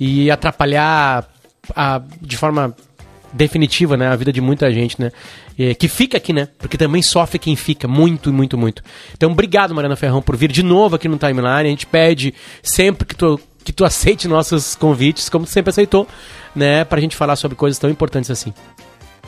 e 0.00 0.30
atrapalhar 0.30 1.28
a- 1.76 2.00
de 2.20 2.36
forma 2.38 2.74
definitiva, 3.32 3.96
né? 3.96 4.08
A 4.08 4.16
vida 4.16 4.32
de 4.32 4.40
muita 4.40 4.72
gente, 4.72 4.98
né? 5.00 5.12
E, 5.58 5.74
que 5.74 5.86
fica 5.88 6.16
aqui, 6.16 6.32
né? 6.32 6.48
Porque 6.58 6.78
também 6.78 7.02
sofre 7.02 7.38
quem 7.38 7.54
fica, 7.56 7.86
muito, 7.86 8.32
muito, 8.32 8.56
muito. 8.56 8.82
Então, 9.12 9.32
obrigado, 9.32 9.74
Mariana 9.74 9.96
Ferrão, 9.96 10.22
por 10.22 10.34
vir 10.36 10.50
de 10.50 10.62
novo 10.62 10.96
aqui 10.96 11.08
no 11.08 11.18
Timeline. 11.18 11.44
A 11.44 11.64
gente 11.64 11.86
pede 11.86 12.32
sempre 12.62 13.06
que 13.06 13.14
tu, 13.14 13.38
que 13.64 13.72
tu 13.72 13.84
aceite 13.84 14.28
nossos 14.28 14.74
convites, 14.74 15.28
como 15.28 15.44
tu 15.44 15.50
sempre 15.50 15.70
aceitou, 15.70 16.06
né? 16.54 16.84
Pra 16.84 17.00
gente 17.00 17.16
falar 17.16 17.36
sobre 17.36 17.56
coisas 17.56 17.78
tão 17.78 17.90
importantes 17.90 18.30
assim. 18.30 18.52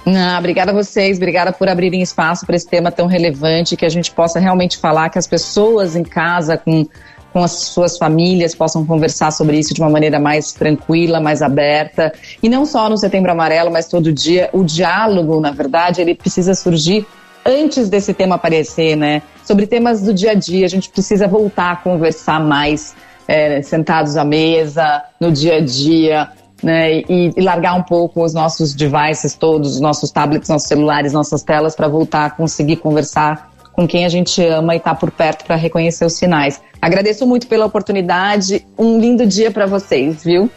Ah, 0.06 0.36
obrigada 0.38 0.70
a 0.70 0.74
vocês, 0.74 1.16
obrigada 1.16 1.52
por 1.52 1.68
abrirem 1.68 2.00
espaço 2.00 2.46
para 2.46 2.54
esse 2.54 2.68
tema 2.68 2.92
tão 2.92 3.08
relevante, 3.08 3.76
que 3.76 3.84
a 3.84 3.88
gente 3.88 4.12
possa 4.12 4.38
realmente 4.38 4.78
falar, 4.78 5.08
que 5.08 5.18
as 5.18 5.26
pessoas 5.26 5.96
em 5.96 6.04
casa, 6.04 6.56
com, 6.56 6.86
com 7.32 7.42
as 7.42 7.50
suas 7.50 7.98
famílias, 7.98 8.54
possam 8.54 8.86
conversar 8.86 9.32
sobre 9.32 9.58
isso 9.58 9.74
de 9.74 9.80
uma 9.80 9.90
maneira 9.90 10.20
mais 10.20 10.52
tranquila, 10.52 11.18
mais 11.18 11.42
aberta. 11.42 12.12
E 12.40 12.48
não 12.48 12.64
só 12.64 12.88
no 12.88 12.96
Setembro 12.96 13.32
Amarelo, 13.32 13.72
mas 13.72 13.88
todo 13.88 14.12
dia. 14.12 14.48
O 14.52 14.62
diálogo, 14.62 15.40
na 15.40 15.50
verdade, 15.50 16.00
ele 16.00 16.14
precisa 16.14 16.54
surgir 16.54 17.04
antes 17.44 17.88
desse 17.88 18.14
tema 18.14 18.36
aparecer, 18.36 18.96
né? 18.96 19.22
Sobre 19.44 19.66
temas 19.66 20.02
do 20.02 20.12
dia 20.12 20.32
a 20.32 20.34
dia, 20.34 20.66
a 20.66 20.68
gente 20.68 20.88
precisa 20.88 21.26
voltar 21.26 21.72
a 21.72 21.76
conversar 21.76 22.40
mais, 22.40 22.94
é, 23.26 23.62
sentados 23.62 24.16
à 24.16 24.24
mesa, 24.24 25.02
no 25.20 25.32
dia 25.32 25.56
a 25.56 25.60
dia, 25.60 26.28
né, 26.62 27.00
e, 27.00 27.32
e 27.36 27.40
largar 27.40 27.74
um 27.74 27.82
pouco 27.82 28.24
os 28.24 28.32
nossos 28.32 28.74
devices 28.74 29.34
todos, 29.34 29.74
os 29.74 29.80
nossos 29.80 30.10
tablets, 30.10 30.48
nossos 30.48 30.68
celulares, 30.68 31.12
nossas 31.12 31.42
telas, 31.42 31.74
para 31.74 31.88
voltar 31.88 32.26
a 32.26 32.30
conseguir 32.30 32.76
conversar 32.76 33.50
com 33.72 33.86
quem 33.86 34.06
a 34.06 34.08
gente 34.08 34.42
ama 34.42 34.74
e 34.74 34.78
estar 34.78 34.94
por 34.94 35.10
perto 35.10 35.44
para 35.44 35.54
reconhecer 35.54 36.04
os 36.04 36.14
sinais. 36.14 36.60
Agradeço 36.80 37.26
muito 37.26 37.46
pela 37.46 37.66
oportunidade. 37.66 38.66
Um 38.78 38.98
lindo 38.98 39.26
dia 39.26 39.50
para 39.50 39.66
vocês, 39.66 40.24
viu? 40.24 40.50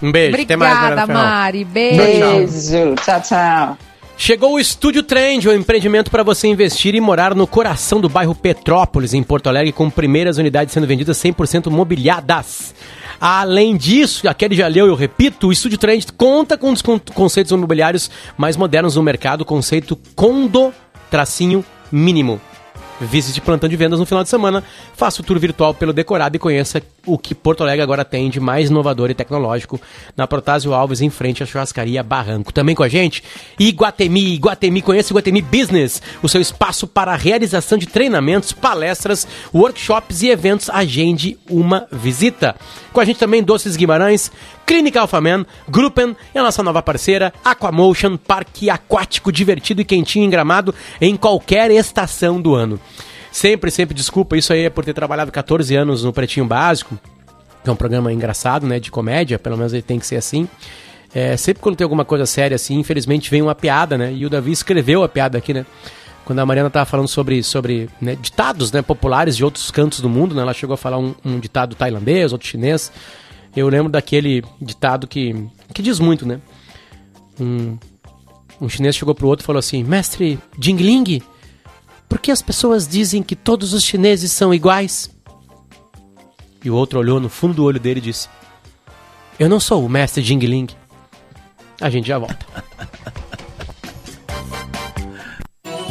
Um 0.00 0.12
beijo. 0.12 0.40
Até 0.40 0.56
mais, 0.56 0.72
Obrigada, 0.72 1.06
Mariana 1.06 1.06
Ferrão. 1.06 1.30
Mari. 1.30 1.64
Beijo. 1.64 1.98
Beijo, 2.00 2.94
tchau, 2.96 3.20
tchau. 3.20 3.89
Chegou 4.22 4.52
o 4.56 4.60
Estúdio 4.60 5.02
Trend, 5.02 5.48
um 5.48 5.52
empreendimento 5.54 6.10
para 6.10 6.22
você 6.22 6.46
investir 6.46 6.94
e 6.94 7.00
morar 7.00 7.34
no 7.34 7.46
coração 7.46 7.98
do 8.02 8.06
bairro 8.08 8.34
Petrópolis, 8.34 9.14
em 9.14 9.22
Porto 9.22 9.46
Alegre, 9.46 9.72
com 9.72 9.88
primeiras 9.88 10.36
unidades 10.36 10.74
sendo 10.74 10.86
vendidas 10.86 11.16
100% 11.16 11.70
mobiliadas. 11.70 12.74
Além 13.18 13.78
disso, 13.78 14.28
aquele 14.28 14.54
já 14.54 14.66
leu, 14.66 14.86
eu 14.86 14.94
repito, 14.94 15.48
o 15.48 15.52
Estúdio 15.52 15.78
Trend 15.78 16.04
conta 16.18 16.58
com 16.58 16.70
os 16.70 16.82
con- 16.82 17.00
conceitos 17.14 17.50
imobiliários 17.50 18.10
mais 18.36 18.58
modernos 18.58 18.96
no 18.96 19.02
mercado, 19.02 19.42
conceito 19.42 19.96
condo, 20.14 20.70
tracinho, 21.10 21.64
mínimo. 21.90 22.38
Visite 23.00 23.40
plantão 23.40 23.68
de 23.68 23.76
vendas 23.76 23.98
no 23.98 24.04
final 24.04 24.22
de 24.22 24.28
semana, 24.28 24.62
faça 24.94 25.22
o 25.22 25.24
tour 25.24 25.38
virtual 25.38 25.72
pelo 25.72 25.92
decorado 25.92 26.36
e 26.36 26.38
conheça 26.38 26.82
o 27.06 27.16
que 27.16 27.34
Porto 27.34 27.62
Alegre 27.62 27.82
agora 27.82 28.04
tem 28.04 28.28
de 28.28 28.38
mais 28.38 28.68
inovador 28.68 29.10
e 29.10 29.14
tecnológico 29.14 29.80
na 30.16 30.26
Protásio 30.26 30.74
Alves, 30.74 31.00
em 31.00 31.08
frente 31.08 31.42
à 31.42 31.46
churrascaria 31.46 32.02
Barranco. 32.02 32.52
Também 32.52 32.74
com 32.74 32.82
a 32.82 32.88
gente, 32.88 33.22
Iguatemi. 33.58 34.34
Iguatemi, 34.34 34.82
conheça 34.82 35.08
o 35.08 35.12
Iguatemi 35.12 35.40
Business, 35.40 36.02
o 36.22 36.28
seu 36.28 36.40
espaço 36.40 36.86
para 36.86 37.12
a 37.12 37.16
realização 37.16 37.78
de 37.78 37.86
treinamentos, 37.86 38.52
palestras, 38.52 39.26
workshops 39.54 40.22
e 40.22 40.28
eventos. 40.28 40.68
Agende 40.68 41.38
uma 41.48 41.86
visita. 41.90 42.54
Com 42.92 43.00
a 43.00 43.04
gente 43.04 43.18
também 43.18 43.42
Doces 43.42 43.76
Guimarães, 43.76 44.30
Clínica 44.66 45.00
Alphaman, 45.00 45.46
Gruppen 45.68 46.16
e 46.34 46.38
a 46.38 46.42
nossa 46.42 46.62
nova 46.62 46.82
parceira, 46.82 47.32
Aquamotion, 47.44 48.16
parque 48.16 48.70
aquático 48.70 49.32
divertido 49.32 49.80
e 49.80 49.84
quentinho 49.84 50.24
em 50.24 50.30
Gramado 50.30 50.74
em 51.00 51.16
qualquer 51.16 51.70
estação 51.70 52.40
do 52.40 52.54
ano. 52.54 52.78
Sempre, 53.32 53.70
sempre 53.70 53.94
desculpa, 53.94 54.36
isso 54.36 54.52
aí 54.52 54.64
é 54.64 54.70
por 54.70 54.84
ter 54.84 54.92
trabalhado 54.92 55.30
14 55.30 55.74
anos 55.76 56.02
no 56.02 56.12
Pretinho 56.12 56.46
Básico, 56.46 56.98
que 57.62 57.68
é 57.68 57.72
um 57.72 57.76
programa 57.76 58.12
engraçado, 58.12 58.66
né, 58.66 58.80
de 58.80 58.90
comédia, 58.90 59.38
pelo 59.38 59.56
menos 59.56 59.72
ele 59.72 59.82
tem 59.82 59.98
que 59.98 60.06
ser 60.06 60.16
assim. 60.16 60.48
É, 61.14 61.36
sempre 61.36 61.62
quando 61.62 61.76
tem 61.76 61.84
alguma 61.84 62.04
coisa 62.04 62.26
séria 62.26 62.54
assim, 62.54 62.78
infelizmente 62.78 63.30
vem 63.30 63.42
uma 63.42 63.54
piada, 63.54 63.96
né, 63.96 64.12
e 64.12 64.26
o 64.26 64.30
Davi 64.30 64.52
escreveu 64.52 65.02
a 65.02 65.08
piada 65.08 65.38
aqui, 65.38 65.54
né, 65.54 65.64
quando 66.24 66.38
a 66.38 66.46
Mariana 66.46 66.70
tava 66.70 66.86
falando 66.86 67.08
sobre, 67.08 67.42
sobre 67.42 67.88
né, 68.00 68.16
ditados 68.20 68.72
né, 68.72 68.82
populares 68.82 69.36
de 69.36 69.44
outros 69.44 69.70
cantos 69.70 70.00
do 70.00 70.08
mundo, 70.08 70.34
né, 70.34 70.42
ela 70.42 70.54
chegou 70.54 70.74
a 70.74 70.76
falar 70.76 70.98
um, 70.98 71.14
um 71.24 71.38
ditado 71.38 71.74
tailandês, 71.74 72.32
outro 72.32 72.48
chinês, 72.48 72.92
eu 73.54 73.68
lembro 73.68 73.90
daquele 73.90 74.44
ditado 74.60 75.06
que, 75.06 75.34
que 75.72 75.82
diz 75.82 75.98
muito, 75.98 76.26
né, 76.26 76.40
um, 77.40 77.76
um 78.60 78.68
chinês 78.68 78.94
chegou 78.94 79.14
pro 79.14 79.28
outro 79.28 79.44
e 79.44 79.46
falou 79.46 79.58
assim, 79.58 79.82
mestre 79.82 80.38
Jingling, 80.58 81.20
por 82.10 82.18
que 82.18 82.32
as 82.32 82.42
pessoas 82.42 82.88
dizem 82.88 83.22
que 83.22 83.36
todos 83.36 83.72
os 83.72 83.84
chineses 83.84 84.32
são 84.32 84.52
iguais? 84.52 85.08
E 86.64 86.68
o 86.68 86.74
outro 86.74 86.98
olhou 86.98 87.20
no 87.20 87.28
fundo 87.28 87.54
do 87.54 87.64
olho 87.64 87.78
dele 87.78 88.00
e 88.00 88.02
disse: 88.02 88.28
Eu 89.38 89.48
não 89.48 89.60
sou 89.60 89.86
o 89.86 89.88
mestre 89.88 90.20
Jingling. 90.20 90.66
A 91.80 91.88
gente 91.88 92.08
já 92.08 92.18
volta. 92.18 92.44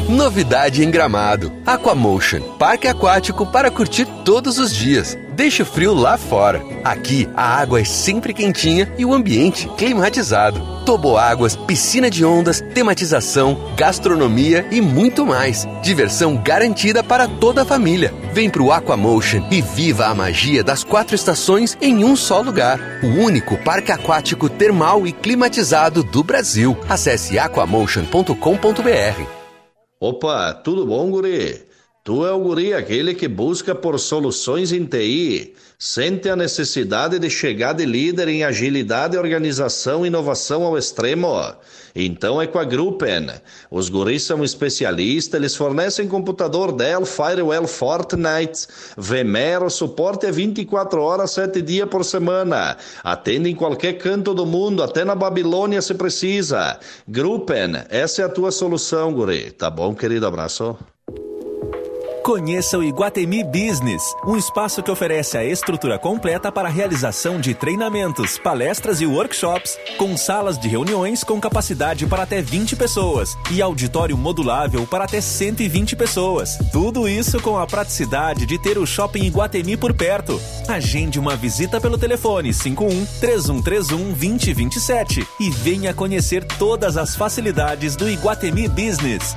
Novidade 0.10 0.84
em 0.84 0.92
Gramado. 0.92 1.54
Aquamotion, 1.66 2.42
parque 2.58 2.90
aquático 2.90 3.46
para 3.46 3.72
curtir 3.72 4.06
todos 4.26 4.60
os 4.60 4.76
dias. 4.76 5.18
Deixa 5.40 5.64
o 5.64 5.66
frio 5.66 5.94
lá 5.94 6.18
fora. 6.18 6.62
Aqui, 6.84 7.26
a 7.34 7.62
água 7.62 7.80
é 7.80 7.86
sempre 7.86 8.34
quentinha 8.34 8.94
e 8.98 9.06
o 9.06 9.14
ambiente 9.14 9.70
climatizado. 9.78 10.60
Toboáguas, 10.86 11.56
piscina 11.56 12.10
de 12.10 12.26
ondas, 12.26 12.60
tematização, 12.74 13.58
gastronomia 13.78 14.68
e 14.70 14.82
muito 14.82 15.26
mais. 15.26 15.66
Diversão 15.82 16.36
garantida 16.36 17.02
para 17.02 17.26
toda 17.26 17.62
a 17.62 17.66
família. 17.66 18.14
Vem 18.34 18.50
pro 18.50 18.70
Aquamotion 18.70 19.48
e 19.50 19.62
viva 19.62 20.08
a 20.08 20.14
magia 20.14 20.62
das 20.62 20.84
quatro 20.84 21.16
estações 21.16 21.78
em 21.82 22.04
um 22.04 22.18
só 22.18 22.42
lugar. 22.42 22.78
O 23.02 23.24
único 23.24 23.58
parque 23.60 23.94
aquático 23.94 24.50
termal 24.50 25.08
e 25.08 25.14
climatizado 25.14 26.04
do 26.04 26.22
Brasil. 26.22 26.78
Acesse 26.90 27.40
aquamotion.com.br. 27.40 29.24
Opa, 30.02 30.54
tudo 30.54 30.86
bom, 30.86 31.10
guri? 31.10 31.69
Tu 32.10 32.26
é 32.26 32.32
o 32.32 32.40
guri 32.40 32.74
aquele 32.74 33.14
que 33.14 33.28
busca 33.28 33.76
por 33.76 34.00
soluções 34.00 34.72
em 34.72 34.84
TI, 34.84 35.54
sente 35.78 36.28
a 36.28 36.36
necessidade 36.36 37.20
de 37.20 37.30
chegar 37.30 37.74
de 37.74 37.86
líder 37.86 38.28
em 38.30 38.44
agilidade, 38.44 39.16
organização 39.16 40.04
e 40.04 40.08
inovação 40.08 40.64
ao 40.64 40.76
extremo? 40.76 41.40
Então 41.94 42.42
é 42.42 42.48
com 42.48 42.58
a 42.58 42.64
Gruppen. 42.64 43.28
Os 43.70 43.90
guris 43.90 44.24
são 44.24 44.44
especialistas, 44.44 45.40
eles 45.40 45.56
fornecem 45.56 46.08
computador 46.08 46.72
Dell, 46.72 47.06
Firewall, 47.06 47.68
Fortnite, 47.68 48.66
VMware, 48.98 49.70
suporte 49.70 50.26
é 50.26 50.32
24 50.32 51.00
horas, 51.00 51.30
7 51.30 51.62
dias 51.62 51.88
por 51.88 52.04
semana. 52.04 52.76
Atende 53.04 53.52
em 53.52 53.56
qualquer 53.56 54.00
canto 54.00 54.34
do 54.34 54.48
mundo, 54.48 54.82
até 54.82 55.06
na 55.06 55.14
Babilônia 55.14 55.80
se 55.80 55.94
precisa. 55.94 56.80
Gruppen, 57.08 57.84
essa 57.88 58.24
é 58.24 58.26
a 58.26 58.30
tua 58.30 58.50
solução, 58.50 59.14
guri. 59.14 59.52
Tá 59.52 59.70
bom, 59.70 59.94
querido? 59.94 60.26
Abraço. 60.26 60.76
Conheça 62.24 62.78
o 62.78 62.84
Iguatemi 62.84 63.44
Business, 63.44 64.04
um 64.26 64.36
espaço 64.36 64.84
que 64.84 64.92
oferece 64.92 65.38
a 65.38 65.44
estrutura 65.44 65.98
completa 65.98 66.52
para 66.52 66.68
a 66.68 66.72
realização 66.72 67.40
de 67.40 67.56
treinamentos, 67.56 68.38
palestras 68.38 69.02
e 69.02 69.06
workshops, 69.06 69.78
com 69.98 70.16
salas 70.18 70.60
de 70.60 70.68
reuniões 70.68 71.24
com 71.24 71.40
capacidade 71.40 72.06
para 72.06 72.24
até 72.24 72.42
20 72.42 72.76
pessoas 72.76 73.36
e 73.52 73.62
auditório 73.62 74.18
modulável 74.18 74.86
para 74.86 75.06
até 75.06 75.22
120 75.22 75.96
pessoas. 75.96 76.58
Tudo 76.72 77.08
isso 77.08 77.42
com 77.42 77.58
a 77.58 77.66
praticidade 77.66 78.46
de 78.46 78.60
ter 78.62 78.78
o 78.78 78.86
Shopping 78.86 79.24
Iguatemi 79.24 79.78
por 79.78 79.94
perto. 79.94 80.40
Agende 80.68 81.20
uma 81.20 81.36
visita 81.36 81.80
pelo 81.82 81.98
telefone 81.98 82.54
51 82.54 83.06
3131 83.20 84.14
2027 84.14 85.26
e 85.40 85.50
venha 85.50 85.94
conhecer 85.94 86.44
todas 86.44 86.98
as 86.98 87.16
facilidades 87.16 87.96
do 87.96 88.10
Iguatemi 88.10 88.68
Business. 88.68 89.36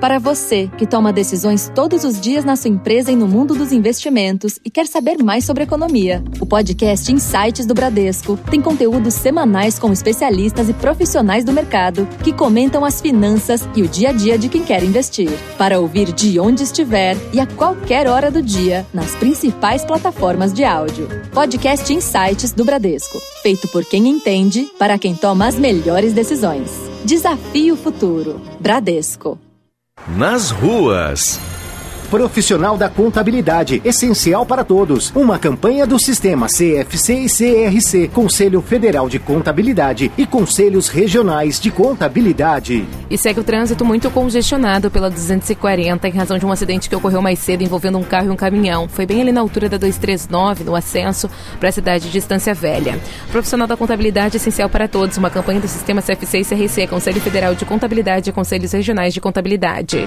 Para 0.00 0.18
você 0.18 0.70
que 0.78 0.86
toma 0.86 1.12
decisões 1.12 1.70
todos 1.74 2.04
os 2.04 2.20
dias 2.20 2.44
na 2.44 2.54
sua 2.54 2.70
empresa 2.70 3.10
e 3.10 3.16
no 3.16 3.26
mundo 3.26 3.54
dos 3.54 3.72
investimentos 3.72 4.58
e 4.64 4.70
quer 4.70 4.86
saber 4.86 5.22
mais 5.22 5.44
sobre 5.44 5.64
economia, 5.64 6.22
o 6.40 6.46
podcast 6.46 7.12
Insights 7.12 7.66
do 7.66 7.74
Bradesco 7.74 8.38
tem 8.50 8.62
conteúdos 8.62 9.14
semanais 9.14 9.78
com 9.78 9.92
especialistas 9.92 10.68
e 10.68 10.74
profissionais 10.74 11.44
do 11.44 11.52
mercado 11.52 12.06
que 12.22 12.32
comentam 12.32 12.84
as 12.84 13.00
finanças 13.00 13.68
e 13.74 13.82
o 13.82 13.88
dia 13.88 14.10
a 14.10 14.12
dia 14.12 14.38
de 14.38 14.48
quem 14.48 14.62
quer 14.62 14.84
investir. 14.84 15.30
Para 15.58 15.80
ouvir 15.80 16.12
de 16.12 16.38
onde 16.38 16.62
estiver 16.62 17.16
e 17.32 17.40
a 17.40 17.46
qualquer 17.46 18.06
hora 18.06 18.30
do 18.30 18.40
dia 18.40 18.86
nas 18.94 19.14
principais 19.16 19.84
plataformas 19.84 20.52
de 20.52 20.62
áudio. 20.62 21.08
Podcast 21.32 21.92
Insights 21.92 22.52
do 22.52 22.64
Bradesco, 22.64 23.18
feito 23.42 23.66
por 23.68 23.84
quem 23.84 24.08
entende 24.08 24.68
para 24.78 24.98
quem 24.98 25.14
toma 25.14 25.46
as 25.46 25.56
melhores 25.56 26.12
decisões. 26.12 26.70
Desafio 27.04 27.76
futuro. 27.76 28.40
Bradesco. 28.60 29.45
Nas 30.08 30.52
ruas. 30.52 31.40
Profissional 32.10 32.78
da 32.78 32.88
Contabilidade, 32.88 33.82
essencial 33.84 34.46
para 34.46 34.62
todos. 34.62 35.10
Uma 35.14 35.38
campanha 35.38 35.84
do 35.84 35.98
Sistema 35.98 36.46
CFC 36.46 37.14
e 37.14 37.26
CRC, 37.26 38.08
Conselho 38.08 38.62
Federal 38.62 39.08
de 39.08 39.18
Contabilidade 39.18 40.12
e 40.16 40.24
Conselhos 40.24 40.88
Regionais 40.88 41.58
de 41.58 41.70
Contabilidade. 41.70 42.86
E 43.10 43.18
segue 43.18 43.40
o 43.40 43.44
trânsito 43.44 43.84
muito 43.84 44.08
congestionado 44.10 44.88
pela 44.88 45.10
240 45.10 46.08
em 46.08 46.12
razão 46.12 46.38
de 46.38 46.46
um 46.46 46.52
acidente 46.52 46.88
que 46.88 46.94
ocorreu 46.94 47.20
mais 47.20 47.40
cedo 47.40 47.64
envolvendo 47.64 47.98
um 47.98 48.04
carro 48.04 48.28
e 48.28 48.30
um 48.30 48.36
caminhão. 48.36 48.88
Foi 48.88 49.04
bem 49.04 49.20
ali 49.20 49.32
na 49.32 49.40
altura 49.40 49.68
da 49.68 49.76
239, 49.76 50.62
no 50.62 50.76
acesso 50.76 51.28
para 51.58 51.70
a 51.70 51.72
cidade 51.72 52.08
de 52.08 52.18
Estância 52.18 52.54
Velha. 52.54 53.00
Profissional 53.32 53.66
da 53.66 53.76
Contabilidade 53.76 54.36
essencial 54.36 54.68
para 54.68 54.86
todos, 54.86 55.16
uma 55.16 55.28
campanha 55.28 55.60
do 55.60 55.68
Sistema 55.68 56.00
CFC 56.00 56.38
e 56.38 56.44
CRC, 56.44 56.86
Conselho 56.86 57.20
Federal 57.20 57.54
de 57.56 57.64
Contabilidade 57.64 58.30
e 58.30 58.32
Conselhos 58.32 58.70
Regionais 58.72 59.12
de 59.12 59.20
Contabilidade. 59.20 60.06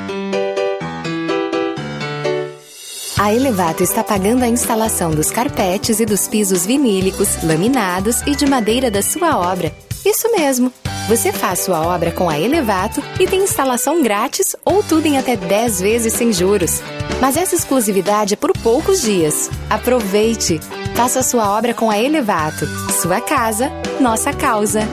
A 3.20 3.34
Elevato 3.34 3.84
está 3.84 4.02
pagando 4.02 4.44
a 4.44 4.48
instalação 4.48 5.12
dos 5.12 5.30
carpetes 5.30 6.00
e 6.00 6.06
dos 6.06 6.26
pisos 6.26 6.66
vinílicos, 6.66 7.44
laminados 7.44 8.22
e 8.22 8.34
de 8.34 8.46
madeira 8.46 8.90
da 8.90 9.02
sua 9.02 9.38
obra. 9.38 9.74
Isso 10.06 10.32
mesmo! 10.32 10.72
Você 11.10 11.34
faz 11.34 11.60
sua 11.60 11.82
obra 11.82 12.14
com 12.14 12.30
a 12.30 12.40
Elevato 12.40 13.04
e 13.20 13.28
tem 13.28 13.44
instalação 13.44 14.02
grátis 14.02 14.56
ou 14.64 14.82
tudo 14.82 15.06
em 15.06 15.18
até 15.18 15.36
10 15.36 15.82
vezes 15.82 16.14
sem 16.14 16.32
juros. 16.32 16.82
Mas 17.20 17.36
essa 17.36 17.56
exclusividade 17.56 18.36
é 18.36 18.38
por 18.38 18.54
poucos 18.58 19.02
dias. 19.02 19.50
Aproveite! 19.70 20.58
Faça 20.96 21.22
sua 21.22 21.58
obra 21.58 21.74
com 21.74 21.92
a 21.92 22.00
Elevato. 22.00 22.66
Sua 23.02 23.20
casa, 23.20 23.70
nossa 24.00 24.32
causa. 24.32 24.88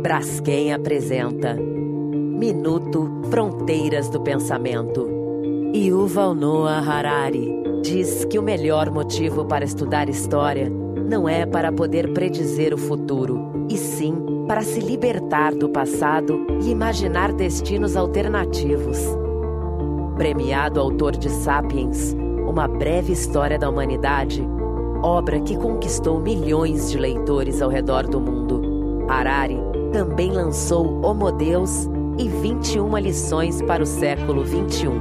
Braskem 0.00 0.72
apresenta 0.72 1.58
Minuto 2.42 3.08
Fronteiras 3.30 4.08
do 4.08 4.20
Pensamento. 4.20 5.08
Yuval 5.72 6.34
Noah 6.34 6.80
Harari 6.80 7.54
diz 7.84 8.24
que 8.24 8.36
o 8.36 8.42
melhor 8.42 8.90
motivo 8.90 9.44
para 9.44 9.64
estudar 9.64 10.08
história 10.08 10.68
não 10.68 11.28
é 11.28 11.46
para 11.46 11.70
poder 11.70 12.12
predizer 12.12 12.74
o 12.74 12.76
futuro, 12.76 13.64
e 13.70 13.76
sim 13.76 14.16
para 14.48 14.62
se 14.62 14.80
libertar 14.80 15.54
do 15.54 15.68
passado 15.68 16.44
e 16.60 16.70
imaginar 16.70 17.32
destinos 17.32 17.96
alternativos. 17.96 18.98
Premiado 20.16 20.80
autor 20.80 21.12
de 21.12 21.30
Sapiens, 21.30 22.12
uma 22.44 22.66
breve 22.66 23.12
história 23.12 23.56
da 23.56 23.70
humanidade, 23.70 24.44
obra 25.00 25.38
que 25.38 25.56
conquistou 25.56 26.18
milhões 26.18 26.90
de 26.90 26.98
leitores 26.98 27.62
ao 27.62 27.70
redor 27.70 28.08
do 28.08 28.20
mundo. 28.20 28.60
Harari 29.08 29.60
também 29.92 30.32
lançou 30.32 31.00
Homo 31.04 31.30
Deus 31.30 31.88
e 32.18 32.28
21 32.28 32.96
lições 32.98 33.62
para 33.62 33.82
o 33.82 33.86
século 33.86 34.44
21. 34.44 34.92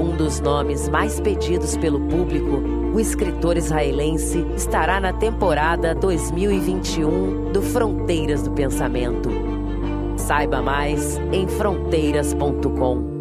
Um 0.00 0.16
dos 0.16 0.40
nomes 0.40 0.88
mais 0.88 1.20
pedidos 1.20 1.76
pelo 1.76 2.00
público, 2.00 2.62
o 2.94 3.00
escritor 3.00 3.56
israelense 3.56 4.44
estará 4.54 5.00
na 5.00 5.12
temporada 5.12 5.94
2021 5.94 7.52
do 7.52 7.62
Fronteiras 7.62 8.42
do 8.42 8.52
Pensamento. 8.52 9.28
Saiba 10.16 10.62
mais 10.62 11.18
em 11.32 11.46
fronteiras.com. 11.46 13.14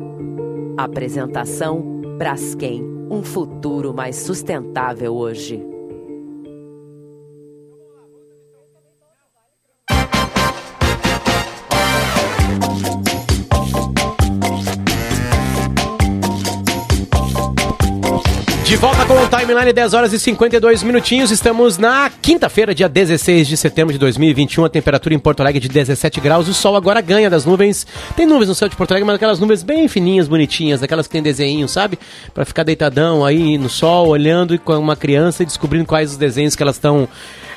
Apresentação 0.78 2.02
Braskem, 2.18 2.84
um 3.10 3.24
futuro 3.24 3.94
mais 3.94 4.18
sustentável 4.18 5.16
hoje. 5.16 5.73
De 19.24 19.30
volta 19.30 19.38
com 19.38 19.44
o 19.44 19.48
Timeline, 19.48 19.74
10 19.74 19.94
horas 19.94 20.14
e 20.14 20.20
52 20.20 20.84
minutinhos. 20.84 21.32
Estamos 21.32 21.78
na 21.78 22.12
quinta-feira, 22.22 22.76
dia 22.76 22.90
16 22.90 23.48
de 23.48 23.56
setembro 23.56 23.94
de 23.94 24.00
2021. 24.00 24.66
A 24.66 24.70
temperatura 24.70 25.16
em 25.16 25.20
Porto 25.20 25.40
Alegre 25.40 25.62
de 25.62 25.70
17 25.70 26.20
graus. 26.20 26.48
O 26.48 26.54
sol 26.54 26.76
agora 26.76 27.00
ganha 27.00 27.30
das 27.30 27.46
nuvens. 27.46 27.88
Tem 28.18 28.26
nuvens 28.26 28.50
no 28.50 28.56
céu 28.56 28.68
de 28.68 28.76
Porto 28.76 28.92
Alegre, 28.92 29.06
mas 29.06 29.16
aquelas 29.16 29.40
nuvens 29.40 29.64
bem 29.64 29.88
fininhas, 29.88 30.28
bonitinhas, 30.28 30.84
aquelas 30.84 31.08
que 31.08 31.14
tem 31.14 31.24
desenho, 31.24 31.68
sabe? 31.70 31.98
Pra 32.34 32.44
ficar 32.44 32.64
deitadão 32.64 33.24
aí 33.24 33.58
no 33.58 33.70
sol, 33.70 34.08
olhando 34.08 34.58
com 34.60 34.78
uma 34.78 34.96
criança 34.96 35.44
e 35.44 35.46
descobrindo 35.46 35.86
quais 35.86 36.12
os 36.12 36.18
desenhos 36.18 36.56
que 36.56 36.64
elas 36.64 36.76
estão 36.76 37.08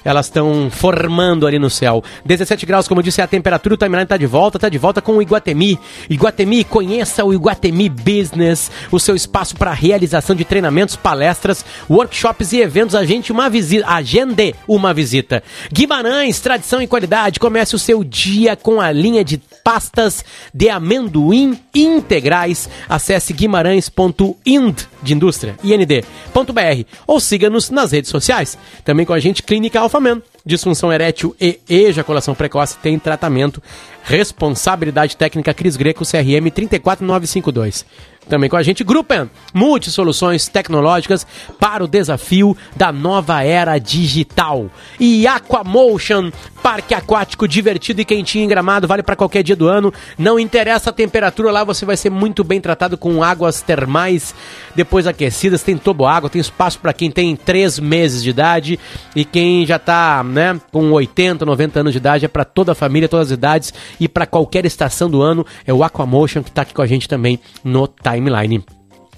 elas 0.06 0.26
estão 0.26 0.70
formando 0.70 1.48
ali 1.48 1.58
no 1.58 1.68
céu. 1.68 2.02
17 2.24 2.64
graus, 2.64 2.86
como 2.86 3.00
eu 3.00 3.02
disse, 3.02 3.20
é 3.20 3.24
a 3.24 3.26
temperatura. 3.26 3.74
O 3.74 3.76
timeline 3.76 4.04
está 4.04 4.16
de 4.16 4.24
volta, 4.24 4.56
está 4.56 4.68
de 4.68 4.78
volta 4.78 5.02
com 5.02 5.16
o 5.16 5.22
Iguatemi. 5.22 5.76
Iguatemi, 6.08 6.62
conheça 6.62 7.24
o 7.24 7.34
Iguatemi 7.34 7.88
Business, 7.88 8.70
o 8.92 9.00
seu 9.00 9.16
espaço 9.16 9.56
para 9.56 9.72
realização 9.72 10.36
de 10.36 10.44
treinamentos, 10.44 10.94
palestras, 10.94 11.64
workshops 11.90 12.52
e 12.52 12.60
eventos. 12.60 12.94
Agende 12.94 13.32
uma 13.32 13.50
visita, 13.50 13.88
agende 13.88 14.54
uma 14.68 14.94
visita. 14.94 15.42
Guimarães, 15.72 16.38
tradição 16.38 16.80
e 16.80 16.86
qualidade. 16.86 17.40
Comece 17.40 17.74
o 17.74 17.78
seu 17.78 18.04
dia 18.04 18.54
com 18.54 18.80
a 18.80 18.92
linha 18.92 19.24
de 19.24 19.40
pastas 19.66 20.24
de 20.54 20.68
amendoim 20.68 21.58
integrais. 21.74 22.70
Acesse 22.88 23.32
guimarães.ind 23.32 24.82
de 25.02 25.12
indústria, 25.12 25.56
ind.br 25.64 26.88
ou 27.04 27.18
siga-nos 27.18 27.68
nas 27.68 27.90
redes 27.90 28.08
sociais. 28.08 28.56
Também 28.84 29.04
com 29.04 29.12
a 29.12 29.18
gente, 29.18 29.42
Clínica 29.42 29.80
Alfaman. 29.80 30.22
Disfunção 30.44 30.92
erétil 30.92 31.34
e 31.40 31.58
ejaculação 31.68 32.32
precoce 32.32 32.78
tem 32.78 32.96
tratamento. 32.96 33.60
Responsabilidade 34.04 35.16
técnica 35.16 35.52
Cris 35.52 35.76
Greco, 35.76 36.04
CRM 36.04 36.48
34952. 36.54 37.84
Também 38.28 38.50
com 38.50 38.56
a 38.56 38.62
gente, 38.62 38.82
Gruppen, 38.82 39.30
multisoluções 39.54 40.48
tecnológicas 40.48 41.24
para 41.60 41.84
o 41.84 41.88
desafio 41.88 42.56
da 42.74 42.90
nova 42.90 43.42
era 43.42 43.78
digital. 43.78 44.68
E 44.98 45.26
Aquamotion, 45.26 46.32
parque 46.66 46.94
aquático 46.94 47.46
divertido 47.46 48.00
e 48.00 48.04
quentinho 48.04 48.44
em 48.44 48.48
gramado, 48.48 48.88
vale 48.88 49.00
para 49.00 49.14
qualquer 49.14 49.44
dia 49.44 49.54
do 49.54 49.68
ano. 49.68 49.94
Não 50.18 50.36
interessa 50.36 50.90
a 50.90 50.92
temperatura 50.92 51.52
lá, 51.52 51.62
você 51.62 51.86
vai 51.86 51.96
ser 51.96 52.10
muito 52.10 52.42
bem 52.42 52.60
tratado 52.60 52.98
com 52.98 53.22
águas 53.22 53.62
termais 53.62 54.34
depois 54.74 55.06
aquecidas. 55.06 55.62
Tem 55.62 55.78
toboágua, 55.78 56.28
tem 56.28 56.40
espaço 56.40 56.80
para 56.80 56.92
quem 56.92 57.08
tem 57.08 57.36
3 57.36 57.78
meses 57.78 58.20
de 58.20 58.30
idade 58.30 58.80
e 59.14 59.24
quem 59.24 59.64
já 59.64 59.78
tá, 59.78 60.24
né, 60.24 60.60
com 60.72 60.90
80, 60.90 61.46
90 61.46 61.78
anos 61.78 61.92
de 61.92 61.98
idade. 61.98 62.24
É 62.24 62.28
para 62.28 62.44
toda 62.44 62.72
a 62.72 62.74
família, 62.74 63.08
todas 63.08 63.28
as 63.28 63.34
idades 63.34 63.72
e 64.00 64.08
para 64.08 64.26
qualquer 64.26 64.66
estação 64.66 65.08
do 65.08 65.22
ano. 65.22 65.46
É 65.64 65.72
o 65.72 65.84
Aquamotion 65.84 66.42
que 66.42 66.50
tá 66.50 66.62
aqui 66.62 66.74
com 66.74 66.82
a 66.82 66.86
gente 66.86 67.08
também 67.08 67.38
no 67.62 67.86
timeline. 67.86 68.64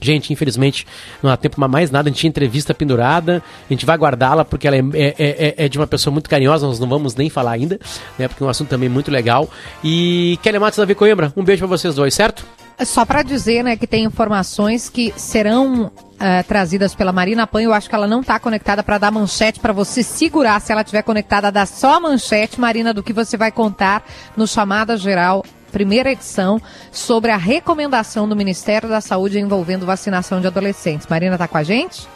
Gente, 0.01 0.33
infelizmente, 0.33 0.87
não 1.23 1.31
há 1.31 1.37
tempo 1.37 1.61
mais 1.69 1.91
nada. 1.91 2.09
A 2.09 2.11
gente 2.11 2.21
tinha 2.21 2.29
entrevista 2.29 2.75
pendurada. 2.75 3.43
A 3.69 3.73
gente 3.73 3.85
vai 3.85 3.97
guardá-la 3.97 4.45
porque 4.45 4.67
ela 4.67 4.77
é, 4.77 4.81
é, 4.95 5.15
é, 5.19 5.55
é, 5.65 5.69
de 5.69 5.79
uma 5.79 5.87
pessoa 5.87 6.13
muito 6.13 6.29
carinhosa. 6.29 6.67
Nós 6.67 6.79
não 6.79 6.89
vamos 6.89 7.15
nem 7.15 7.29
falar 7.29 7.53
ainda, 7.53 7.79
né? 8.19 8.29
Porque 8.29 8.43
é 8.43 8.47
um 8.47 8.51
assunto 8.51 8.69
também 8.69 8.89
muito 8.89 9.11
legal. 9.11 9.49
E 9.83 10.39
Kelly 10.43 10.59
Matos 10.59 10.79
Davi 10.79 10.95
Coimbra, 10.95 11.33
um 11.37 11.45
beijo 11.45 11.61
para 11.61 11.77
vocês 11.77 11.95
dois, 11.95 12.15
certo? 12.15 12.45
Só 12.85 13.05
para 13.05 13.23
dizer, 13.23 13.65
né, 13.65 13.77
que 13.77 13.89
tem 13.89 14.05
informações 14.05 14.89
que 14.89 15.13
serão 15.17 15.91
eh, 16.21 16.45
trazidas 16.45 16.95
pela 16.95 17.13
Marina 17.13 17.45
Pan. 17.45 17.61
Eu 17.61 17.73
acho 17.73 17.89
que 17.89 17.95
ela 17.95 18.07
não 18.07 18.21
está 18.21 18.39
conectada 18.39 18.85
para 18.85 18.99
dar 18.99 19.11
manchete 19.11 19.59
para 19.59 19.73
você 19.73 20.01
segurar. 20.03 20.61
Se 20.61 20.71
ela 20.71 20.83
estiver 20.83 21.03
conectada, 21.03 21.51
dá 21.51 21.67
só 21.67 21.97
a 21.97 22.01
manchete, 22.01 22.61
Marina, 22.61 22.95
do 22.95 23.03
que 23.03 23.13
você 23.13 23.37
vai 23.37 23.51
contar 23.51 24.05
no 24.37 24.47
chamada 24.47 24.97
geral 24.97 25.45
primeira 25.79 26.11
edição, 26.11 26.61
sobre 26.91 27.31
a 27.31 27.37
recomendação 27.37 28.29
do 28.29 28.35
Ministério 28.35 28.89
da 28.89 29.01
Saúde 29.01 29.39
envolvendo 29.39 29.87
vacinação 29.87 30.41
de 30.41 30.49
adolescentes. 30.49 31.07
Marina 31.07 31.37
está 31.37 31.47
com 31.47 31.57
a 31.57 31.63
gente? 31.63 32.09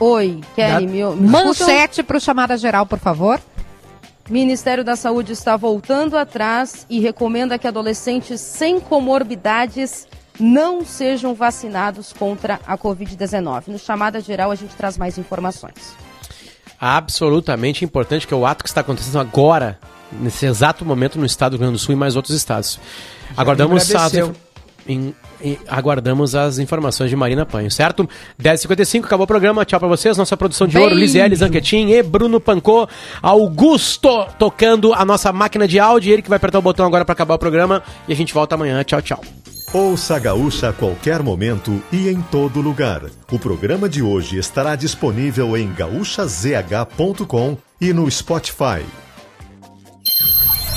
Oi, 0.00 0.40
Kelly, 0.56 0.86
meu... 0.86 1.14
Manchete 1.14 2.02
para 2.02 2.16
o 2.16 2.20
chamada 2.20 2.56
geral, 2.56 2.86
por 2.86 2.98
favor. 2.98 3.38
Ministério 4.30 4.82
da 4.82 4.96
Saúde 4.96 5.32
está 5.32 5.58
voltando 5.58 6.16
atrás 6.16 6.86
e 6.88 7.00
recomenda 7.00 7.58
que 7.58 7.68
adolescentes 7.68 8.40
sem 8.40 8.80
comorbidades 8.80 10.08
não 10.40 10.86
sejam 10.86 11.34
vacinados 11.34 12.14
contra 12.14 12.60
a 12.66 12.78
Covid-19. 12.78 13.64
No 13.68 13.78
chamada 13.78 14.20
geral, 14.20 14.50
a 14.50 14.54
gente 14.54 14.74
traz 14.74 14.96
mais 14.96 15.18
informações. 15.18 15.94
Absolutamente 16.80 17.84
importante, 17.84 18.26
que 18.26 18.32
é 18.32 18.36
o 18.36 18.46
ato 18.46 18.64
que 18.64 18.70
está 18.70 18.80
acontecendo 18.80 19.20
agora, 19.20 19.78
nesse 20.12 20.46
exato 20.46 20.84
momento, 20.84 21.18
no 21.18 21.26
estado 21.26 21.52
do 21.52 21.56
Rio 21.56 21.66
Grande 21.66 21.72
do 21.74 21.78
Sul 21.78 21.94
e 21.94 21.96
mais 21.96 22.16
outros 22.16 22.36
estados. 22.36 22.78
Já 23.34 23.42
Aguardamos 23.42 23.94
as, 23.94 24.12
em- 24.86 25.14
em- 25.40 25.58
aguardamos 25.68 26.34
as 26.34 26.58
informações 26.58 27.08
de 27.10 27.16
Marina 27.16 27.44
Panho, 27.46 27.70
certo? 27.70 28.08
10h55, 28.40 29.04
acabou 29.06 29.24
o 29.24 29.26
programa. 29.26 29.64
Tchau 29.64 29.80
pra 29.80 29.88
vocês. 29.88 30.16
Nossa 30.16 30.36
produção 30.36 30.66
de 30.66 30.76
ouro. 30.78 30.94
Lisiele 30.94 31.34
Zanquetin 31.34 31.88
e 31.88 32.02
Bruno 32.02 32.38
Pancô. 32.40 32.86
Augusto 33.22 34.26
tocando 34.38 34.92
a 34.92 35.04
nossa 35.04 35.32
máquina 35.32 35.66
de 35.66 35.78
áudio. 35.80 36.12
Ele 36.12 36.22
que 36.22 36.28
vai 36.28 36.36
apertar 36.36 36.58
o 36.58 36.62
botão 36.62 36.86
agora 36.86 37.04
pra 37.04 37.12
acabar 37.14 37.34
o 37.34 37.38
programa. 37.38 37.82
E 38.06 38.12
a 38.12 38.16
gente 38.16 38.32
volta 38.34 38.54
amanhã. 38.54 38.82
Tchau, 38.84 39.00
tchau. 39.02 39.20
Ouça 39.72 40.14
a 40.14 40.18
Gaúcha 40.20 40.68
a 40.68 40.72
qualquer 40.72 41.20
momento 41.22 41.82
e 41.90 42.08
em 42.08 42.20
todo 42.30 42.60
lugar. 42.60 43.02
O 43.32 43.38
programa 43.40 43.88
de 43.88 44.02
hoje 44.02 44.38
estará 44.38 44.76
disponível 44.76 45.56
em 45.56 45.72
gaúchazh.com 45.72 47.56
e 47.80 47.92
no 47.92 48.08
Spotify. 48.10 48.84